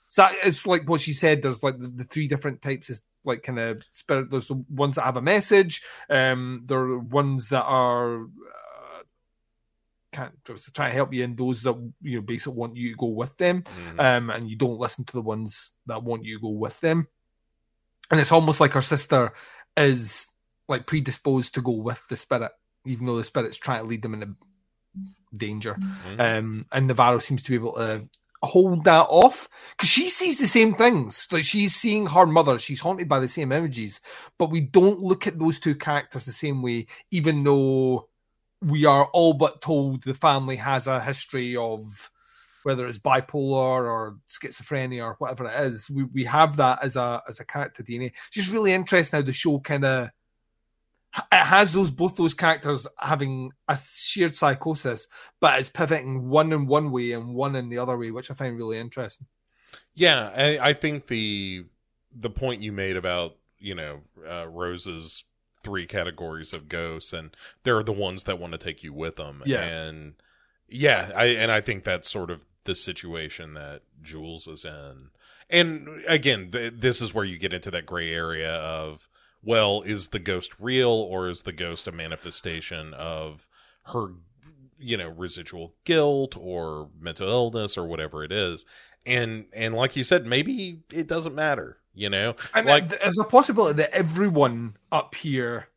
[0.09, 1.43] So that is like what she said.
[1.43, 4.31] There's like the, the three different types of like kind of spirit.
[4.31, 5.83] There's the ones that have a message.
[6.09, 9.03] Um, there are ones that are uh,
[10.45, 13.09] to try to help you and those that you know basically want you to go
[13.09, 14.01] with them Mhm.
[14.01, 17.07] um, and you don't listen to the ones that want you to go with them.
[18.11, 19.33] And it's almost like her sister
[19.77, 20.29] is
[20.69, 22.53] like predisposed to go with the spirit,
[22.87, 24.35] even though the spirit's trying to lead them into
[25.37, 25.75] danger.
[25.75, 26.21] Mhm.
[26.21, 28.09] Um, and Navarro seems to be able to
[28.47, 31.29] hold that off because she sees the same things.
[31.31, 34.01] Like she's seeing her mother, she's haunted by the same images,
[34.39, 38.09] but we don't look at those two characters the same way, even though
[38.63, 42.11] we are all but told the family has a history of
[42.63, 45.89] whether it's bipolar or schizophrenia or whatever it is.
[45.89, 48.07] We we have that as a as a character DNA.
[48.07, 50.11] It's just really interesting how the show kind of
[51.33, 55.07] it has those both those characters having a shared psychosis,
[55.41, 58.35] but it's pivoting one in one way and one in the other way, which I
[58.35, 59.27] find really interesting.
[59.95, 61.65] Yeah, I, I think the
[62.15, 65.25] the point you made about you know uh, Rose's
[65.63, 69.43] three categories of ghosts, and they're the ones that want to take you with them.
[69.45, 69.63] Yeah.
[69.63, 70.15] and
[70.69, 75.11] yeah, I and I think that's sort of the situation that Jules is in.
[75.49, 79.09] And again, th- this is where you get into that gray area of
[79.47, 83.49] well, is the ghost real or is the ghost a manifestation of
[83.85, 84.09] her
[84.79, 88.67] you know residual guilt or mental illness or whatever it is
[89.07, 93.19] and and like you said maybe it doesn't matter you know And like th- there's
[93.19, 95.69] a possibility that everyone up here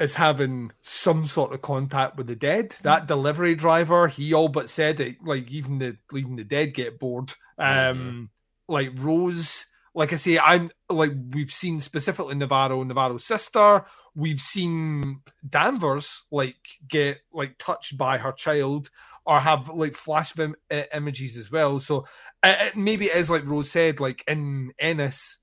[0.00, 2.76] is having some sort of contact with the dead.
[2.82, 5.16] That delivery driver, he all but said it.
[5.24, 7.32] Like even the even the dead get bored.
[7.58, 8.30] Um,
[8.68, 13.84] like Rose, like I say, I'm like we've seen specifically Navarro, Navarro's sister.
[14.14, 16.56] We've seen Danvers like
[16.88, 18.90] get like touched by her child
[19.26, 20.56] or have like flash im-
[20.92, 21.78] images as well.
[21.80, 22.06] So
[22.42, 25.38] it- maybe it is like Rose said, like in Ennis,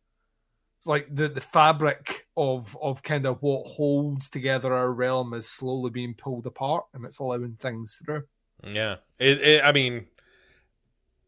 [0.86, 5.92] like the the fabric of of kind of what holds together our realm is slowly
[5.92, 8.24] being pulled apart, and it's allowing things through.
[8.64, 10.06] yeah it, it i mean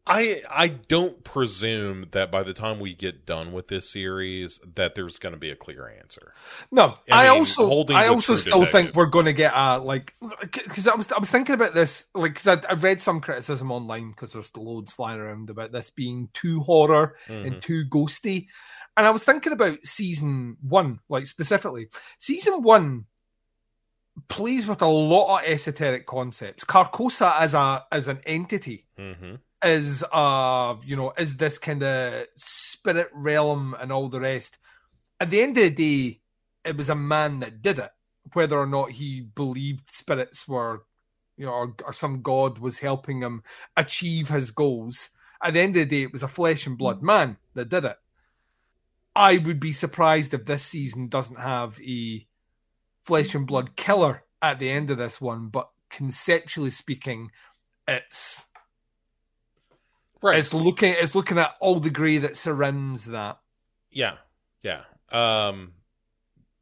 [0.06, 4.94] i i don't presume that by the time we get done with this series that
[4.94, 6.34] there's going to be a clear answer
[6.70, 8.72] No, I I, mean, also holding I also still Detective.
[8.72, 12.06] think we're going to get a like because I was I was thinking about this
[12.14, 16.28] like because I've read some criticism online because there's loads flying around about this being
[16.34, 17.46] too horror Mhm.
[17.46, 18.48] and too ghosty,
[18.98, 23.06] and I was thinking about season one like specifically season one
[24.28, 26.64] plays with a lot of esoteric concepts.
[26.64, 29.38] Carcosa as a as an entity Mhm.
[29.64, 34.58] Is uh you know is this kind of spirit realm and all the rest.
[35.20, 36.20] At the end of the day
[36.64, 37.90] it was a man that did it
[38.32, 40.82] whether or not he believed spirits were
[41.36, 43.42] you know or, or some god was helping him
[43.76, 45.10] achieve his goals.
[45.42, 47.84] At the end of the day it was a flesh and blood man that did
[47.84, 47.96] it.
[49.16, 52.26] I would be surprised if this season doesn't have a
[53.02, 57.30] flesh and blood killer at the end of this one but conceptually speaking
[57.86, 58.46] it's
[60.24, 63.38] right it's looking it's looking at all the grey that surrounds that.
[63.92, 64.14] yeah
[64.62, 64.80] yeah
[65.12, 65.72] um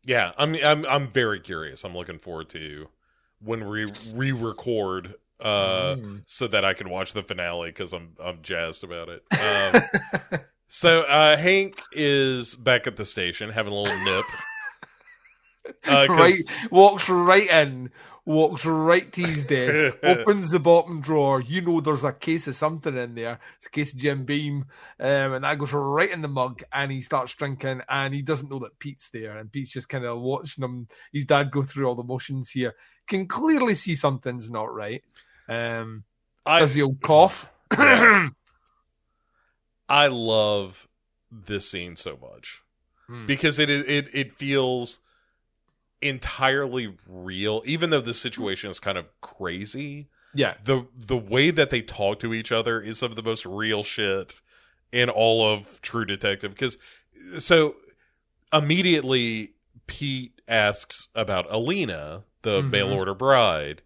[0.04, 2.88] yeah i'm i'm i'm very curious i'm looking forward to
[3.40, 6.22] when we re-record uh Mm.
[6.26, 9.22] so that I can watch the finale because I'm I'm jazzed about it.
[9.74, 9.82] Um,
[10.68, 14.24] so uh, Hank is back at the station having a little nip.
[15.86, 16.34] Uh, right,
[16.70, 17.90] walks right in,
[18.24, 21.40] walks right to his desk, opens the bottom drawer.
[21.40, 23.40] You know there's a case of something in there.
[23.56, 24.66] It's a case of Jim Beam,
[25.00, 26.62] um, and that goes right in the mug.
[26.72, 29.36] And he starts drinking, and he doesn't know that Pete's there.
[29.38, 30.88] And Pete's just kind of watching him.
[31.12, 32.74] His dad go through all the motions here.
[33.08, 35.02] Can clearly see something's not right.
[35.48, 36.04] Um,
[36.46, 37.48] I, does the old cough?
[37.78, 38.28] Yeah.
[39.88, 40.88] I love
[41.30, 42.62] this scene so much
[43.08, 43.26] Hmm.
[43.26, 45.00] because it is- it it feels
[46.02, 50.08] entirely real, even though the situation is kind of crazy.
[50.34, 53.44] yeah, the the way that they talk to each other is some of the most
[53.46, 54.40] real shit
[54.90, 56.52] in all of True Detective.
[56.52, 56.78] Because
[57.38, 57.76] so
[58.52, 59.54] immediately
[59.86, 62.70] Pete asks about Alina, the Mhm.
[62.70, 63.82] mail order bride,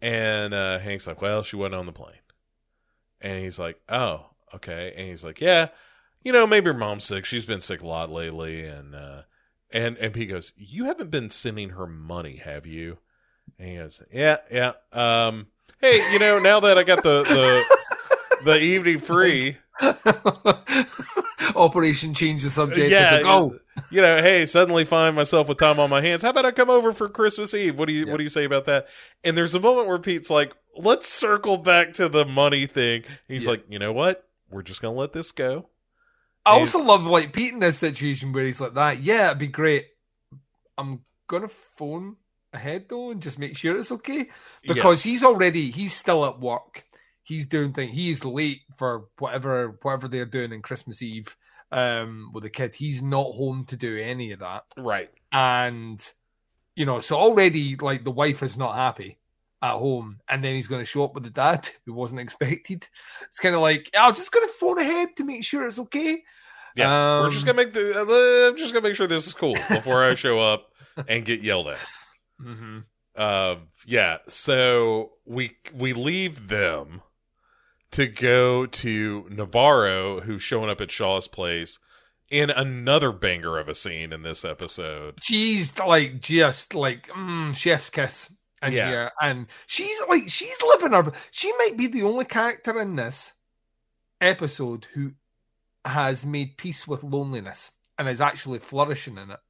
[0.00, 2.20] and uh, Hank's like, "Well, she wasn't on the plane,"
[3.20, 5.68] and he's like, "Oh, okay," and he's like, "Yeah."
[6.24, 7.24] You know, maybe her mom's sick.
[7.24, 9.22] She's been sick a lot lately, and uh,
[9.72, 12.98] and and Pete goes, "You haven't been sending her money, have you?"
[13.58, 14.72] And he goes, "Yeah, yeah.
[14.92, 15.48] Um,
[15.80, 19.56] hey, you know, now that I got the the the evening free,
[21.56, 22.90] Operation change the subject.
[22.90, 23.54] yeah, like, oh,
[23.90, 26.22] you know, hey, suddenly find myself with time on my hands.
[26.22, 27.76] How about I come over for Christmas Eve?
[27.78, 28.12] What do you Yeah.
[28.12, 28.86] what do you say about that?"
[29.24, 33.44] And there's a moment where Pete's like, "Let's circle back to the money thing." He's
[33.44, 33.50] Yeah.
[33.52, 34.26] like, "You know what?
[34.50, 35.68] We're just gonna let this go."
[36.44, 39.00] I also love like Pete in this situation where he's like that.
[39.00, 39.86] Yeah, it'd be great.
[40.76, 42.16] I'm gonna phone
[42.52, 44.28] ahead though and just make sure it's okay
[44.62, 45.02] because Yes.
[45.12, 46.84] he's already he's still at work.
[47.22, 47.94] He's doing things.
[47.94, 51.36] He's late for whatever whatever they're doing in Christmas Eve
[51.70, 52.74] um, with the kid.
[52.74, 55.10] He's not home to do any of that, Right.
[55.30, 56.04] and
[56.74, 59.18] you know, so already like the wife is not happy
[59.62, 62.86] at home, and then he's going to show up with the dad who wasn't expected.
[63.30, 66.22] It's kind of like I'm just going to phone ahead to make sure it's okay.
[66.74, 67.20] Yeah.
[67.20, 67.94] We're Um, just gonna make the.
[68.00, 70.68] Uh, I'm just gonna make sure this is cool before I show up
[71.08, 71.78] and get yelled at.
[72.40, 72.78] Mm-hmm.
[73.14, 73.56] Uh,
[73.86, 74.18] yeah.
[74.28, 77.02] So we we leave them
[77.90, 81.78] to go to Navarro, who's showing up at Shaw's place
[82.30, 85.18] in another banger of a scene in this episode.
[85.20, 88.32] she's like just like mm, chef's kiss
[88.62, 88.86] in Yeah.
[88.88, 91.12] here, and she's like she's living her.
[91.30, 93.32] She might be the only character in this
[94.20, 95.12] episode who
[95.84, 99.40] has made peace with loneliness and is actually flourishing in it.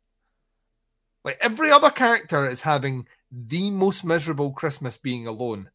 [1.25, 5.71] Like every other character is having the most miserable Christmas being alone,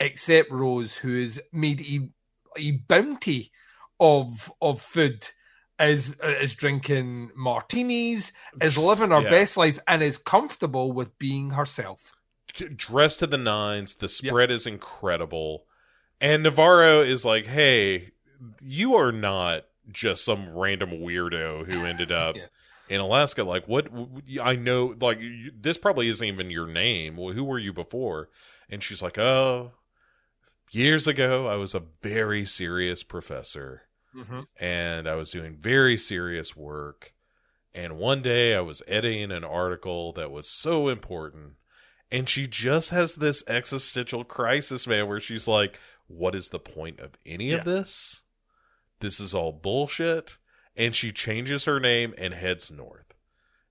[0.00, 2.10] except Rose, who has made a,
[2.58, 3.52] a bounty
[4.00, 5.28] of of food.
[5.78, 9.30] Is is drinking martinis, is living her Yeah.
[9.30, 12.12] best life, and is comfortable with being herself.
[12.54, 13.94] Dressed to the nines.
[13.94, 15.64] The spread is incredible.
[16.20, 18.10] And Navarro is like, hey,
[18.62, 22.46] you are not just some random weirdo who ended up Yeah.
[22.88, 23.44] in Alaska.
[23.44, 23.88] Like, what?
[24.42, 25.20] I know, like,
[25.58, 27.16] this probably isn't even your name.
[27.16, 28.28] Well, who were you before?
[28.68, 29.72] And she's like, oh,
[30.70, 33.82] years ago, I was a very serious professor
[34.14, 34.40] mm-hmm.
[34.58, 37.12] and I was doing very serious work.
[37.74, 41.54] And one day I was editing an article that was so important.
[42.12, 45.78] And she just has this existential crisis, man, where she's like,
[46.08, 47.56] What is the point of any Yeah.
[47.58, 48.22] of this?
[49.00, 50.38] This is all bullshit.
[50.76, 53.14] And she changes her name and heads north.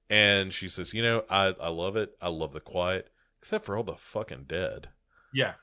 [0.10, 2.16] And she says, You know, I, I love it.
[2.22, 3.10] I love the quiet,
[3.40, 4.90] except for all the fucking dead.
[5.34, 5.54] Yeah.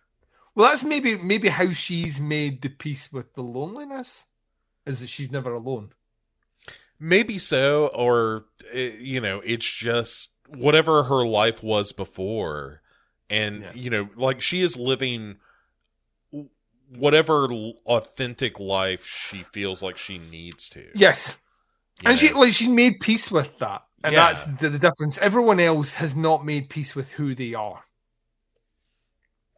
[0.55, 4.27] Well, that's maybe maybe how she's made the peace with the loneliness,
[4.87, 5.91] is that she's never alone.
[6.99, 12.83] Maybe so, or eh, you know, it's just whatever her life was before,
[13.31, 13.73] and Yeah.
[13.75, 15.37] you know, like she is living
[16.89, 17.47] whatever
[17.87, 20.89] authentic life she feels like she needs to.
[20.95, 21.39] Yes,
[22.03, 24.27] you and she like she's made peace with that, and Yeah.
[24.27, 25.19] that's the, the difference.
[25.19, 27.83] Everyone else has not made peace with who they are.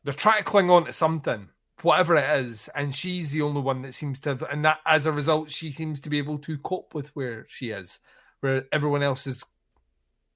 [0.05, 1.51] They're trying to cling on to something,
[1.82, 4.43] whatever it is, and she's the only one that seems to have.
[4.43, 7.70] And that, as a result, she seems to be able to cope with where she
[7.70, 8.01] is,
[8.40, 9.44] where everyone else is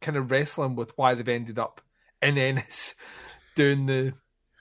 [0.03, 1.81] kind of wrestling with why they've ended up
[2.21, 2.95] in Ennis
[3.55, 4.15] doing the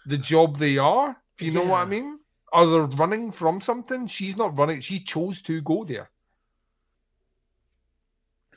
[0.05, 1.17] the job they are.
[1.35, 2.19] If you know what I mean?
[2.53, 4.07] Are they're running from something.
[4.07, 4.79] She's not running.
[4.81, 6.09] She chose to go there.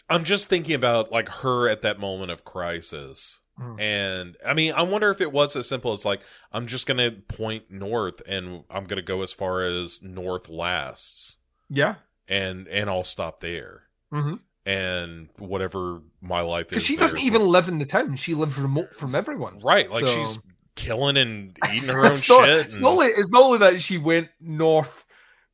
[0.09, 3.41] I'm just thinking about like her at that moment of crisis.
[3.59, 3.81] Mm.
[3.81, 6.21] And I mean, I wonder if it was as simple as like,
[6.53, 10.49] I'm just going to point north and I'm going to go as far as north
[10.49, 11.39] lasts
[11.71, 11.97] Yeah.
[12.29, 13.85] and, and I'll stop there.
[14.13, 14.41] Mhm.
[14.67, 16.83] And whatever my life is.
[16.83, 18.17] She doesn't even live in the town.
[18.17, 19.59] She lives remote from everyone.
[19.61, 19.91] Right.
[19.91, 20.39] Like So- she's
[20.75, 22.67] killing and eating her own it's not, shit.
[22.67, 25.05] It's not, only, it's not only that she went north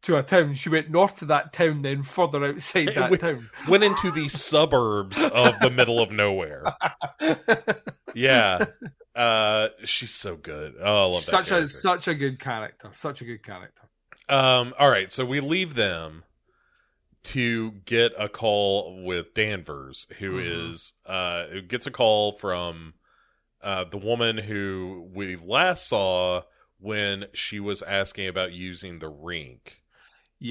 [0.02, 0.54] to a town.
[0.54, 3.50] She went north to that town, then further outside that We- town.
[3.68, 6.64] went into the suburbs of the middle of nowhere.
[8.14, 8.64] Yeah.
[9.14, 10.74] Uh she's so good.
[10.80, 11.46] Oh, I love that.
[11.46, 12.90] such a such a good character.
[12.92, 13.82] Such a good character.
[14.28, 16.24] Um all right, so we leave them
[17.22, 21.12] to get a call with Danvers, who is Mhm.
[21.12, 22.94] uh who gets a call from
[23.62, 26.42] uh the woman who we last saw
[26.78, 29.76] when she was asking about using the rink.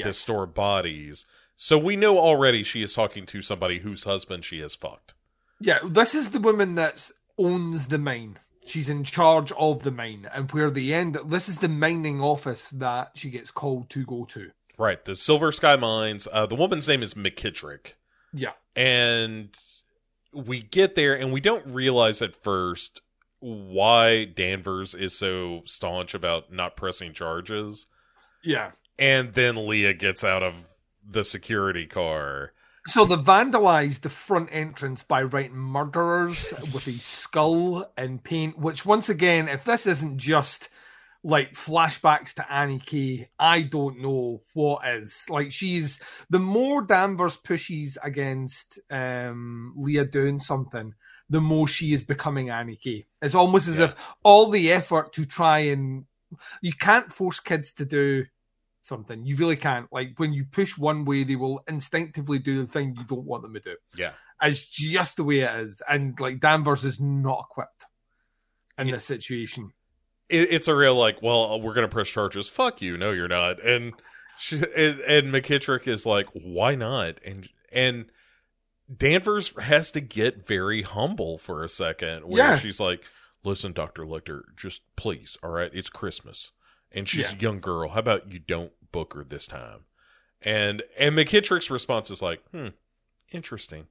[0.01, 1.25] to store bodies.
[1.55, 5.15] So we know already she is talking to somebody whose husband she has fucked.
[5.59, 7.09] Yeah, this is the woman that
[7.39, 8.37] owns the mine.
[8.67, 11.17] She's in charge of the mine, and where the end.
[11.25, 14.51] This is the mining office that she gets called to go to.
[14.79, 16.27] Right, the Silver Sky Mines.
[16.31, 17.93] Uh, the woman's name is McKittrick.
[18.33, 19.49] Yeah, And
[20.33, 23.01] we get there and we don't realize at first
[23.39, 27.87] why Danvers is so staunch about not pressing charges.
[28.43, 28.71] yeah.
[28.97, 30.53] And then Leah gets out of
[31.07, 32.51] the security car.
[32.85, 38.85] So they vandalized the front entrance by writing murderers with a skull and paint, which
[38.85, 40.67] once again, if this isn't just
[41.23, 45.25] like flashbacks to Annie K, I don't know what is.
[45.29, 50.93] Like she's the more Danvers pushes against um Leah doing something,
[51.29, 53.05] the more she is becoming Annie K.
[53.21, 53.85] It's almost as Yeah.
[53.85, 56.05] if all the effort to try and
[56.61, 58.25] you can't force kids to do
[58.81, 59.25] something.
[59.25, 59.91] You really can't.
[59.91, 63.43] Like when you push one way, they will instinctively do the thing you don't want
[63.43, 63.75] them to do.
[63.95, 64.11] Yeah.
[64.41, 65.81] It's just the way it is.
[65.89, 67.85] And like Danvers is not equipped
[68.77, 68.95] in Yeah.
[68.95, 69.73] this situation.
[70.29, 72.47] It, it's a real like, well, we're gonna press charges.
[72.47, 72.97] Fuck you.
[72.97, 73.61] No, you're not.
[73.63, 73.93] And
[74.37, 77.15] she, and, and McKittrick is like, why not?
[77.25, 78.05] And and
[78.95, 82.57] Danvers has to get very humble for a second, where Yeah.
[82.57, 83.01] she's like,
[83.43, 86.51] listen, Doctor Lecter, just please, all right, it's Christmas,
[86.91, 87.37] and she's Yeah.
[87.37, 87.89] a young girl.
[87.89, 89.81] How about you don't book her this time?
[90.41, 92.67] And and McKittrick's response is like, hmm,
[93.31, 93.87] interesting.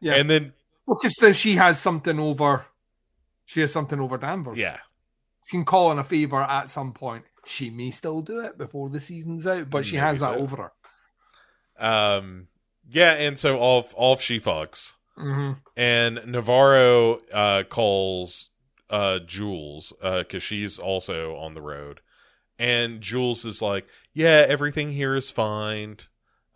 [0.00, 0.54] Yeah, And then
[0.88, 2.64] because then she has something over.
[3.44, 4.56] She has something over Danvers.
[4.58, 4.78] yeah,
[5.50, 7.24] can call in a favor at some point.
[7.46, 10.38] She may still do it before the season's out, but she Maybe has that so.
[10.38, 10.56] over
[11.78, 11.84] her.
[11.86, 12.48] um,
[12.90, 14.94] yeah, and so off off she fucks.
[15.16, 18.50] hmm and Navarro uh, calls
[18.90, 22.00] uh, Jules because she's also on the road,
[22.58, 25.98] and Jules is like, "Yeah, everything here is fine.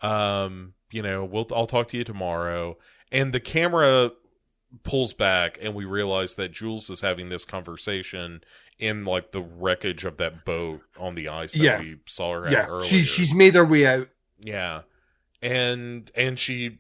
[0.01, 2.77] Um, you know, we'll I'll talk to you tomorrow."
[3.13, 4.11] And the camera
[4.83, 8.43] pulls back, and we realize that Jules is having this conversation
[8.79, 11.79] in like the wreckage of that boat on the ice that Yeah.
[11.81, 12.83] we saw her at Yeah, earlier.
[12.89, 14.09] she's she's made her way out.
[14.41, 14.83] Yeah.
[15.43, 16.79] And and she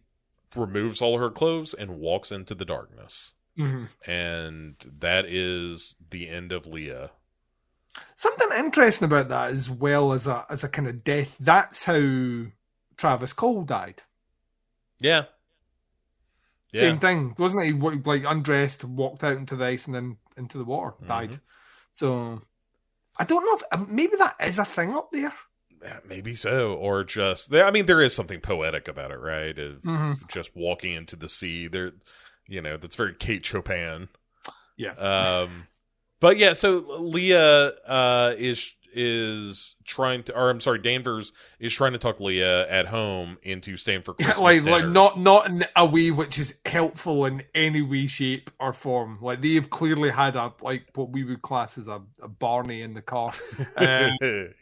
[0.56, 3.32] removes all her clothes and walks into the darkness.
[3.56, 7.10] hmm And that is the end of Leah.
[8.16, 11.28] Something interesting about that, as well as a as a kind of death.
[11.38, 12.46] That's how
[12.96, 14.02] Travis Cole died.
[14.98, 15.24] Yeah.
[16.72, 16.80] Yeah.
[16.82, 17.66] Same thing, wasn't it?
[17.66, 21.30] He like undressed, walked out into the ice, and then into the water, died.
[21.30, 21.40] Mhm.
[21.94, 22.42] So
[23.16, 25.32] I don't know if um, maybe that is a thing up there.
[25.82, 26.74] Yeah, Maybe so.
[26.74, 29.56] Or just there I mean there is something poetic about it, right?
[29.58, 30.28] Of Mhm.
[30.28, 31.68] just walking into the sea.
[31.68, 31.92] There
[32.46, 34.08] you know, that's very Kate Chopin.
[34.76, 34.92] Yeah.
[34.92, 35.68] Um
[36.20, 41.92] but yeah, so Leah uh is is trying to or I'm sorry, Danvers is trying
[41.92, 44.38] to talk Leah at home into staying for Christmas.
[44.38, 48.72] like like not not in a way which is helpful in any way shape or
[48.72, 52.28] form like they have clearly had a like what we would class as a, a
[52.28, 53.32] barney in the car
[53.76, 54.10] uh,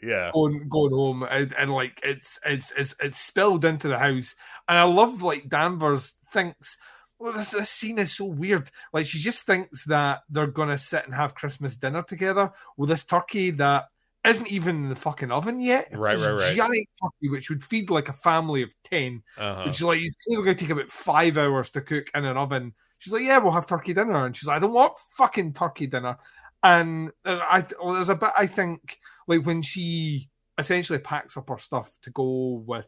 [0.02, 0.30] yeah.
[0.32, 4.34] going going home and, and like it's, it's it's it's spilled into the house
[4.68, 6.76] and i love like danvers thinks
[7.18, 11.04] well this, this scene is so weird like she just thinks that they're gonna sit
[11.04, 13.86] and have christmas dinner together with this turkey that
[14.24, 16.56] isn't even in the fucking oven yet Right, right, right.
[16.56, 19.62] giant turkey which would feed like a family of 10 Uh-huh.
[19.62, 22.36] and she's like, it's clearly going to take about five hours to cook in an
[22.36, 22.72] oven.
[22.98, 24.24] She's like, yeah, we'll have turkey dinner.
[24.26, 26.16] And she's like, I don't want fucking turkey dinner.
[26.62, 31.48] And uh, I, well, there's a bit, I think, like when she essentially packs up
[31.48, 32.86] her stuff to go with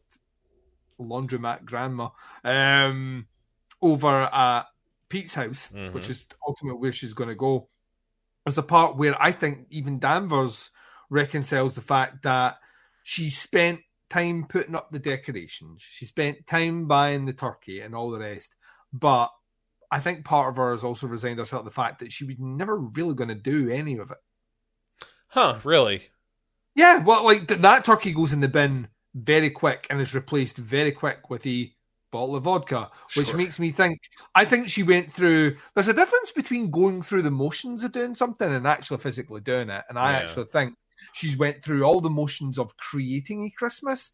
[1.01, 2.11] laundromat grandma
[2.45, 3.27] um,
[3.83, 4.67] over at
[5.09, 5.93] Pete's house, Mhm.
[5.93, 7.69] which is ultimately where she's going to go.
[8.45, 10.71] There's a part where I think even Danvers
[11.15, 12.59] reconciles the fact that
[13.05, 13.81] she spent
[14.11, 15.81] time putting up the decorations.
[15.83, 18.55] She spent time buying the turkey and all the rest.
[18.93, 19.31] But
[19.91, 22.37] I think part of her has also resigned herself to the fact that she was
[22.39, 24.19] never really going to do any of it.
[25.29, 26.03] Huh, really?
[26.75, 30.57] Yeah, well, like th- that turkey goes in the bin very quick and is replaced
[30.57, 31.73] very quick with a
[32.11, 33.37] bottle of vodka, which Sure.
[33.37, 33.99] makes me think.
[34.35, 35.57] I think she went through.
[35.75, 39.71] There's a difference between going through the motions of doing something and actually physically doing
[39.71, 39.85] it.
[39.89, 40.19] And I Yeah.
[40.19, 40.77] actually think
[41.13, 44.13] she's went through all the motions of creating a Christmas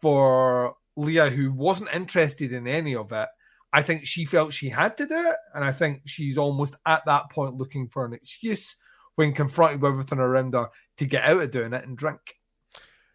[0.00, 3.28] for Leah, who wasn't interested in any of it.
[3.72, 7.04] I think she felt she had to do it, and I think she's almost at
[7.06, 8.76] that point looking for an excuse
[9.16, 12.36] when confronted with everything around her to get out of doing it and drink.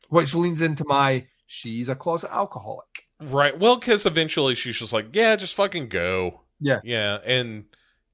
[0.10, 3.08] Which leans into my she's a closet alcoholic.
[3.20, 3.58] Right.
[3.58, 6.42] Well, because eventually she's just like, yeah, just fucking go.
[6.60, 6.82] Yeah.
[6.84, 7.20] Yeah.
[7.26, 7.66] And,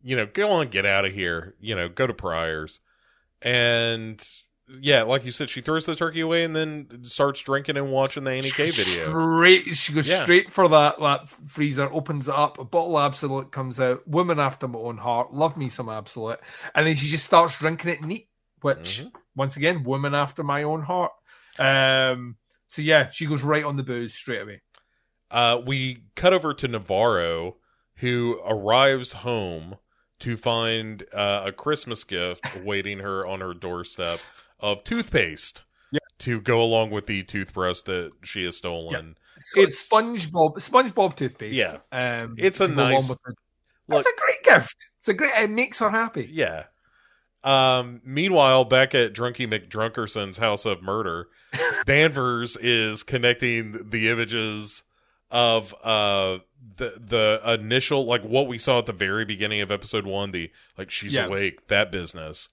[0.03, 1.55] you know, go on, get out of here.
[1.59, 2.79] You know, go to Prior's.
[3.41, 4.25] And,
[4.81, 8.23] yeah, like you said, she throws the turkey away and then starts drinking and watching
[8.23, 9.09] the Annie K video.
[9.09, 10.23] Straight, she goes Yeah.
[10.23, 14.07] straight for that that freezer, opens it up, a bottle of Absolut comes out.
[14.07, 16.39] Woman after my own heart, love me some Absolut,
[16.75, 18.27] and then she just starts drinking it neat.
[18.61, 19.11] Which, Mhm.
[19.35, 21.13] once again, woman after my own heart.
[21.57, 22.35] Um,
[22.67, 24.61] so yeah, she goes right on the booze straight away.
[25.31, 27.57] Uh, we cut over to Navarro,
[27.95, 29.77] who arrives home
[30.19, 34.19] to find uh, a Christmas gift awaiting her on her doorstep
[34.59, 35.99] of toothpaste Yeah.
[36.19, 39.17] to go along with the toothbrush that she has stolen.
[39.39, 41.55] So It's- it's SpongeBob, SpongeBob toothpaste.
[41.55, 41.77] Yeah.
[41.91, 43.09] um, It's a to go along nice-.
[43.09, 43.21] Look-
[44.05, 44.75] it's a great gift.
[44.99, 45.33] It's a great.
[45.35, 46.27] It makes her happy.
[46.31, 46.65] Yeah.
[47.43, 51.29] Um, meanwhile, back at Drunky McDrunkerson's house of murder,
[51.85, 54.83] Danvers is connecting the images
[55.31, 56.39] of uh
[56.77, 60.51] the the initial like what we saw at the very beginning of episode one, the
[60.77, 61.25] like she's Yeah.
[61.27, 62.49] awake, that business.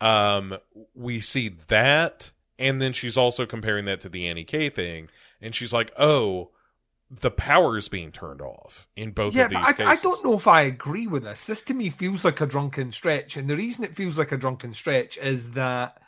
[0.00, 0.58] Um
[0.94, 5.08] we see that and then she's also comparing that to the Annie K thing,
[5.40, 6.50] and she's like, Oh,
[7.10, 9.86] the power is being turned off in both yeah, of these I, cases.
[9.86, 11.46] I don't know if I agree with this.
[11.46, 14.36] This to me feels like a drunken stretch, and the reason it feels like a
[14.36, 16.00] drunken stretch is that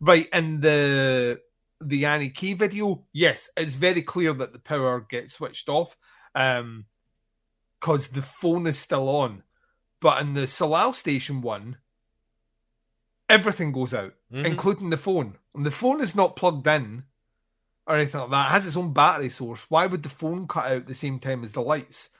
[0.00, 1.40] right in the
[1.80, 5.96] the Annie K video, yes, it's very clear that the power gets switched off,
[6.34, 6.84] um,
[7.80, 9.44] because the phone is still on,
[10.00, 11.78] but in the Tsalal Station one,
[13.30, 14.44] everything goes out, Mhm.
[14.44, 15.36] including the phone.
[15.54, 17.04] And the phone is not plugged in
[17.86, 18.48] or anything like that.
[18.48, 19.66] It has its own battery source.
[19.70, 22.10] Why would the phone cut out at the same time as the lights?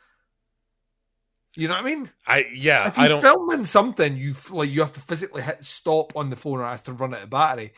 [1.57, 2.11] You know what I mean?
[2.27, 3.21] I yeah, if you I don't.
[3.21, 6.71] filming something, you like you have to physically hit stop on the phone or it
[6.71, 7.73] has to run out of battery.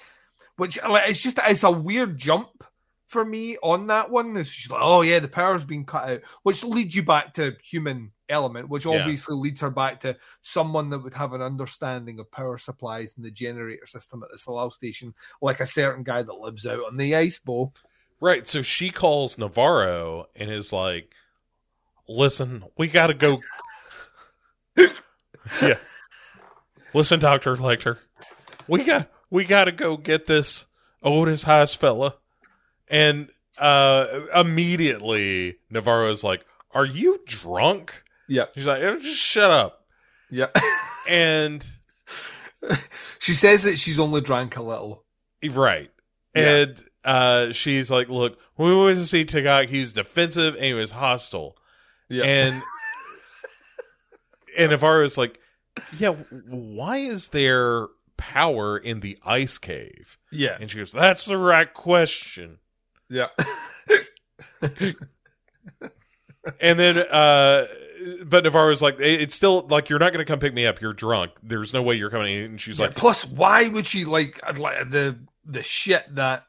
[0.56, 2.64] Which like it's just it's a weird jump
[3.12, 4.36] for me on that one.
[4.36, 7.56] It's just like, oh yeah, the power's been cut out, which leads you back to
[7.62, 8.98] human element, which Yeah.
[8.98, 13.24] obviously leads her back to someone that would have an understanding of power supplies and
[13.24, 16.96] the generator system at the Tsalal station, like a certain guy that lives out on
[16.96, 17.74] the ice bowl.
[18.20, 18.46] Right.
[18.46, 21.12] So she calls Navarro and is like,
[22.08, 23.36] "Listen, we got to go."
[25.60, 25.78] yeah.
[26.94, 27.98] Listen, Doctor Lecter,
[28.68, 30.66] we got we got to go get this
[31.02, 32.16] Otis Heiss fella,
[32.92, 33.28] and
[33.58, 39.84] uh immediately Navarro's like, "Are you drunk?" Yeah, She's like, "Eh, "Just shut up."
[40.30, 40.46] yeah.
[41.08, 41.66] And
[43.18, 45.04] she says that she's only drank a little.
[45.50, 45.90] Right.
[46.32, 46.48] Yeah.
[46.48, 49.68] And uh, she's like, look, when we went to see Tagak.
[49.68, 51.56] He's defensive and he was hostile.
[52.08, 52.62] Yeah, And
[54.58, 55.40] and Navarro's like,
[55.98, 60.18] yeah, why is there power in the ice cave?
[60.30, 62.58] yeah, And she goes, that's the right question.
[63.12, 63.28] Yeah.
[66.60, 67.66] And then, uh,
[68.24, 70.80] but Navarro's like, it's still like, you're not going to come pick me up.
[70.80, 71.30] You're drunk.
[71.40, 72.36] There's no way you're coming.
[72.36, 76.46] in." And she's Yeah, like, plus, why would she like the the shit that?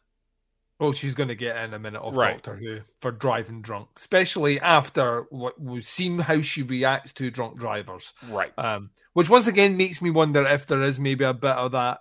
[0.79, 2.33] Well, she's going to get in a minute of Right.
[2.41, 7.59] Doctor Who for driving drunk, especially after like, we've seen how she reacts to drunk
[7.59, 8.13] drivers.
[8.29, 8.51] right.
[8.57, 11.99] Um, which once again makes me wonder if there is maybe a bit of that.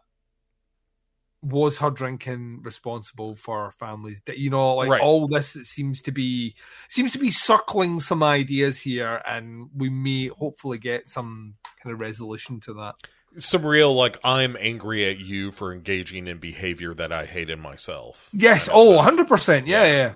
[1.42, 4.20] Was her drinking responsible for her family's?
[4.20, 5.00] de- You know, like Right.
[5.00, 6.54] all this it seems to be
[6.88, 12.00] seems to be circling some ideas here, and we may hopefully get some kind of
[12.00, 12.94] resolution to that.
[13.38, 17.60] Some real, like, I'm angry at you for engaging in behavior that I hate in
[17.60, 18.28] myself.
[18.32, 18.68] Yes.
[18.68, 19.28] kind of Oh, stuff.
[19.28, 19.66] 100%.
[19.66, 20.12] Yeah,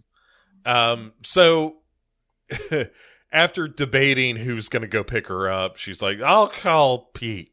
[0.67, 0.91] yeah.
[0.93, 1.77] Um, so
[3.33, 7.53] after debating who's going to go pick her up, she's like, I'll call Pete.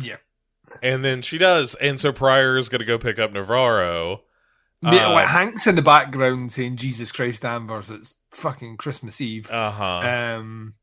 [0.00, 0.16] Yeah.
[0.82, 1.74] And then she does.
[1.76, 4.22] And so Prior is going to go pick up Navarro.
[4.82, 9.50] Uh, like Hank's in the background saying Jesus Christ Danvers, it's fucking Christmas Eve.
[9.50, 9.84] Uh huh.
[10.38, 10.74] Um,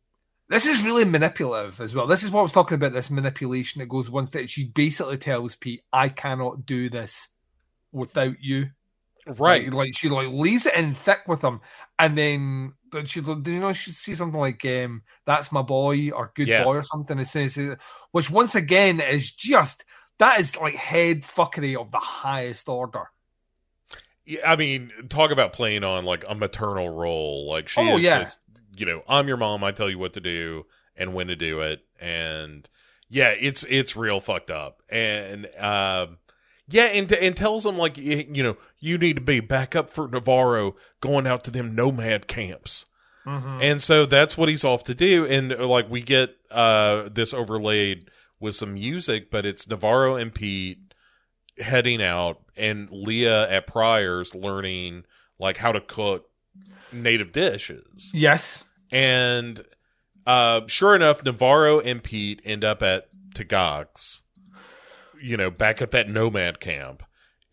[0.49, 2.05] this is really manipulative as well.
[2.05, 2.93] This is what I was talking about.
[2.93, 4.47] This manipulation that goes one step.
[4.47, 7.29] She basically tells Pete, "I cannot do this
[7.91, 8.69] without you."
[9.35, 9.65] right.
[9.65, 11.61] Like, like she like lays it in thick with him,
[11.99, 16.11] and then but she, do you know, she see something like, um, "That's my boy"
[16.11, 16.55] or "Good Yeah.
[16.55, 17.19] boy" or something.
[17.19, 17.57] It says,
[18.11, 19.85] which once again is just
[20.19, 23.05] that is like head fuckery of the highest order.
[24.25, 27.47] Yeah, I mean, talk about playing on like a maternal role.
[27.47, 28.09] Like she Oh, is yeah.
[28.09, 28.39] just,
[28.75, 29.63] you know, I'm your mom.
[29.63, 30.65] I tell you what to do
[30.95, 31.81] and when to do it.
[31.99, 32.69] And
[33.09, 34.81] yeah, it's it's real fucked up.
[34.89, 36.17] And um,
[36.69, 40.07] yeah, and and tells him like you know you need to be back up for
[40.07, 42.85] Navarro going out to them nomad camps.
[43.25, 43.59] Mm-hmm.
[43.61, 45.25] And so that's what he's off to do.
[45.25, 50.33] And uh, like we get uh this overlaid with some music, but it's Navarro and
[50.33, 50.93] Pete
[51.59, 55.03] heading out and Leah at Prior's learning
[55.39, 56.29] like how to cook
[56.91, 58.11] native dishes.
[58.13, 58.63] Yes.
[58.91, 59.61] And
[60.25, 64.23] uh sure enough, Navarro and Pete end up at Tagak's,
[65.21, 67.03] you know, back at that nomad camp.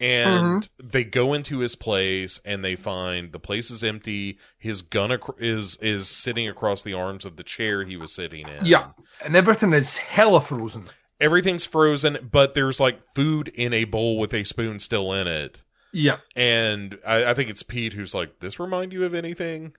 [0.00, 0.68] And uh-huh.
[0.82, 4.38] they go into his place and they find the place is empty.
[4.58, 8.48] His gun ac- is is sitting across the arms of the chair he was sitting
[8.48, 8.64] in.
[8.66, 8.88] Yeah.
[9.24, 10.86] And everything is hella frozen.
[11.20, 15.62] Everything's frozen, but there's like food in a bowl with a spoon still in it.
[15.92, 16.18] Yeah.
[16.34, 19.74] And I, I think it's Pete who's like, "This remind you of anything?"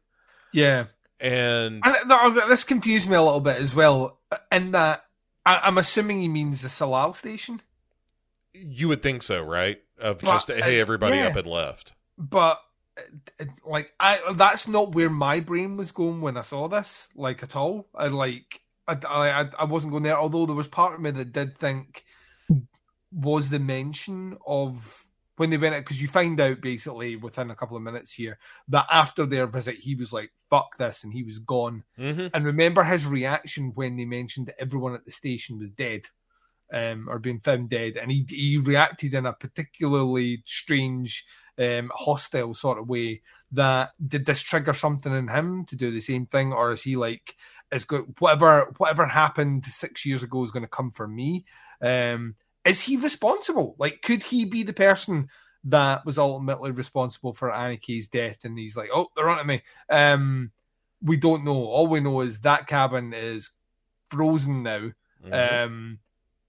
[0.53, 0.85] Yeah.
[1.19, 4.21] And And th- this confused me a little bit as well.
[4.49, 5.03] In that,
[5.45, 7.61] I- I'm assuming he means the Tsalal station,
[8.57, 9.81] you would think so, right?
[9.99, 11.27] Of But just hey, everybody yeah.
[11.27, 11.93] up and left.
[12.17, 12.59] but
[13.39, 17.43] it- like I, that's not where my brain was going when I saw this, like
[17.43, 17.87] at all.
[17.95, 20.17] I like, I, I, I wasn't going there.
[20.17, 22.03] Although there was part of me that did think
[23.11, 25.05] was the mention of
[25.37, 28.37] when they went out because you find out basically within a couple of minutes here
[28.67, 32.45] that after their visit he was like fuck this and he was gone hmm And
[32.45, 36.07] remember his reaction when they mentioned that everyone at the station was dead
[36.71, 37.97] um, or being found dead.
[37.97, 41.25] And he, he reacted in a particularly strange
[41.57, 43.21] um, hostile sort of way.
[43.51, 46.95] That did this trigger something in him to do the same thing, or is he
[46.95, 47.35] like,
[47.71, 51.45] is good whatever whatever happened six years ago is going to come for me?
[51.81, 52.35] Um,
[52.65, 53.75] is he responsible?
[53.77, 55.29] Like, could he be the person
[55.65, 58.37] that was ultimately responsible for Annie K's death?
[58.43, 59.61] And he's like, oh, they're on me.
[59.89, 60.51] Um,
[61.01, 61.65] we don't know.
[61.65, 63.51] All we know is that cabin is
[64.09, 64.89] frozen now.
[65.25, 65.65] Mhm.
[65.65, 65.99] Um,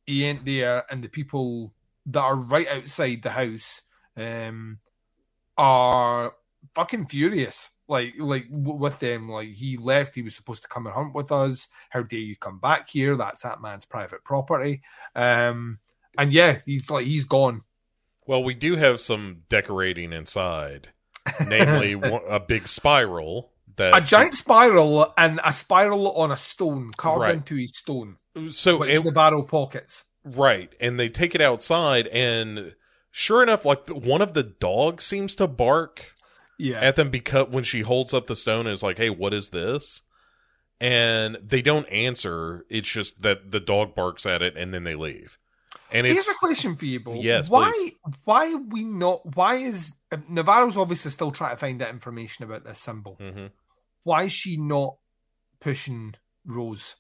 [0.07, 1.73] he ain't there, and the people
[2.07, 3.83] that are right outside the house
[4.17, 4.79] um,
[5.59, 6.33] are
[6.75, 7.71] fucking furious.
[7.89, 10.15] Like, like with them, like he left.
[10.17, 11.69] He was supposed to come and hunt with us.
[11.91, 13.17] How dare you come back here?
[13.17, 14.83] That's that man's private property.
[15.15, 15.79] Um,
[16.19, 17.63] and yeah, he's like he's gone.
[18.27, 20.89] well, we do have some decorating inside,
[21.47, 21.93] namely
[22.29, 27.35] a big spiral that A giant spiral and a spiral on a stone carved Right.
[27.35, 28.17] into a stone,
[28.51, 30.05] So it, the barrel pockets.
[30.25, 32.75] Right, and they take it outside, and
[33.11, 36.15] sure enough, like one of the dogs seems to bark
[36.59, 39.33] Yeah, at them because when she holds up the stone, and is like, "Hey, what
[39.33, 40.03] is this?"
[40.81, 42.65] And they don't answer.
[42.69, 45.39] It's just that the dog barks at it, and then they leave.
[45.93, 47.15] And Here's a question for you, Bo.
[47.15, 47.71] Yes, why?
[47.73, 47.93] please.
[48.25, 49.37] Why are we not?
[49.37, 49.93] Why is
[50.29, 53.17] Navarro's obviously still trying to find out information about this symbol?
[53.21, 53.51] Mhm.
[54.03, 54.97] Why is she not
[55.61, 56.15] pushing
[56.45, 56.97] Rose?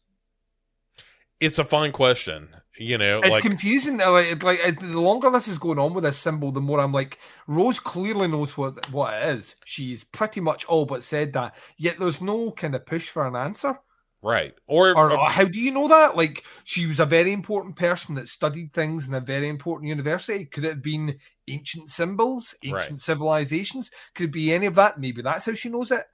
[1.40, 2.48] It's a fine question.
[2.78, 4.00] You know, It's like confusing.
[4.02, 6.92] uh, Like, like the longer this is going on with this symbol, the more I'm
[6.92, 9.56] like, Rose clearly knows what what it is.
[9.64, 11.54] She's pretty much all but said that.
[11.78, 13.78] Yet there's no kind of push for an answer.
[14.22, 16.16] right or, Or, or how do you know that?
[16.16, 20.44] Like she was a very important person that studied things in a very important university.
[20.44, 21.18] Could it have been
[21.48, 23.00] ancient symbols, ancient Right.
[23.00, 23.90] civilizations?
[24.14, 24.98] Could it be any of that?
[24.98, 26.04] Maybe that's how she knows it.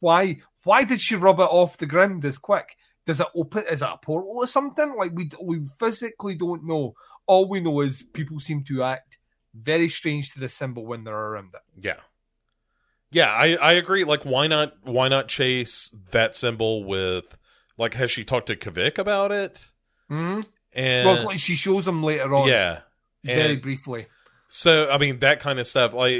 [0.00, 0.38] Why?
[0.64, 2.76] Why did she rub it off the ground this quick?
[3.06, 3.64] Does it open?
[3.70, 4.94] Is it a portal or something?
[4.96, 6.94] Like we we physically don't know.
[7.26, 9.18] All we know is people seem to act
[9.54, 11.84] very strange to the symbol when they're around it.
[11.84, 11.96] yeah,
[13.10, 14.04] yeah, I I agree.
[14.04, 14.74] Like, why not?
[14.82, 17.36] Why not chase that symbol with?
[17.78, 19.70] Like, has she talked to Kavik about it?
[20.08, 20.40] hmm
[20.72, 22.80] And well, like she shows them later on, yeah,
[23.24, 24.06] very and- briefly.
[24.54, 25.94] So I mean that kind of stuff.
[25.94, 26.14] Like,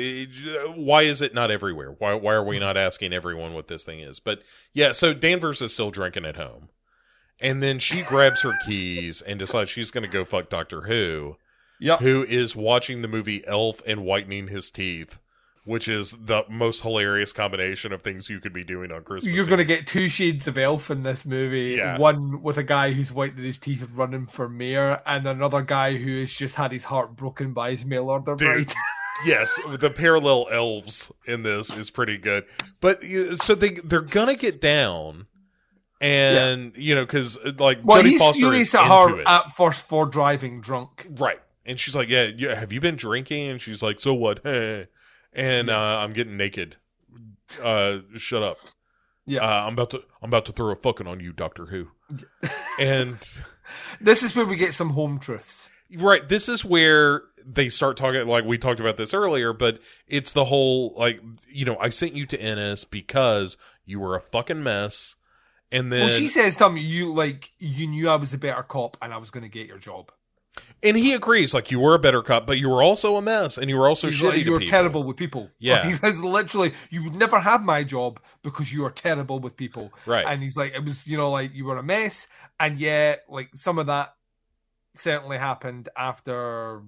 [0.75, 1.91] why is it not everywhere?
[1.99, 4.21] Why why are we not asking everyone what this thing is?
[4.21, 4.43] But
[4.73, 6.71] yeah, so Danvers is still drinking at home,
[7.43, 11.37] and then she grabs her keys and decides she's going to go fuck Doctor Who,
[11.81, 15.19] Yeah, who is watching the movie Elf and whitening his teeth,
[15.65, 19.35] which is the most hilarious combination of things you could be doing on Christmas.
[19.35, 21.77] You're going to get two shades of elf in this movie.
[21.77, 21.99] Yeah.
[21.99, 26.21] One with a guy who's whitening his teeth running for mayor, and another guy who
[26.21, 28.67] has just had his heart broken by his mail order Dude.
[28.67, 28.73] bride.
[29.27, 32.45] yes, the parallel elves in this is pretty good.
[32.81, 33.03] But
[33.37, 35.27] so they they're gonna get down,
[36.03, 40.07] and you know because like well, Jodie Foster is into her it, at first for
[40.07, 41.07] driving drunk.
[41.11, 41.41] right?
[41.65, 44.45] And she's like, "Yeah, yeah, have you been drinking?" And she's like, "So what?"
[45.33, 46.77] and uh, I'm getting naked.
[47.63, 48.59] Uh, shut up.
[49.25, 49.41] Yeah.
[49.41, 51.89] uh, I'm about to I'm about to throw a fucking on you, Doctor Who.
[52.81, 53.19] and
[54.01, 55.71] This is where we get some home truths.
[55.95, 56.27] Right.
[56.27, 60.47] This is where they start talking like we talked about this earlier, but it's the
[60.47, 65.17] whole like you know, I sent you to Ennis because you were a fucking mess.
[65.73, 68.63] And then well, she says to him, "You like you knew I was a better
[68.63, 70.13] cop, and I was going to get your job.
[70.83, 73.57] and he agrees, like you were a better cop, but you were also a mess
[73.57, 74.71] and you were also He's shitty like, you were people.
[74.71, 75.49] terrible with people.
[75.59, 75.83] Yeah.
[75.87, 79.91] Like, that's literally you would never have my job because you are terrible with people.
[80.07, 80.27] Right.
[80.27, 82.27] And he's like, it was, you know, like you were a mess.
[82.61, 84.15] And yet, like some of that
[84.95, 86.83] certainly happened after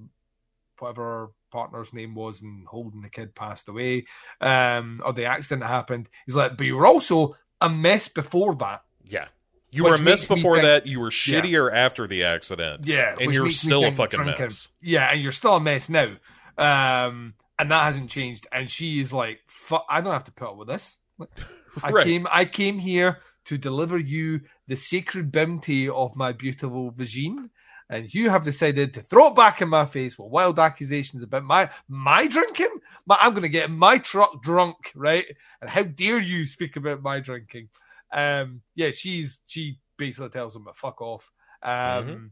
[0.78, 4.04] whatever partner's name was and holding the kid passed away,
[4.42, 6.10] um, or the accident happened.
[6.26, 8.82] He's like, but you were also a mess before that.
[9.04, 9.26] yeah.
[9.70, 12.86] You were a mess before think- that, you were shittier after the accident.
[12.86, 13.16] Yeah.
[13.20, 14.68] And you're still a fucking drinking- mess.
[14.80, 16.14] Yeah, and you're still a mess now.
[16.56, 18.46] Um, and that hasn't changed.
[18.52, 20.98] And she is like, "Fuck, I don't have to put up with this.
[21.82, 22.04] I Right.
[22.04, 27.50] came, I came here to deliver you the sacred bounty of my beautiful vagine,
[27.90, 31.44] and you have decided to throw it back in my face with wild accusations about
[31.44, 32.80] my my drinking.
[33.06, 35.26] My, I'm going to get my truck drunk, right?
[35.60, 37.68] And how dare you speak about my drinking?
[38.12, 41.30] Um, yeah, she's she basically tells him to fuck off.
[41.62, 41.72] Um,
[42.06, 42.30] Mhm.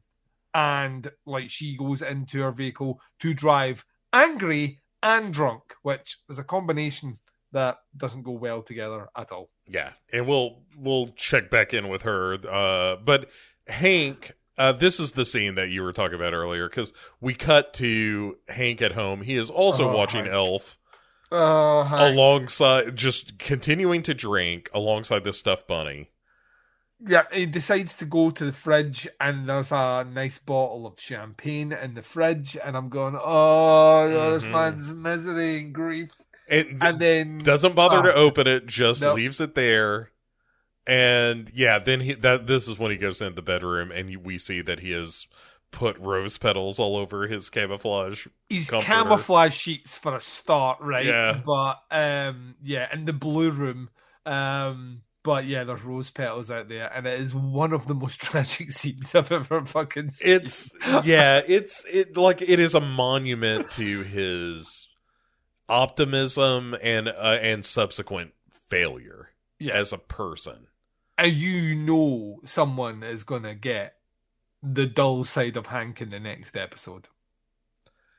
[0.55, 6.45] and like she goes into her vehicle to drive angry and drunk, which is a
[6.45, 7.19] combination
[7.53, 9.51] that doesn't go well together at all.
[9.67, 12.35] Yeah, and we'll we'll check back in with her.
[12.49, 13.31] Uh, but
[13.67, 17.73] Hank, uh, this is the scene that you were talking about earlier because we cut
[17.75, 19.23] to Hank at home.
[19.23, 20.33] He is also Oh, watching Hank.
[20.35, 20.79] Elf
[21.35, 26.11] Oh, alongside, just continuing to drink alongside this stuffed bunny.
[27.05, 31.73] yeah, he decides to go to the fridge, and there's a nice bottle of champagne
[31.73, 36.11] in the fridge, and I'm going, oh, no, this man's misery and grief.
[36.49, 38.03] It And then doesn't bother Oh.
[38.03, 40.12] to open it, just leaves it there.
[40.87, 44.39] And yeah, then he that this is when he goes into the bedroom, and we
[44.39, 45.27] see that he has
[45.71, 48.27] put rose petals all over his camouflage.
[48.49, 48.93] he's comforter.
[48.93, 51.07] camouflage sheets for a start, right?
[51.07, 51.41] Yeah.
[51.45, 53.91] But um, yeah, in the blue room,
[54.27, 58.21] um, but yeah, there's rose petals out there, and it is one of the most
[58.21, 60.33] tragic scenes I've ever fucking seen.
[60.33, 60.73] It's
[61.05, 64.89] yeah, it's it like it is a monument to his
[65.69, 68.33] optimism and uh, and subsequent
[68.69, 70.67] failure yeah, as a person.
[71.19, 73.97] And you know someone is gonna get
[74.63, 77.09] the dull side of Hank in the next episode.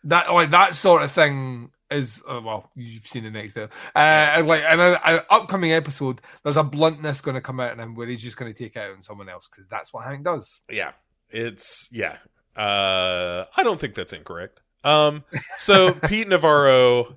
[0.03, 3.78] That like that sort of thing is uh, well, you've seen the next episode.
[3.95, 7.95] Uh, like an, an upcoming episode, there's a bluntness going to come out in him
[7.95, 10.24] where he's just going to take it out on someone else because that's what Hank
[10.24, 10.61] does.
[10.70, 10.91] Yeah.
[11.30, 12.18] It's yeah.
[12.56, 14.61] Uh I don't think that's incorrect.
[14.84, 15.23] Um
[15.57, 17.15] so Pete Navarro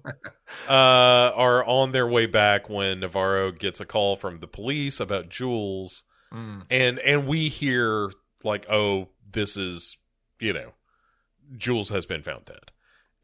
[0.68, 5.28] uh are on their way back when Navarro gets a call from the police about
[5.28, 6.64] Jules Mm.
[6.70, 8.10] and and we hear
[8.42, 9.96] like oh this is
[10.40, 10.72] you know
[11.56, 12.72] Jules has been found dead.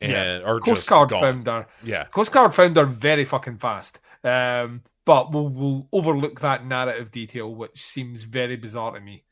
[0.00, 1.20] And or Coast just Guard gone.
[1.20, 1.66] found her.
[1.84, 2.04] Yeah.
[2.04, 3.98] Coast Guard found her very fucking fast.
[4.24, 9.24] Um, but we'll, we'll overlook that narrative detail, which seems very bizarre to me.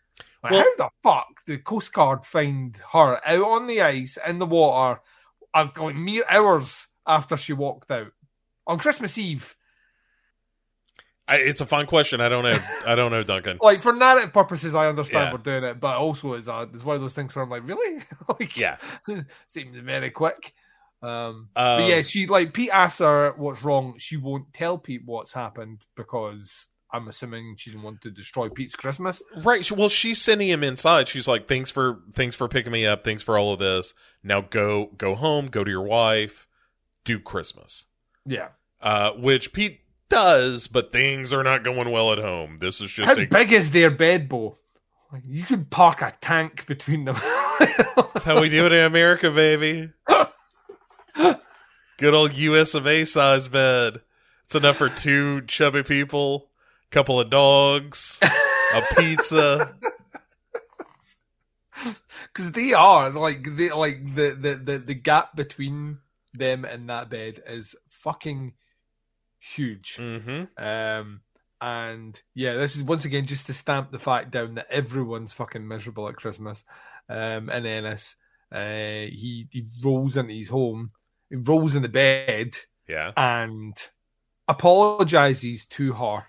[0.43, 4.39] Like, Well- how the fuck did Coast Guard find her out on the ice in
[4.39, 5.01] the water,
[5.55, 8.13] uh, like mere hours after she walked out
[8.67, 9.55] on Christmas Eve?
[11.29, 12.21] I, it's a fun question.
[12.21, 12.59] I don't know.
[12.87, 13.59] I don't know, Duncan.
[13.63, 15.33] Like for narrative purposes, I understand Yeah.
[15.33, 17.67] we're doing it, but also it's, uh, it's one of those things where I'm like,
[17.69, 18.03] really?
[18.29, 18.79] like, Yeah.
[19.47, 20.53] seems very quick.
[21.03, 23.95] Um, Um, but yeah, she like Pete asks her what's wrong.
[23.99, 28.75] She won't tell Pete what's happened because I'm assuming she didn't want to destroy Pete's
[28.75, 29.23] Christmas.
[29.45, 29.71] Right.
[29.71, 31.09] Well, she's sending him inside.
[31.09, 33.05] She's like, "Thanks for thanks for picking me up.
[33.05, 33.95] Thanks for all of this.
[34.23, 35.47] Now go go home.
[35.47, 36.47] Go to your wife.
[37.05, 37.87] Do Christmas."
[38.27, 38.49] Yeah.
[38.81, 42.59] Uh, which Pete does, but things are not going well at home.
[42.61, 44.59] This is just How a, big is their bed, Bo?
[45.13, 47.17] Like, you could park a tank between them.
[47.59, 49.91] that's how we do it in America, baby.
[51.99, 52.75] Good old U.S.
[52.75, 54.01] of A size bed.
[54.45, 56.50] It's enough for two chubby people,
[56.91, 59.75] couple of dogs, a pizza.
[62.33, 65.99] Because they are like they like the, the the the gap between
[66.35, 68.53] them and that bed is fucking
[69.39, 69.97] huge.
[69.97, 71.23] hmm Um,
[71.61, 75.67] and yeah, this is once again just to stamp the fact down that everyone's fucking
[75.67, 76.65] miserable at Christmas.
[77.09, 78.17] Um, and Ennis,
[78.53, 80.91] uh, he he rolls into his home,
[81.31, 82.57] he rolls in the bed
[82.87, 83.13] Yeah.
[83.17, 83.75] and
[84.49, 86.27] apologizes to her.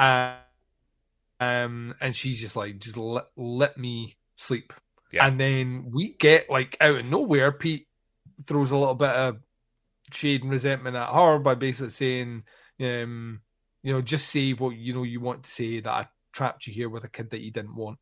[0.00, 0.34] Uh,
[1.40, 4.72] um, and she's just like, just let, let me sleep.
[5.12, 5.26] Yeah.
[5.26, 7.86] And then we get like out of nowhere, Pete
[8.46, 9.36] throws a little bit of
[10.10, 12.44] shade and resentment at her by basically saying,
[12.80, 13.42] um,
[13.82, 16.72] you know, just say what you know you want to say that I trapped you
[16.72, 17.98] here with a kid that you didn't want.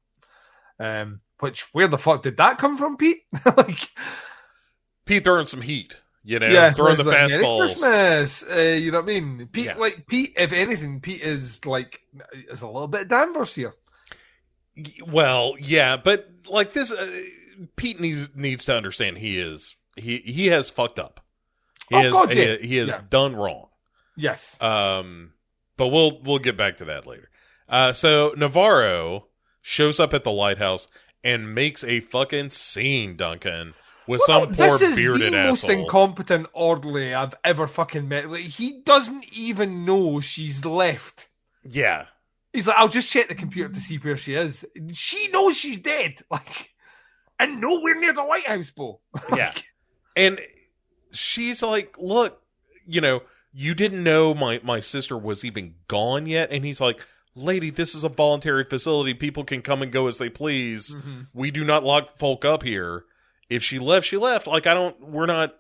[0.79, 3.23] Um, which where the fuck did that come from, Pete?
[3.57, 3.89] like,
[5.05, 5.97] Pete throwing some heat.
[6.29, 7.59] You know, yeah, throwing the like, fastballs.
[7.61, 8.45] Christmas.
[8.55, 9.49] Uh, you know what I mean?
[9.51, 9.77] Pete, Yeah.
[9.79, 12.03] like Pete, if anything, Pete is like
[12.51, 13.75] is a little bit Danvers here.
[15.07, 17.21] Well, yeah, but like this, uh,
[17.77, 21.25] Pete needs needs to understand he is he he has fucked up.
[21.89, 22.99] He Oh, has God, he, he has Yeah.
[23.09, 23.69] done wrong.
[24.15, 24.61] Yes.
[24.61, 25.33] Um,
[25.79, 27.31] but we'll we'll get back to that later.
[27.71, 29.29] Uh, so Navarro
[29.63, 30.89] shows up at the lighthouse
[31.25, 33.73] and makes a fucking scene, Duncan,
[34.09, 35.81] with Well, some poor this is bearded the most asshole.
[35.83, 38.29] incompetent orderly I've ever fucking met.
[38.31, 41.29] Like he doesn't even know she's left.
[41.65, 42.07] yeah,
[42.53, 44.65] He's like, I'll just check the computer to see where she is.
[44.93, 46.15] She knows she's dead.
[46.31, 46.71] Like,
[47.39, 49.01] and nowhere near the lighthouse, Bo.
[49.37, 49.53] yeah,
[50.17, 50.41] and
[51.13, 52.43] she's like, "Look,
[52.87, 53.23] you know,
[53.53, 57.07] you didn't know my my sister was even gone yet," and he's like.
[57.35, 59.15] Lady, this is a voluntary facility.
[59.15, 60.93] People can come and go as they please.
[60.93, 61.21] Mm-hmm.
[61.33, 63.05] We do not lock folk up here.
[63.51, 64.47] If she left, she left.
[64.47, 65.01] Like I don't.
[65.01, 65.55] We're not.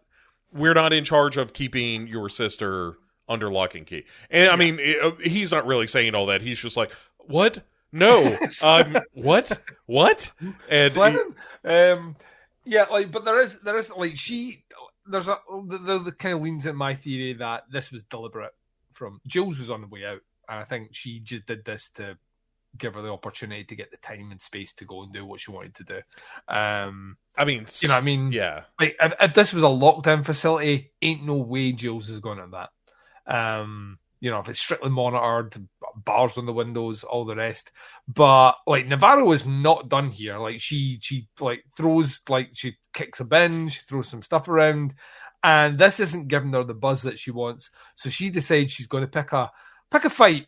[0.52, 2.94] We're not in charge of keeping your sister
[3.28, 4.04] under lock and key.
[4.30, 6.40] And I mean, it- he's not really saying all that.
[6.40, 7.62] He's just like, what?
[7.92, 8.36] No.
[8.62, 9.60] um, what?
[9.84, 10.32] What?
[10.70, 12.16] And he- Um,
[12.64, 14.64] yeah, like, but there is, there is, like, she,
[15.06, 18.52] there's a, the, the, the kind of leans in my theory that this was deliberate
[18.94, 22.16] from Jules was on the way out, and I think she just did this to
[22.76, 25.40] give her the opportunity to get the time and space to go and do what
[25.40, 26.00] she wanted to do.
[26.48, 30.24] Um, I mean, you know, I mean, yeah, like, if, if this was a lockdown
[30.24, 32.70] facility, ain't no way Jules is going at that.
[33.26, 35.56] Um, you know, if it's strictly monitored,
[35.96, 37.70] bars on the windows, all the rest.
[38.08, 40.38] But like Navarro is not done here.
[40.38, 44.94] Like she she like throws like she kicks a bin, she throws some stuff around,
[45.42, 47.70] and this isn't giving her the buzz that she wants.
[47.94, 49.50] So she decides she's going to pick a
[49.90, 50.46] pick a fight.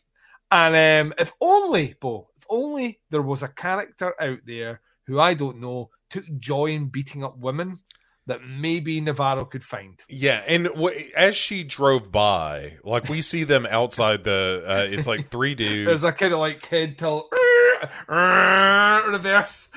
[0.53, 5.35] And um, if only, Bo, if only there was a character out there who I
[5.35, 7.79] don't know took joy in beating up women
[8.27, 9.99] that maybe Navarro could find.
[10.09, 15.07] Yeah, and w- as she drove by, like we see them outside the, uh, it's
[15.07, 15.89] like three dudes.
[15.89, 17.29] There's a kind of like head tilt
[18.09, 19.69] reverse.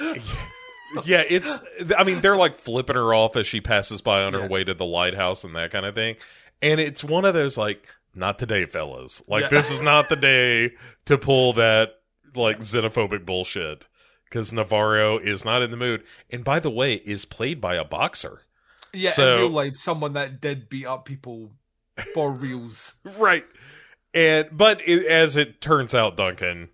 [1.05, 1.61] yeah, it's.
[1.97, 4.47] I mean, they're like flipping her off as she passes by on her Yeah.
[4.47, 6.15] way to the lighthouse and that kind of thing.
[6.61, 9.21] And it's one of those like, not today, fellas.
[9.27, 9.47] Like Yeah.
[9.49, 10.71] this is not the day
[11.05, 11.95] to pull that
[12.35, 13.87] like xenophobic bullshit
[14.25, 16.03] because Navarro is not in the mood.
[16.31, 18.41] And by the way, is played by a boxer.
[18.93, 21.51] Yeah, So- in real life, someone that did beat up people
[22.13, 22.93] for reals.
[23.17, 23.45] Right.
[24.15, 26.69] And but it, as it turns out, Duncan,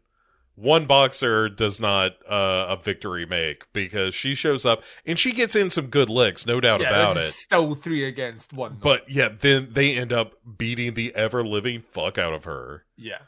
[0.60, 5.56] one boxer does not uh, a victory make because she shows up and she gets
[5.56, 7.32] in some good licks, no doubt yeah, about it.
[7.34, 8.78] Still three against one.
[8.82, 12.86] But yeah, then they end up beating the ever living fuck out of her.
[12.98, 13.20] yeah,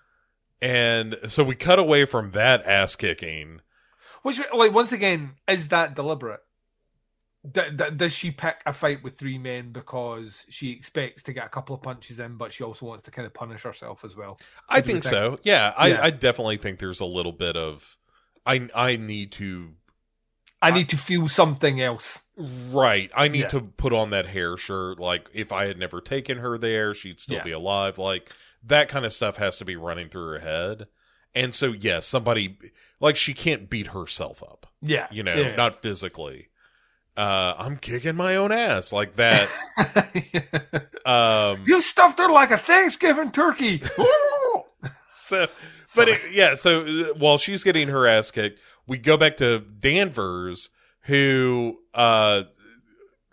[0.62, 3.62] And so we cut away from that ass kicking.
[4.24, 6.42] which like once again is that deliberate?
[7.50, 11.46] D- d- does she pick a fight with three men because she expects to get
[11.46, 14.16] a couple of punches in, but she also wants to kind of punish herself as
[14.16, 14.40] well?
[14.70, 15.14] I What do you think think?
[15.16, 15.40] so.
[15.44, 16.00] Yeah, I, Yeah.
[16.04, 17.98] I definitely think there's a little bit of
[18.46, 19.74] I I need to
[20.62, 22.20] I need to feel something else.
[22.38, 23.10] Right.
[23.16, 23.48] I need Yeah.
[23.48, 25.00] to put on that hair shirt.
[25.00, 27.44] Like, if I had never taken her there, she'd still Yeah.
[27.44, 27.98] be alive.
[27.98, 28.32] Like,
[28.64, 30.88] that kind of stuff has to be running through her head.
[31.34, 32.60] And so, yes, somebody,
[33.00, 36.50] like, she can't beat herself up, Yeah, you know, not physically.
[37.18, 39.50] Uh, I'm kicking my own ass like that.
[41.06, 43.82] um, you stuffed her like a Thanksgiving turkey.
[45.12, 45.48] so,
[45.96, 49.60] but it, yeah, so uh, while she's getting her ass kicked, we go back to
[49.60, 50.70] Danvers,
[51.02, 52.44] who, uh,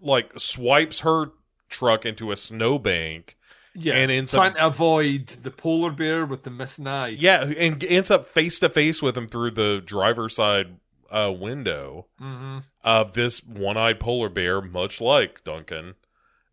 [0.00, 1.30] like, swipes her
[1.68, 3.36] truck into a snowbank
[3.74, 7.09] yeah, and ends trying up to avoid the polar bear with the missing eye.
[7.09, 10.76] yeah and ends up face to face with him through the driver's side
[11.10, 15.94] uh window hmm of this one-eyed polar bear much like duncan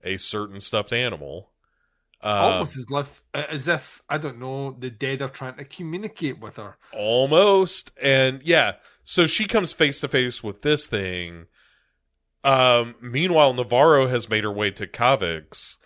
[0.04, 1.50] a certain stuffed animal.
[2.22, 6.40] Uh, Almost as if, as if I don't know, the dead are trying to communicate
[6.40, 6.78] with her.
[6.94, 7.92] almost.
[8.02, 11.46] And yeah so she comes face to face with this thing.
[12.44, 15.78] Um meanwhile navarro has made her way to Kavik's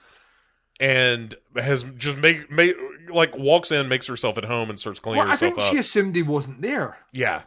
[0.80, 2.76] and has just make, make
[3.10, 5.72] like walks in makes herself at home and starts cleaning Well, I herself think up.
[5.74, 6.98] she assumed he wasn't there.
[7.12, 7.44] Yeah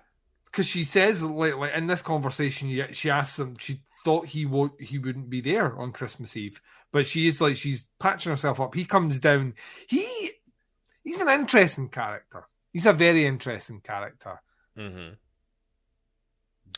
[0.53, 4.45] because she says, like, like in this conversation, she- she asks him, she thought he
[4.47, 6.61] would he wouldn't be there on Christmas Eve,
[6.93, 8.75] but she is like she's patching herself up.
[8.75, 9.55] He comes down.
[9.87, 10.33] He
[11.03, 12.47] he's an interesting character.
[12.73, 14.41] He's a very interesting character.
[14.77, 15.11] hmm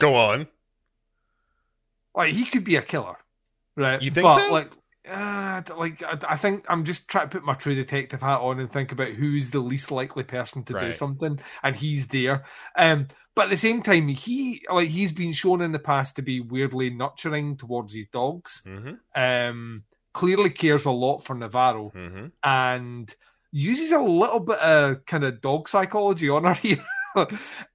[0.01, 0.49] go on
[2.15, 3.17] Like he could be a killer,
[3.77, 4.03] right?
[4.03, 4.53] You think but, so?
[4.53, 4.71] Like,
[5.09, 8.60] uh, like I, I think I'm just trying to put my true detective hat on
[8.60, 12.44] and think about who's the least likely person to do something, and he's there.
[12.76, 16.22] Um, but at the same time, he like he's been shown in the past to
[16.22, 18.62] be weirdly nurturing towards his dogs.
[18.64, 23.14] hmm Um, clearly cares a lot for Navarro hmm and
[23.51, 26.85] uses a little bit of kind of dog psychology on her here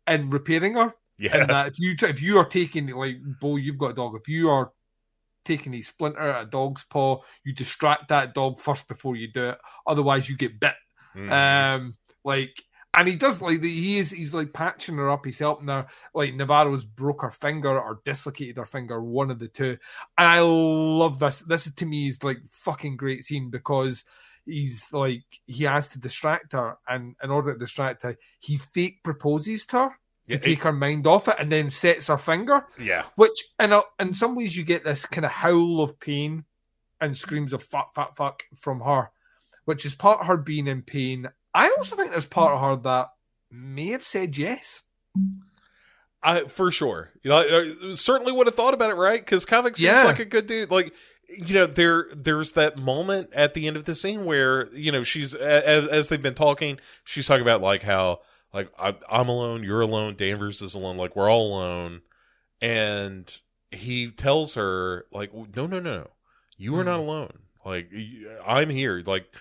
[0.08, 1.38] and repairing her Yeah.
[1.38, 4.16] and that if you if you are taking like Bo, you've got a dog.
[4.16, 4.72] If you are
[5.50, 9.50] taking a splinter at a dog's paw, you distract that dog first before you do
[9.50, 9.58] it.
[9.88, 10.76] Otherwise, you get bit.
[11.16, 11.32] Mhm.
[11.32, 11.94] Um,
[12.24, 12.64] like,
[12.96, 15.26] and he does like the, he is he's like patching her up.
[15.26, 15.88] He's helping her.
[16.14, 19.78] Like Navarro's broke her finger or dislocated her finger, one of the two.
[20.18, 21.40] And I love this.
[21.40, 24.06] This to me is like fucking great scene because
[24.46, 29.04] he's like he has to distract her, and in order to distract her, he fake
[29.04, 32.66] proposes to her to Yeah, take her mind off it, and then sets her finger.
[32.80, 33.04] yeah.
[33.16, 36.46] Which, in a, in some ways, you get this kind of howl of pain
[37.02, 39.10] and screams of fuck, fuck, fuck from her,
[39.66, 41.28] which is part of her being in pain.
[41.54, 43.10] I also think there's part of her that
[43.52, 44.82] may have said yes.
[46.22, 47.12] I for sure.
[47.24, 49.20] You know, I certainly would have thought about it, right?
[49.22, 50.04] Because Kavik seems Yeah.
[50.04, 50.70] like a good dude.
[50.70, 50.94] Like,
[51.30, 55.02] you know, there there's that moment at the end of the scene where you know
[55.04, 58.20] she's as as they've been talking, she's talking about like how
[58.54, 62.02] like I, I'm alone, you're alone, Danvers is alone, like we're all alone,
[62.62, 63.40] and
[63.72, 66.08] he tells her like, no, no, no,
[66.58, 66.86] you are Mhm.
[66.88, 67.40] not alone.
[67.66, 67.92] Like
[68.46, 69.02] I'm here.
[69.06, 69.34] Like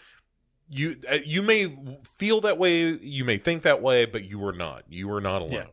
[0.71, 1.75] you uh, you may
[2.19, 4.85] feel that way, you may think that way, but you are not.
[4.89, 5.67] You are not alone Yeah.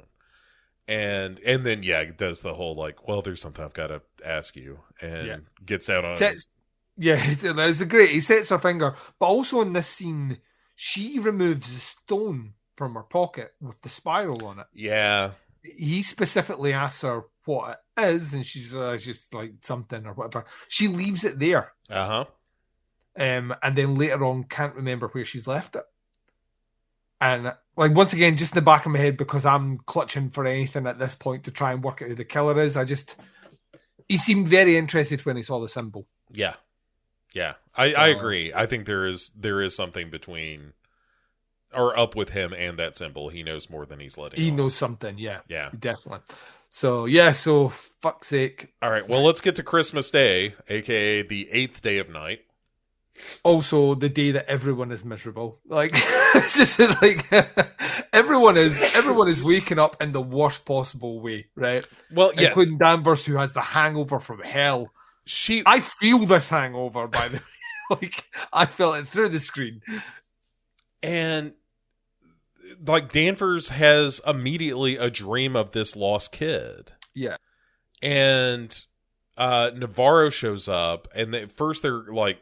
[0.88, 4.02] and and then yeah it does the whole like well there's something i've got to
[4.24, 5.38] ask you and Yeah.
[5.66, 6.48] gets out on Sets,
[6.96, 8.12] yeah, it's a great.
[8.12, 10.38] He sets her finger, but also in this scene,
[10.76, 14.68] She removes the stone from her pocket with the spiral on it.
[14.74, 15.32] Yeah.
[15.64, 20.46] He specifically asks her what it is, and she's uh, just like something or whatever.
[20.68, 22.26] She leaves it there, Uh huh.
[23.24, 25.84] um, and then later on can't remember where she's left it.
[27.22, 30.46] And like once again, just in the back of my head because I'm clutching for
[30.46, 32.78] anything at this point to try and work out who the killer is.
[32.78, 33.16] I just
[34.08, 36.06] he seemed very interested when he saw the symbol.
[36.34, 36.56] Yeah.
[37.34, 37.54] Yeah.
[37.76, 38.54] I, I agree.
[38.54, 40.74] I think there is there is something between
[41.76, 43.30] or up with him and that symbol.
[43.30, 44.56] He knows more than he's letting He on.
[44.58, 45.70] knows something, yeah, Yeah.
[45.78, 46.22] definitely.
[46.70, 48.74] So yeah, so fuck's sake.
[48.82, 49.08] All right.
[49.08, 52.42] Well, let's get to Christmas Day, aka the eighth day of night.
[53.44, 57.26] Also, the day that everyone is miserable, like it's just like
[58.14, 61.86] everyone is everyone is waking up in the worst possible way, right?
[62.12, 62.50] Well, yeah.
[62.50, 64.92] Including Danvers, who has the hangover from hell.
[65.26, 67.38] she I feel this hangover, by the
[67.90, 67.98] way.
[68.02, 69.82] like I felt it through the screen.
[71.02, 71.54] and
[72.86, 76.94] like Danvers has immediately a dream of this lost kid.
[77.14, 77.38] Yeah.
[78.02, 78.84] and
[79.38, 82.40] uh Navarro shows up and they, first they're like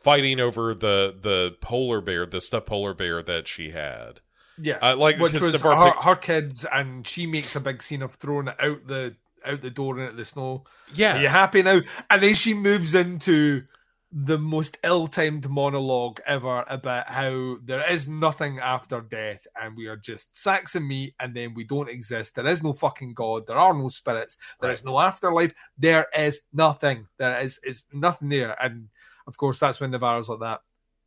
[0.00, 4.20] fighting over the the polar bear the stuffed polar bear that she had
[4.58, 4.78] Yeah.
[4.82, 8.02] uh, like Which was Navarro her, pick- her kids, and she makes a big scene
[8.02, 9.14] of throwing it out the
[9.46, 10.64] out the door into the snow.
[10.94, 11.80] yeah Are you happy now?
[12.10, 13.64] And then she moves into
[14.10, 19.98] the most ill-timed monologue ever about how there is nothing after death and we are
[19.98, 22.34] just sacks of meat and then we don't exist.
[22.34, 23.46] There is no fucking God.
[23.46, 24.38] There are no spirits.
[24.60, 25.52] There is no afterlife.
[25.76, 27.06] There is nothing.
[27.18, 28.56] There is is nothing there.
[28.62, 28.88] And
[29.26, 30.62] of course that's when Navarro's like that.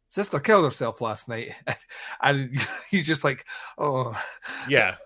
[0.10, 1.56] Sister killed herself last night.
[2.22, 2.56] and
[2.91, 3.45] he's just like,
[3.80, 4.15] oh
[4.69, 4.98] yeah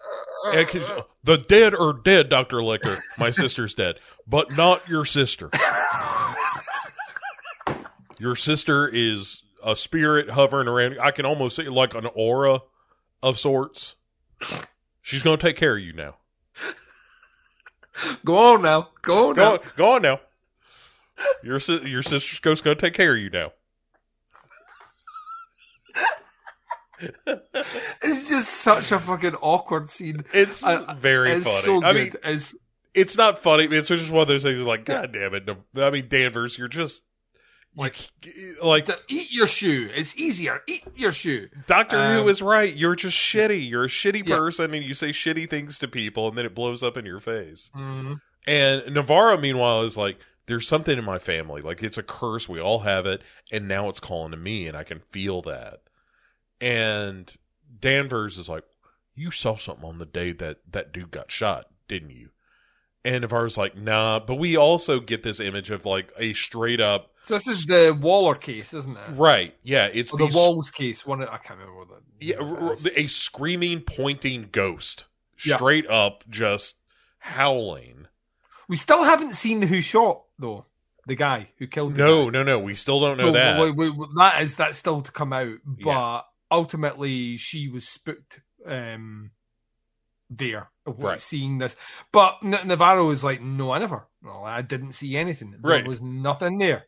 [0.52, 0.66] Yeah,
[1.24, 2.58] the dead are dead Dr.
[2.58, 5.50] Lecter my sister's dead but not your sister
[8.26, 12.62] your sister is a spirit hovering around I can almost see like an aura
[13.22, 13.96] of sorts
[15.02, 16.16] she's going to take care of you now
[18.26, 18.90] Go on now.
[19.04, 19.52] Go on Go now.
[19.54, 20.20] on, go on now.
[21.44, 23.54] Your si- your sister's ghost gonna take care of you now.
[28.04, 30.26] It's just such a fucking awkward scene.
[30.34, 31.62] It's I- very it's funny.
[31.62, 31.88] so good.
[31.88, 32.54] I mean, it's
[32.94, 33.64] it's not funny.
[33.64, 34.60] It's just one of those things.
[34.60, 35.50] Like, God damn it!
[35.78, 37.04] I mean, Danvers, you're just
[37.76, 37.96] like,
[38.64, 39.90] like to eat your shoe.
[39.94, 40.62] It's easier.
[40.68, 41.50] Eat your shoe.
[41.68, 42.74] Doctor Um, Who is right.
[42.74, 43.70] You're just shitty.
[43.70, 44.38] You're a shitty Yeah.
[44.38, 47.20] person, and you say shitty things to people, and then it blows up in your
[47.20, 47.70] face.
[47.76, 48.14] Mm-hmm.
[48.48, 51.62] And Navarro, meanwhile, is like, there's something in my family.
[51.62, 52.48] Like, it's a curse.
[52.48, 53.22] We all have it.
[53.52, 55.80] And now it's calling to me, and I can feel that.
[56.62, 57.34] And
[57.80, 58.64] Danvers is like,
[59.14, 62.30] you saw something on the day that that dude got shot, didn't you?
[63.06, 64.20] And Navarro's like, nah.
[64.20, 67.96] But we also get this image of like a straight up, So this is the
[67.98, 69.12] Waller case, isn't it?
[69.12, 69.56] right.
[69.64, 69.88] Yeah.
[69.94, 71.06] It's the these- Walls case.
[71.06, 71.22] One.
[71.22, 72.88] of- I can't remember what the yeah, what r- r- it is.
[72.98, 75.06] a screaming, pointing ghost,
[75.46, 75.56] Yeah.
[75.58, 76.78] straight up, just
[77.20, 78.08] howling.
[78.68, 80.66] We still haven't seen who shot though.
[81.08, 81.94] The guy who killed.
[81.96, 82.30] The No, guy.
[82.32, 82.60] no, no.
[82.60, 83.62] We still don't know No, that.
[83.62, 85.58] wait, wait, wait, that is that's still to come out.
[85.64, 86.22] But Yeah.
[86.52, 88.42] ultimately, she was spooked.
[88.66, 89.30] Um,
[90.30, 91.22] there, of Right.
[91.22, 91.76] seeing this,
[92.12, 94.08] but N- Navarro is like, no, I never.
[94.24, 95.52] No, I didn't see anything.
[95.52, 95.88] There Right.
[95.88, 96.86] was nothing there.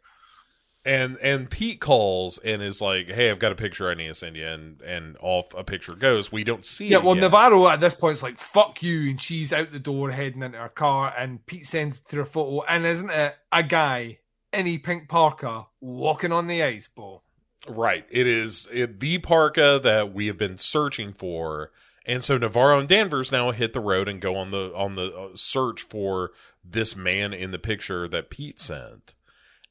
[0.86, 4.16] and and Pete calls and is like, "Hey, I've got a picture I need to
[4.16, 6.32] send you," and and off a picture goes.
[6.32, 7.22] We don't see Yeah, it well, yet.
[7.24, 10.58] Navarro at this point is like, fuck you, and she's out the door heading into
[10.60, 14.20] her car, and Pete sends to her photo, and isn't it a guy
[14.54, 17.22] in a pink parka walking on the ice, Bo?
[17.68, 18.06] Right.
[18.10, 21.72] It is it, the parka that we have been searching for,
[22.08, 25.14] and so Navarro and Danvers now hit the road and go on the on the
[25.14, 26.32] uh, search for
[26.64, 29.14] this man in the picture that Pete sent.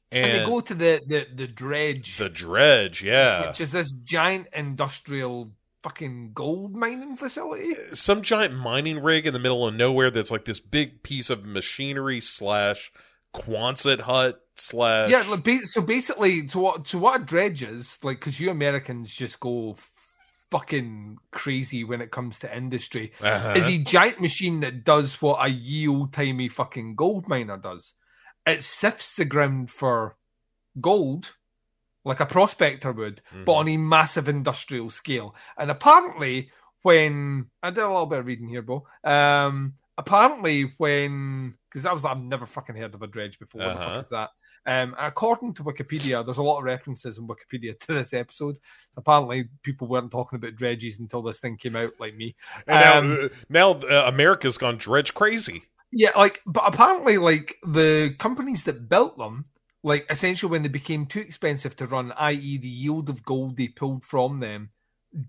[0.09, 3.91] And, And, they go to the, the, the dredge, the dredge, yeah, which is this
[3.91, 5.51] giant industrial
[5.83, 7.75] fucking gold mining facility.
[7.93, 11.45] some giant mining rig in the middle of nowhere that's like this big piece of
[11.45, 12.91] machinery slash
[13.33, 15.23] Quonset hut slash Yeah,
[15.63, 19.75] so basically, to what to what a dredge is like, because you Americans just go
[20.51, 23.11] fucking crazy when it comes to industry.
[23.21, 23.53] Uh-huh.
[23.55, 27.95] is a giant machine that does what a ye old timey fucking gold miner does.
[28.45, 30.15] It sifts the ground for
[30.79, 31.35] gold,
[32.05, 33.57] like a prospector would, but Mhm.
[33.59, 35.35] on a massive industrial scale.
[35.57, 36.51] And apparently,
[36.83, 41.91] when I did a little bit of reading here, Bo, um, apparently when because I
[41.91, 43.61] was like, I've never fucking heard of a dredge before.
[43.61, 43.91] What the Uh-huh.
[43.95, 44.29] fuck is that?
[44.67, 48.55] Um, according to Wikipedia, there's a lot of references in Wikipedia to this episode.
[48.91, 52.35] So apparently, people weren't talking about dredges until this thing came out, like me.
[52.67, 55.63] Now, Um, uh, now uh, America's gone dredge crazy.
[55.91, 59.45] Yeah, like, but apparently, like the companies that built them,
[59.83, 63.69] like essentially when they became too expensive to run, i.e., the yield of gold they
[63.69, 64.71] pulled from them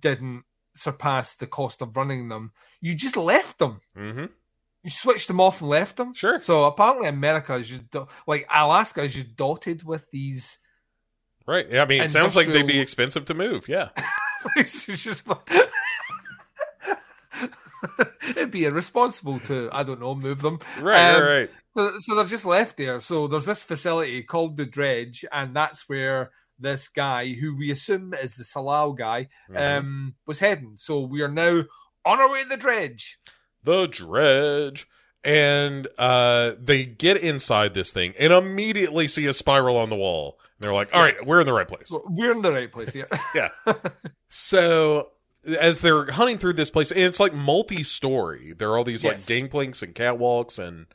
[0.01, 0.43] didn't
[0.75, 3.81] surpass the cost of running them, you just left them.
[3.95, 4.27] hmm
[4.89, 6.15] You switched them off and left them.
[6.15, 6.41] Sure.
[6.41, 7.83] So apparently America is just
[8.27, 10.57] like Alaska is just dotted with these.
[11.47, 11.71] Right.
[11.71, 13.69] Yeah, I mean, it sounds like they'd be expensive to move.
[13.69, 13.91] Yeah.
[14.57, 15.29] it's just
[18.31, 20.59] it'd be irresponsible to I don't know move them.
[20.81, 21.17] Right.
[21.17, 21.39] Um, right.
[21.41, 21.51] Right.
[21.77, 22.99] So, so they're just left there.
[22.99, 28.15] So there's this facility called the Dredge, and that's where this guy, who we assume
[28.15, 29.79] is the Tsalal guy, Mhm.
[29.79, 30.77] um, was heading.
[30.79, 31.65] So we are now
[32.07, 33.19] on our way to the Dredge.
[33.69, 34.89] The dredge.
[35.25, 40.39] And uh they get inside this thing and immediately see a spiral on the wall.
[40.41, 41.95] And they're like all right we're in the right place.
[42.07, 43.09] We're in the right place here.
[43.35, 43.49] yeah.
[44.29, 45.11] So
[45.59, 48.55] as they're hunting through this place and it's like multi-story.
[48.57, 49.19] There are all these Yes.
[49.19, 50.87] like gangplanks and catwalks and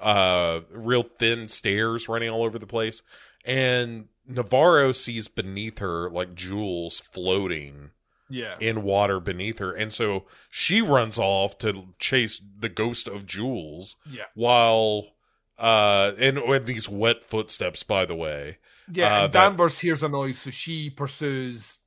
[0.00, 3.02] uh real thin stairs running all over the place.
[3.44, 7.90] And navarro sees beneath her like Jules floating
[8.32, 8.56] yeah.
[8.60, 9.72] in water beneath her.
[9.72, 14.24] And so she runs off to chase the ghost of Jules Yeah.
[14.34, 15.08] while
[15.58, 18.58] uh and with these wet footsteps by the way.
[18.90, 19.04] Yeah.
[19.20, 21.78] Uh, and that- Danvers hears a noise, so she pursues.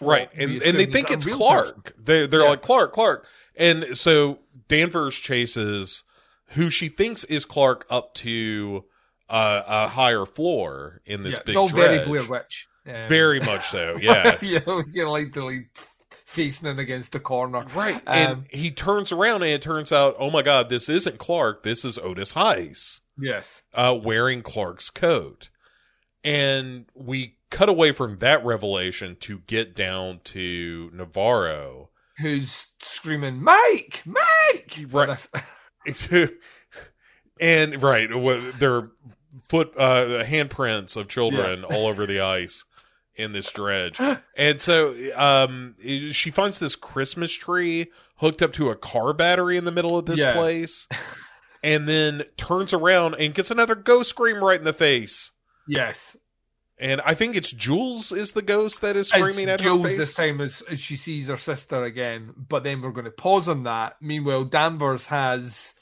[0.00, 0.28] Right.
[0.34, 1.84] And and they think it's Clark.
[1.84, 2.04] person.
[2.04, 2.48] They they're Yeah.
[2.50, 3.26] like Clark, Clark.
[3.56, 6.04] And so Danvers chases
[6.48, 8.84] who she thinks is Clark up to
[9.28, 12.06] uh, a higher floor in this yeah, big it's all very dredge.
[12.08, 12.68] Blair Witch.
[12.86, 13.96] Um, Very much so.
[14.00, 14.38] Yeah.
[14.42, 15.68] you know, you like the like
[16.26, 17.64] facing in against the corner.
[17.74, 17.96] Right.
[17.96, 21.62] Um, and he turns around and it turns out, oh my God, this isn't Clark.
[21.62, 23.00] This is Otis Heiss.
[23.16, 23.62] Yes.
[23.72, 25.50] uh, wearing Clark's coat.
[26.24, 31.90] And we cut away from that revelation to get down to Navarro.
[32.18, 34.80] Who's screaming, Mike, Mike?
[34.90, 35.26] Right.
[37.40, 38.08] And right,
[38.58, 38.90] their
[39.48, 42.64] foot, uh, handprints of children all over the ice
[43.16, 44.00] in this dredge.
[44.36, 45.76] And so, um,
[46.12, 50.06] she finds this Christmas tree hooked up to a car battery in the middle of
[50.06, 50.32] this Yeah.
[50.34, 50.88] place.
[51.62, 55.30] And then turns around and gets another ghost scream right in the face.
[55.66, 56.16] yes.
[56.76, 59.88] And I think it's Jules is the ghost that is screaming It's at Jules her
[59.90, 59.96] face.
[59.98, 63.46] this time as, as she sees her sister again, but then we're going to pause
[63.48, 63.94] on that.
[64.02, 65.74] Meanwhile, Danvers has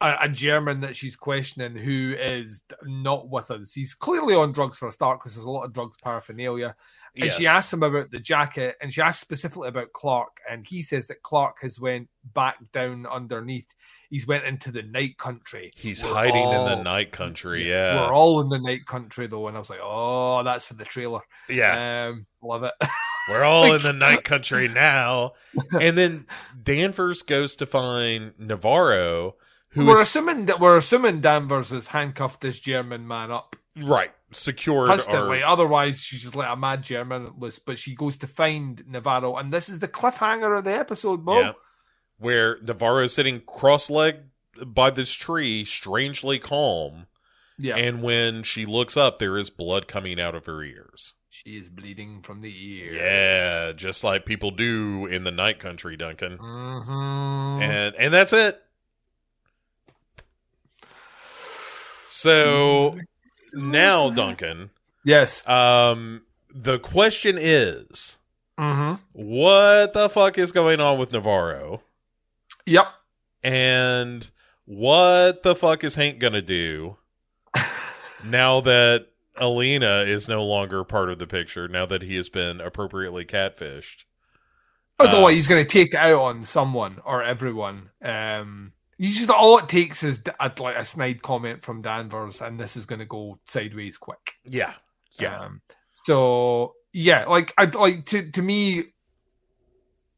[0.00, 3.72] a, a German that she's questioning who is not with us.
[3.72, 6.74] He's clearly on drugs for a start because there's a lot of drugs paraphernalia.
[7.18, 10.82] And she asks him about the jacket, and she asks specifically about Clark, and he
[10.82, 13.74] says that Clark has went back down underneath.
[14.10, 15.72] He's went into the night country.
[15.74, 17.66] He's We're hiding in the night country.
[17.66, 18.06] Yeah.
[18.06, 20.84] We're all in the night country though, and I was like, oh, that's for the
[20.84, 21.22] trailer.
[21.48, 22.08] yeah.
[22.08, 22.74] Um, love it.
[23.28, 25.32] We're all in the night country now.
[25.80, 26.26] And then
[26.62, 29.34] Danvers goes to find Navarro,
[29.70, 34.10] who we're is assuming that we're assuming Danvers has handcuffed this German man up right,
[34.32, 35.42] secured constantly.
[35.42, 37.58] our Otherwise, she's just like a mad German loose.
[37.58, 41.40] But she goes to find Navarro, and this is the cliffhanger of the episode, Mo.
[41.40, 41.52] Yeah.
[42.18, 44.30] where Navarro is sitting cross-legged
[44.66, 47.06] by this tree, strangely calm.
[47.58, 51.14] Yeah, And when she looks up, there is blood coming out of her ears.
[51.30, 52.92] she is bleeding from the ear.
[52.94, 56.36] Yeah, just like people do in the night country, Duncan.
[56.38, 58.62] hmm and and that's it.
[62.08, 62.98] So
[63.54, 64.70] now, Duncan,
[65.04, 65.46] yes.
[65.48, 66.22] um,
[66.54, 68.18] the question is,
[68.58, 69.02] mm-hmm.
[69.12, 71.82] what the fuck is going on with Navarro,
[72.66, 72.86] Yep.
[73.42, 74.30] and
[74.64, 76.96] what the fuck is Hank gonna do
[78.24, 79.06] now that
[79.36, 81.68] Alina is no longer part of the picture?
[81.68, 84.04] Now that he has been appropriately catfished.
[84.98, 87.90] I don't know Uh, he's going to take out on someone or everyone.
[88.00, 92.58] Um, you just all it takes is a, like a snide comment from Danvers, and
[92.58, 94.34] this is going to go sideways quick.
[94.44, 94.74] Yeah,
[95.18, 95.60] yeah, Um,
[96.04, 98.84] so yeah, like I like to to me,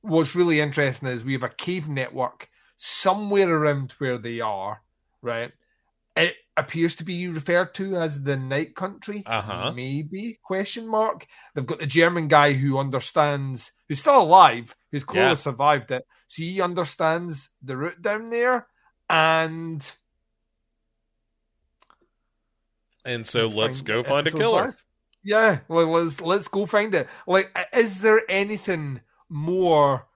[0.03, 4.81] what's really interesting is we have a cave network somewhere around where they are,
[5.23, 5.53] right?
[6.17, 9.23] It appears to be referred to as the Night Country.
[9.27, 9.73] Uh-huh.
[9.75, 11.27] Maybe question mark.
[11.55, 15.35] They've got the German guy who understands, who's still alive, who's clearly Yeah.
[15.35, 18.67] survived it, so he understands the route down there,
[19.09, 19.91] and
[23.05, 24.65] and so let's go find a killer.
[24.67, 24.85] five.
[25.25, 27.09] Yeah, well, let's let's go find it.
[27.27, 30.07] Like, is there anything more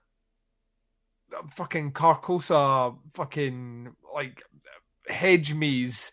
[1.55, 4.41] fucking Carcosa, fucking like
[5.07, 6.11] hedge maze,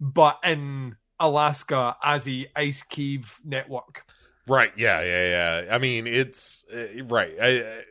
[0.00, 4.04] but in Alaska as a ice cave network?
[4.46, 4.72] Right.
[4.76, 5.00] Yeah.
[5.02, 5.62] Yeah.
[5.66, 5.74] Yeah.
[5.74, 7.34] I mean, it's uh, right.
[7.40, 7.82] I, I,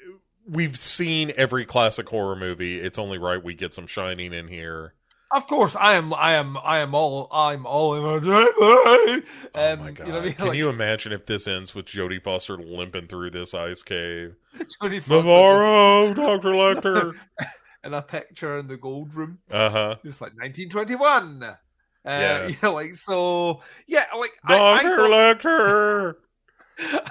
[0.47, 2.79] we've seen every classic horror movie.
[2.79, 4.95] It's only right we get some Shining in here.
[5.31, 6.11] Of course, I am.
[6.15, 6.57] I am.
[6.57, 7.27] I am all.
[7.31, 9.23] I'm all in my driveway.
[9.53, 10.07] Oh Um, my god!
[10.07, 10.33] You know I mean?
[10.33, 14.35] Can Like, you imagine if this ends with Jodie Foster limping through this ice cave?
[14.57, 17.13] Jodie Foster Navarro, Doctor Lecter.
[17.83, 19.37] in a picture in the gold room.
[19.51, 19.95] Uh huh.
[20.03, 21.43] It's like 1921.
[22.05, 22.47] Uh, Yeah.
[22.47, 23.61] You know, like so.
[23.87, 26.15] Yeah, like I, I thought- Lecter.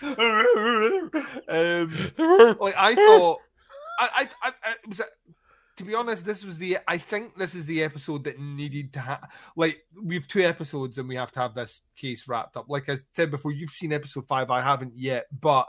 [0.00, 0.14] um,
[2.60, 3.38] like I thought,
[3.98, 5.00] I, I, I, was.
[5.76, 6.78] To be honest, this was the.
[6.86, 9.28] I think this is the episode that needed to have.
[9.56, 12.66] Like we've two episodes and we have to have this case wrapped up.
[12.68, 14.50] Like I said before, you've seen episode five.
[14.50, 15.68] I haven't yet, but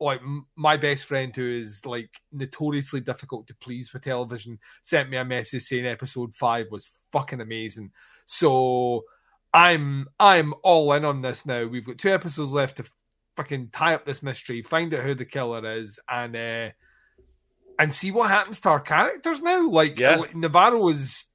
[0.00, 0.20] like
[0.56, 5.24] my best friend who is like notoriously difficult to please with television sent me a
[5.24, 7.90] message saying episode five was fucking amazing.
[8.24, 9.04] So
[9.52, 11.66] I'm I'm all in on this now.
[11.66, 12.84] We've got two episodes left to
[13.36, 16.70] fucking tie up this mystery, find out who the killer is, and uh
[17.78, 19.68] and see what happens to our characters now.
[19.68, 20.16] Like, Yeah.
[20.16, 21.26] like, Navarro is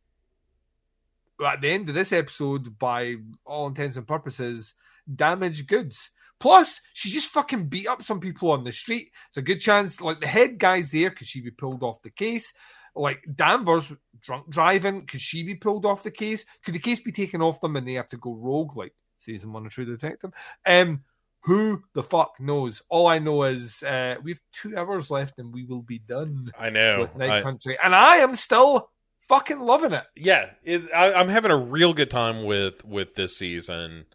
[1.46, 3.16] at the end of this episode, by
[3.46, 4.76] all intents and purposes,
[5.14, 6.12] damaged goods.
[6.40, 9.12] Plus, she just fucking beat up some people on the street.
[9.30, 12.10] It's a good chance, like the head guy's there because she be pulled off the
[12.12, 12.54] case.
[12.96, 16.46] Like Danvers drunk driving, could she be pulled off the case?
[16.64, 19.52] Could the case be taken off them and they have to go rogue, like season
[19.54, 20.32] one of True Detective?
[20.66, 21.04] Um,
[21.42, 22.82] who the fuck knows?
[22.90, 26.52] All I know is uh, we have two hours left and we will be done
[26.58, 27.02] I know.
[27.02, 28.90] with Night I- Country, and I am still
[29.28, 30.04] fucking loving it.
[30.16, 34.06] yeah, it, I, I'm having a real good time with with this season.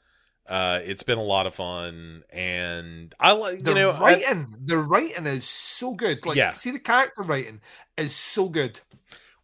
[0.50, 4.52] Uh, it's been a lot of fun, and I like The you know I- writing,
[4.64, 6.26] the writing is so good.
[6.26, 6.52] Like, Yeah.
[6.52, 7.60] see the character writing
[7.96, 8.80] is so good.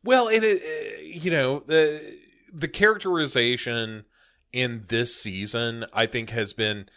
[0.02, 2.18] Well, and it, uh, you know, the
[2.52, 4.04] the characterization
[4.52, 6.88] in this season, I think, has been,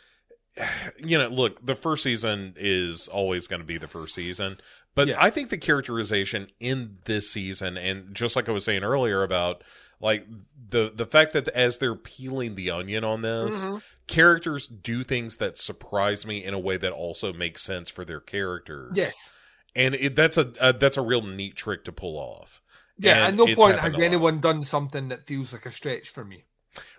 [0.97, 4.57] you know, look, the first season is always going to be the first season,
[4.95, 5.17] but Yeah.
[5.19, 9.63] I think the characterization in this season, and just like I was saying earlier about
[9.99, 10.25] like
[10.69, 13.81] the the fact that as they're peeling the onion on this, Mhm.
[14.07, 18.19] characters do things that surprise me in a way that also makes sense for their
[18.19, 18.93] characters.
[18.95, 19.31] Yes.
[19.75, 22.61] and it, that's a, a that's a real neat trick to pull off.
[22.97, 26.25] Yeah, And at no point has anyone done something that feels like a stretch for
[26.25, 26.43] me.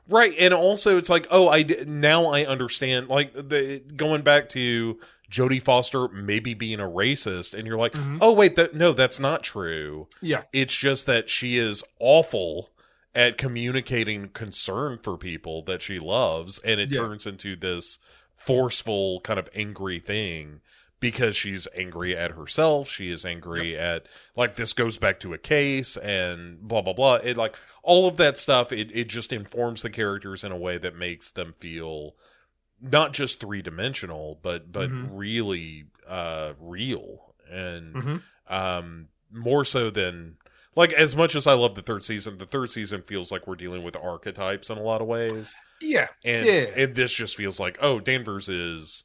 [0.08, 3.08] Right, and also it's like, oh, i now I understand.
[3.08, 4.98] Like the going back to
[5.30, 8.18] Jodie Foster maybe being a racist, and you're like, Mhm.
[8.20, 10.08] oh wait, that no, that's not true.
[10.22, 10.42] Yeah.
[10.52, 12.70] It's just that she is awful
[13.14, 17.00] at communicating concern for people that she loves, and it Yeah.
[17.00, 17.98] turns into this
[18.34, 20.60] forceful kind of angry thing
[20.98, 22.88] because she's angry at herself.
[22.90, 24.06] She is angry at
[24.36, 27.16] like this goes back to a case and blah blah blah.
[27.16, 28.70] It like all of that stuff.
[28.72, 32.16] It it just informs the characters in a way that makes them feel
[32.80, 35.08] not just three dimensional, but but Mhm.
[35.12, 38.22] really uh real and Mhm.
[38.48, 40.36] um more so than
[40.76, 43.56] like as much as I love the third season, the third season feels like we're
[43.56, 45.54] dealing with archetypes in a lot of ways.
[45.80, 46.08] Yeah.
[46.24, 46.66] And Yeah.
[46.76, 49.04] and this just feels like, oh, Danvers is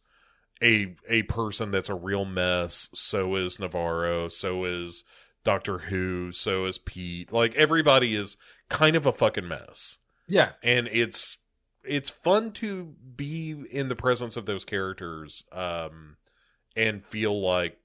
[0.63, 2.87] a a person that's a real mess.
[2.93, 4.29] So is Navarro.
[4.29, 5.03] So is
[5.43, 6.31] Doctor Who.
[6.31, 7.31] So is Pete.
[7.31, 8.37] Like everybody is
[8.69, 9.97] kind of a fucking mess,
[10.27, 10.53] Yeah.
[10.63, 11.37] and it's
[11.83, 16.17] it's fun to be in the presence of those characters, um,
[16.75, 17.77] and feel like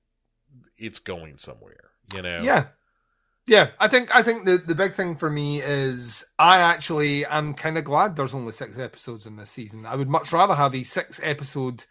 [0.79, 1.91] it's going somewhere.
[2.15, 2.41] You know?
[2.43, 2.69] Yeah.
[3.51, 7.55] Yeah, I think I think the, the big thing for me is I actually am
[7.55, 9.87] kind of glad there's only six episodes in this season.
[9.87, 11.85] I would much rather have a six episode.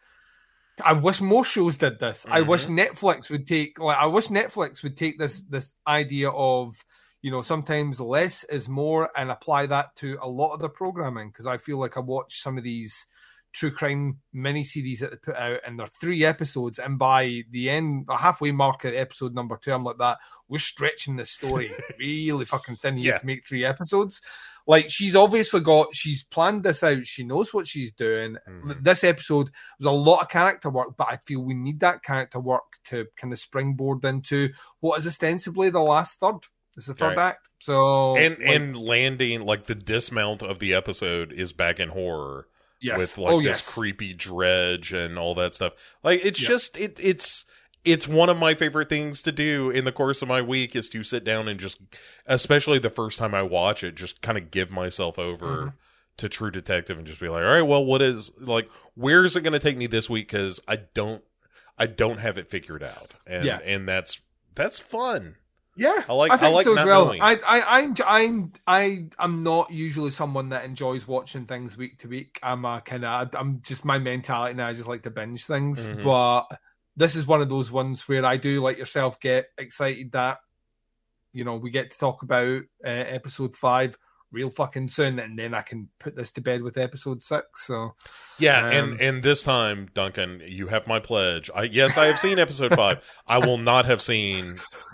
[0.81, 2.26] I wish more shows did this.
[2.31, 2.80] I wish mm-hmm.
[2.80, 6.81] Netflix would take like I wish Netflix would take this this idea of
[7.22, 11.27] you know sometimes less is more and apply that to a lot of the programming
[11.27, 13.06] because I feel like I watch some of these
[13.51, 17.69] true crime mini series that they put out and they're three episodes and by the
[17.69, 20.17] end the halfway mark at episode number two i'm like that
[20.47, 23.17] we're stretching the story really fucking thin here Yeah.
[23.17, 24.21] to make three episodes
[24.67, 28.84] like she's obviously got she's planned this out she knows what she's doing Mhm.
[28.84, 29.49] this episode
[29.80, 33.07] was a lot of character work but i feel we need that character work to
[33.17, 34.49] kind of springboard into
[34.80, 36.38] what is ostensibly the last third
[36.77, 37.30] it's the third Right.
[37.30, 41.89] act so And like, and landing like the dismount of the episode is back in
[41.89, 42.47] horror.
[42.80, 42.97] Yes.
[42.97, 43.73] with like oh, this yes.
[43.73, 45.73] creepy dredge and all that stuff.
[46.03, 46.47] Like it's Yeah.
[46.49, 47.45] just it it's
[47.85, 50.89] it's one of my favorite things to do in the course of my week is
[50.89, 51.77] to sit down and just
[52.26, 55.73] especially the first time I watch it, just kind of give myself over Mhm.
[56.18, 59.35] to True Detective and just be like, all right, well, what is like where is
[59.35, 60.27] it going to take me this week?
[60.31, 61.23] Because I don't
[61.77, 63.60] I don't have it figured out, and Yeah.
[63.64, 64.19] and that's
[64.56, 65.35] that's fun.
[65.80, 67.06] Yeah, I like- I think I like so as well.
[67.06, 67.22] knowing.
[67.22, 72.07] I, I, I, I, I, I'm not usually someone that enjoys watching things week to
[72.07, 72.39] week.
[72.43, 74.68] I'm a kind of, I'm just my mentality now.
[74.68, 75.88] I just like to binge things.
[75.88, 76.03] Mhm.
[76.03, 76.45] But
[76.97, 80.39] this is one of those ones where I do, like yourself, get excited that
[81.31, 83.97] you know we get to talk about uh, episode five
[84.31, 87.65] real fucking soon, and then I can put this to bed with episode six.
[87.65, 87.95] So
[88.38, 91.49] Yeah, Um, and and this time, Duncan, you have my pledge.
[91.56, 93.03] I yes, I have seen episode five.
[93.27, 94.45] I will not have seen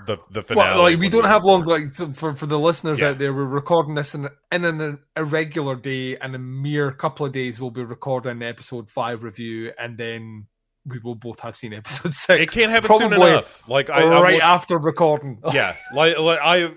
[0.07, 0.69] the the finale.
[0.69, 1.65] well, like we don't have long.
[1.65, 3.09] Like for for the listeners Yeah.
[3.09, 7.31] out there, we're recording this in in an irregular day, and a mere couple of
[7.33, 10.47] days we'll be recording episode five review, and then.
[10.87, 12.39] We will both have seen episode six.
[12.43, 13.67] It can't happen soon enough.
[13.67, 15.41] Like I, I right after recording.
[15.51, 16.69] yeah, like, like I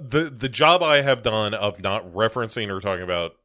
[0.00, 3.36] the the job I have done of not referencing or talking about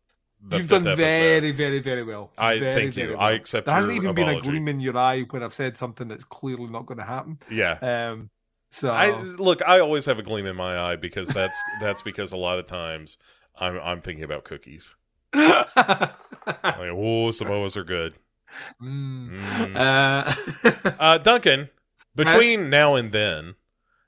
[0.42, 0.98] the You've done episode.
[0.98, 2.32] very, very, very well.
[2.38, 3.10] I Very, thank you.
[3.10, 3.20] well.
[3.20, 3.66] I accept.
[3.66, 3.72] That.
[3.72, 6.68] There hasn't even been a gleam in your eye when I've said something that's clearly
[6.68, 7.40] not going to happen.
[7.52, 7.74] Yeah.
[7.82, 8.30] Um,
[8.72, 9.62] so I look.
[9.68, 12.68] I always have a gleam in my eye because that's that's because a lot of
[12.68, 13.18] times
[13.60, 14.94] I'm I'm thinking about cookies.
[16.64, 18.16] Like, oh, Samoas are good.
[18.82, 19.38] Mm.
[19.40, 19.76] Mm.
[19.76, 21.70] Uh, Uh, Duncan,
[22.16, 23.56] between now and then,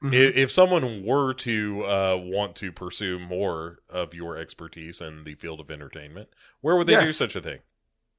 [0.04, 0.14] mhm.
[0.14, 5.36] if, if someone were to uh, want to pursue more of your expertise in the
[5.36, 6.30] field of entertainment,
[6.62, 7.60] where would they do such a thing?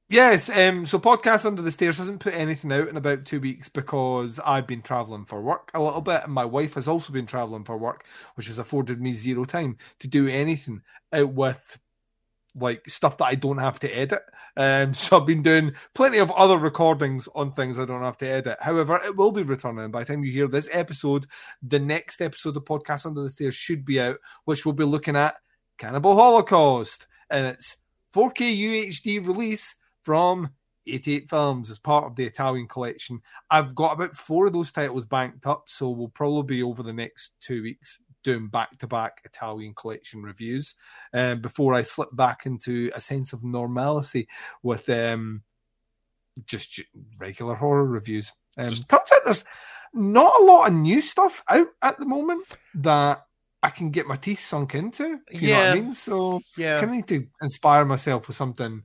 [0.09, 3.69] Yes, um, so Podcast Under the Stairs hasn't put anything out in about two weeks
[3.69, 7.25] because I've been traveling for work a little bit, and my wife has also been
[7.25, 8.05] traveling for work,
[8.35, 10.81] which has afforded me zero time to do anything
[11.13, 11.79] out with
[12.55, 14.21] like stuff that I don't have to edit.
[14.55, 18.27] Um, so I've been doing plenty of other recordings on things I don't have to
[18.27, 18.57] edit.
[18.61, 21.25] However, it will be returning by the time you hear this episode.
[21.63, 25.15] The next episode of Podcast Under the Stairs should be out, which we'll be looking
[25.15, 25.35] at
[25.77, 27.77] Cannibal Holocaust, and it's
[28.13, 30.49] 4K UHD release from
[30.85, 33.21] 88 Films as part of the Italian collection.
[33.49, 36.93] I've got about four of those titles banked up, so we'll probably be over the
[36.93, 40.75] next two weeks doing back to back Italian collection reviews
[41.13, 44.27] um, before I slip back into a sense of normalcy
[44.61, 45.43] with um,
[46.45, 46.81] just
[47.17, 48.31] regular horror reviews.
[48.57, 49.45] Um, turns out there's
[49.93, 52.45] not a lot of new stuff out at the moment
[52.75, 53.25] that
[53.61, 55.19] I can get my teeth sunk into.
[55.31, 55.93] You know what I mean?
[55.93, 56.83] So Yeah.
[56.83, 58.83] of need to inspire myself with something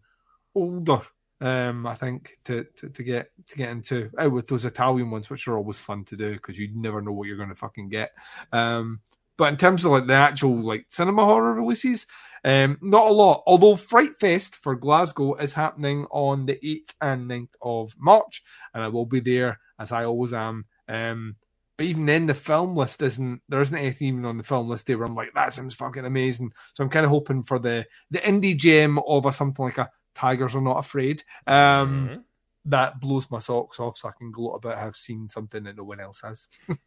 [0.54, 1.00] older.
[1.40, 5.30] Um, I think to, to to get to get into out with those Italian ones,
[5.30, 7.88] which are always fun to do because you never know what you're going to fucking
[7.90, 8.10] get.
[8.52, 9.00] Um,
[9.38, 12.06] but in terms of like the actual like cinema horror releases,
[12.44, 13.44] um, not a lot.
[13.46, 18.44] Although Fright Fest for Glasgow is happening on the 8th and 9th of March,
[18.74, 20.66] and I will be there as I always am.
[20.88, 21.36] Um,
[21.78, 24.86] but even then, the film list isn't there isn't anything even on the film list
[24.88, 26.52] there where I'm like, that sounds fucking amazing.
[26.74, 29.90] So I'm kind of hoping for the the indie gem of a something like a
[30.14, 31.22] Tigers Are Not Afraid.
[31.46, 32.24] Um, Mhm.
[32.66, 35.84] that blows my socks off, so I can gloat about have seen something that no
[35.84, 36.48] one else has.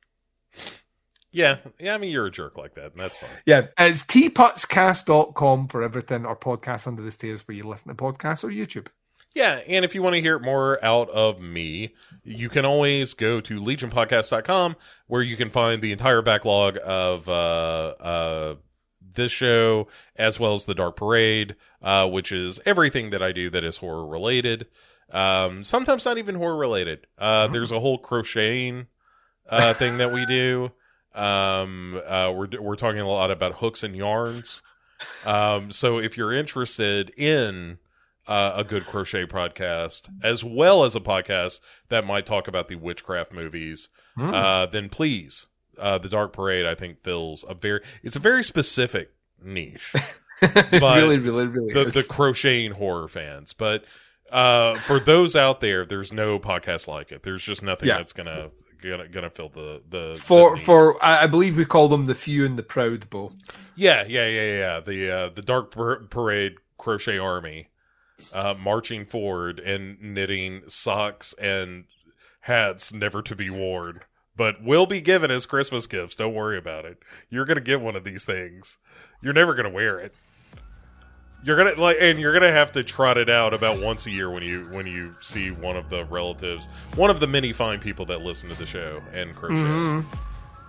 [1.32, 1.58] Yeah.
[1.80, 1.96] Yeah.
[1.96, 3.30] I mean, you're a jerk like that, and that's fine.
[3.46, 8.44] Yeah, it's tputscast.com for everything or podcast under the stairs where you listen to podcasts
[8.44, 8.88] or YouTube.
[9.34, 13.40] Yeah, and if you want to hear more out of me, you can always go
[13.40, 14.76] to legionpodcast.com
[15.08, 18.56] where you can find the entire backlog of uh, uh,
[19.14, 19.88] this show
[20.18, 23.78] as well as the Dark Parade, uh, which is everything that I do that is
[23.78, 24.68] horror related.
[25.12, 27.08] Um, sometimes not even horror related.
[27.18, 28.88] Uh, there's a whole crocheting
[29.50, 30.72] uh, thing that we do.
[31.14, 34.62] Um, uh, we're we're talking a lot about hooks and yarns.
[35.26, 37.80] Um, so if you're interested in
[38.28, 41.60] uh, a good crochet podcast, as well as a podcast
[41.90, 44.34] that might talk about the witchcraft movies, Hmm.
[44.34, 45.48] uh, then please,
[45.80, 49.12] uh, the Dark Parade, I think fills a very, it's a very specific
[49.44, 49.94] niche.
[50.42, 53.86] But really, really, really the, the crocheting horror fans, but
[54.32, 57.22] uh, for those out there, there's no podcast like it.
[57.22, 57.98] There's just nothing Yeah.
[57.98, 58.50] that's gonna
[58.82, 62.46] gonna gonna fill the the for the for I believe we call them the few
[62.46, 63.32] and the proud, Bo.
[63.76, 64.80] Yeah, yeah, yeah, yeah.
[64.80, 67.68] The uh, the Dark Parade Crochet Army
[68.34, 71.86] uh, marching forward and knitting socks and
[72.42, 74.02] hats never to be worn,
[74.36, 76.16] but will be given as Christmas gifts.
[76.16, 76.98] Don't worry about it.
[77.30, 78.78] You're gonna get one of these things.
[79.22, 80.14] You're never gonna wear it.
[81.44, 84.30] You're gonna like, and you're gonna have to trot it out about once a year
[84.30, 88.06] when you when you see one of the relatives, one of the many fine people
[88.08, 90.06] that listen to the show and crochet.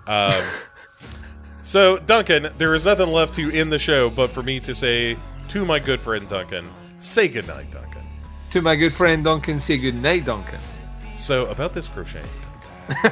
[0.07, 0.43] Um,
[1.62, 5.16] so, Duncan, there is nothing left to end the show but for me to say
[5.49, 6.69] to my good friend Duncan,
[6.99, 8.03] say goodnight, Duncan.
[8.51, 10.59] To my good friend Duncan, say goodnight, Duncan.
[11.16, 12.28] So, about this crocheting.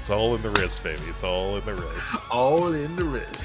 [0.00, 1.00] it's all in the wrist, baby.
[1.08, 2.16] It's all in the wrist.
[2.30, 3.44] All in the wrist.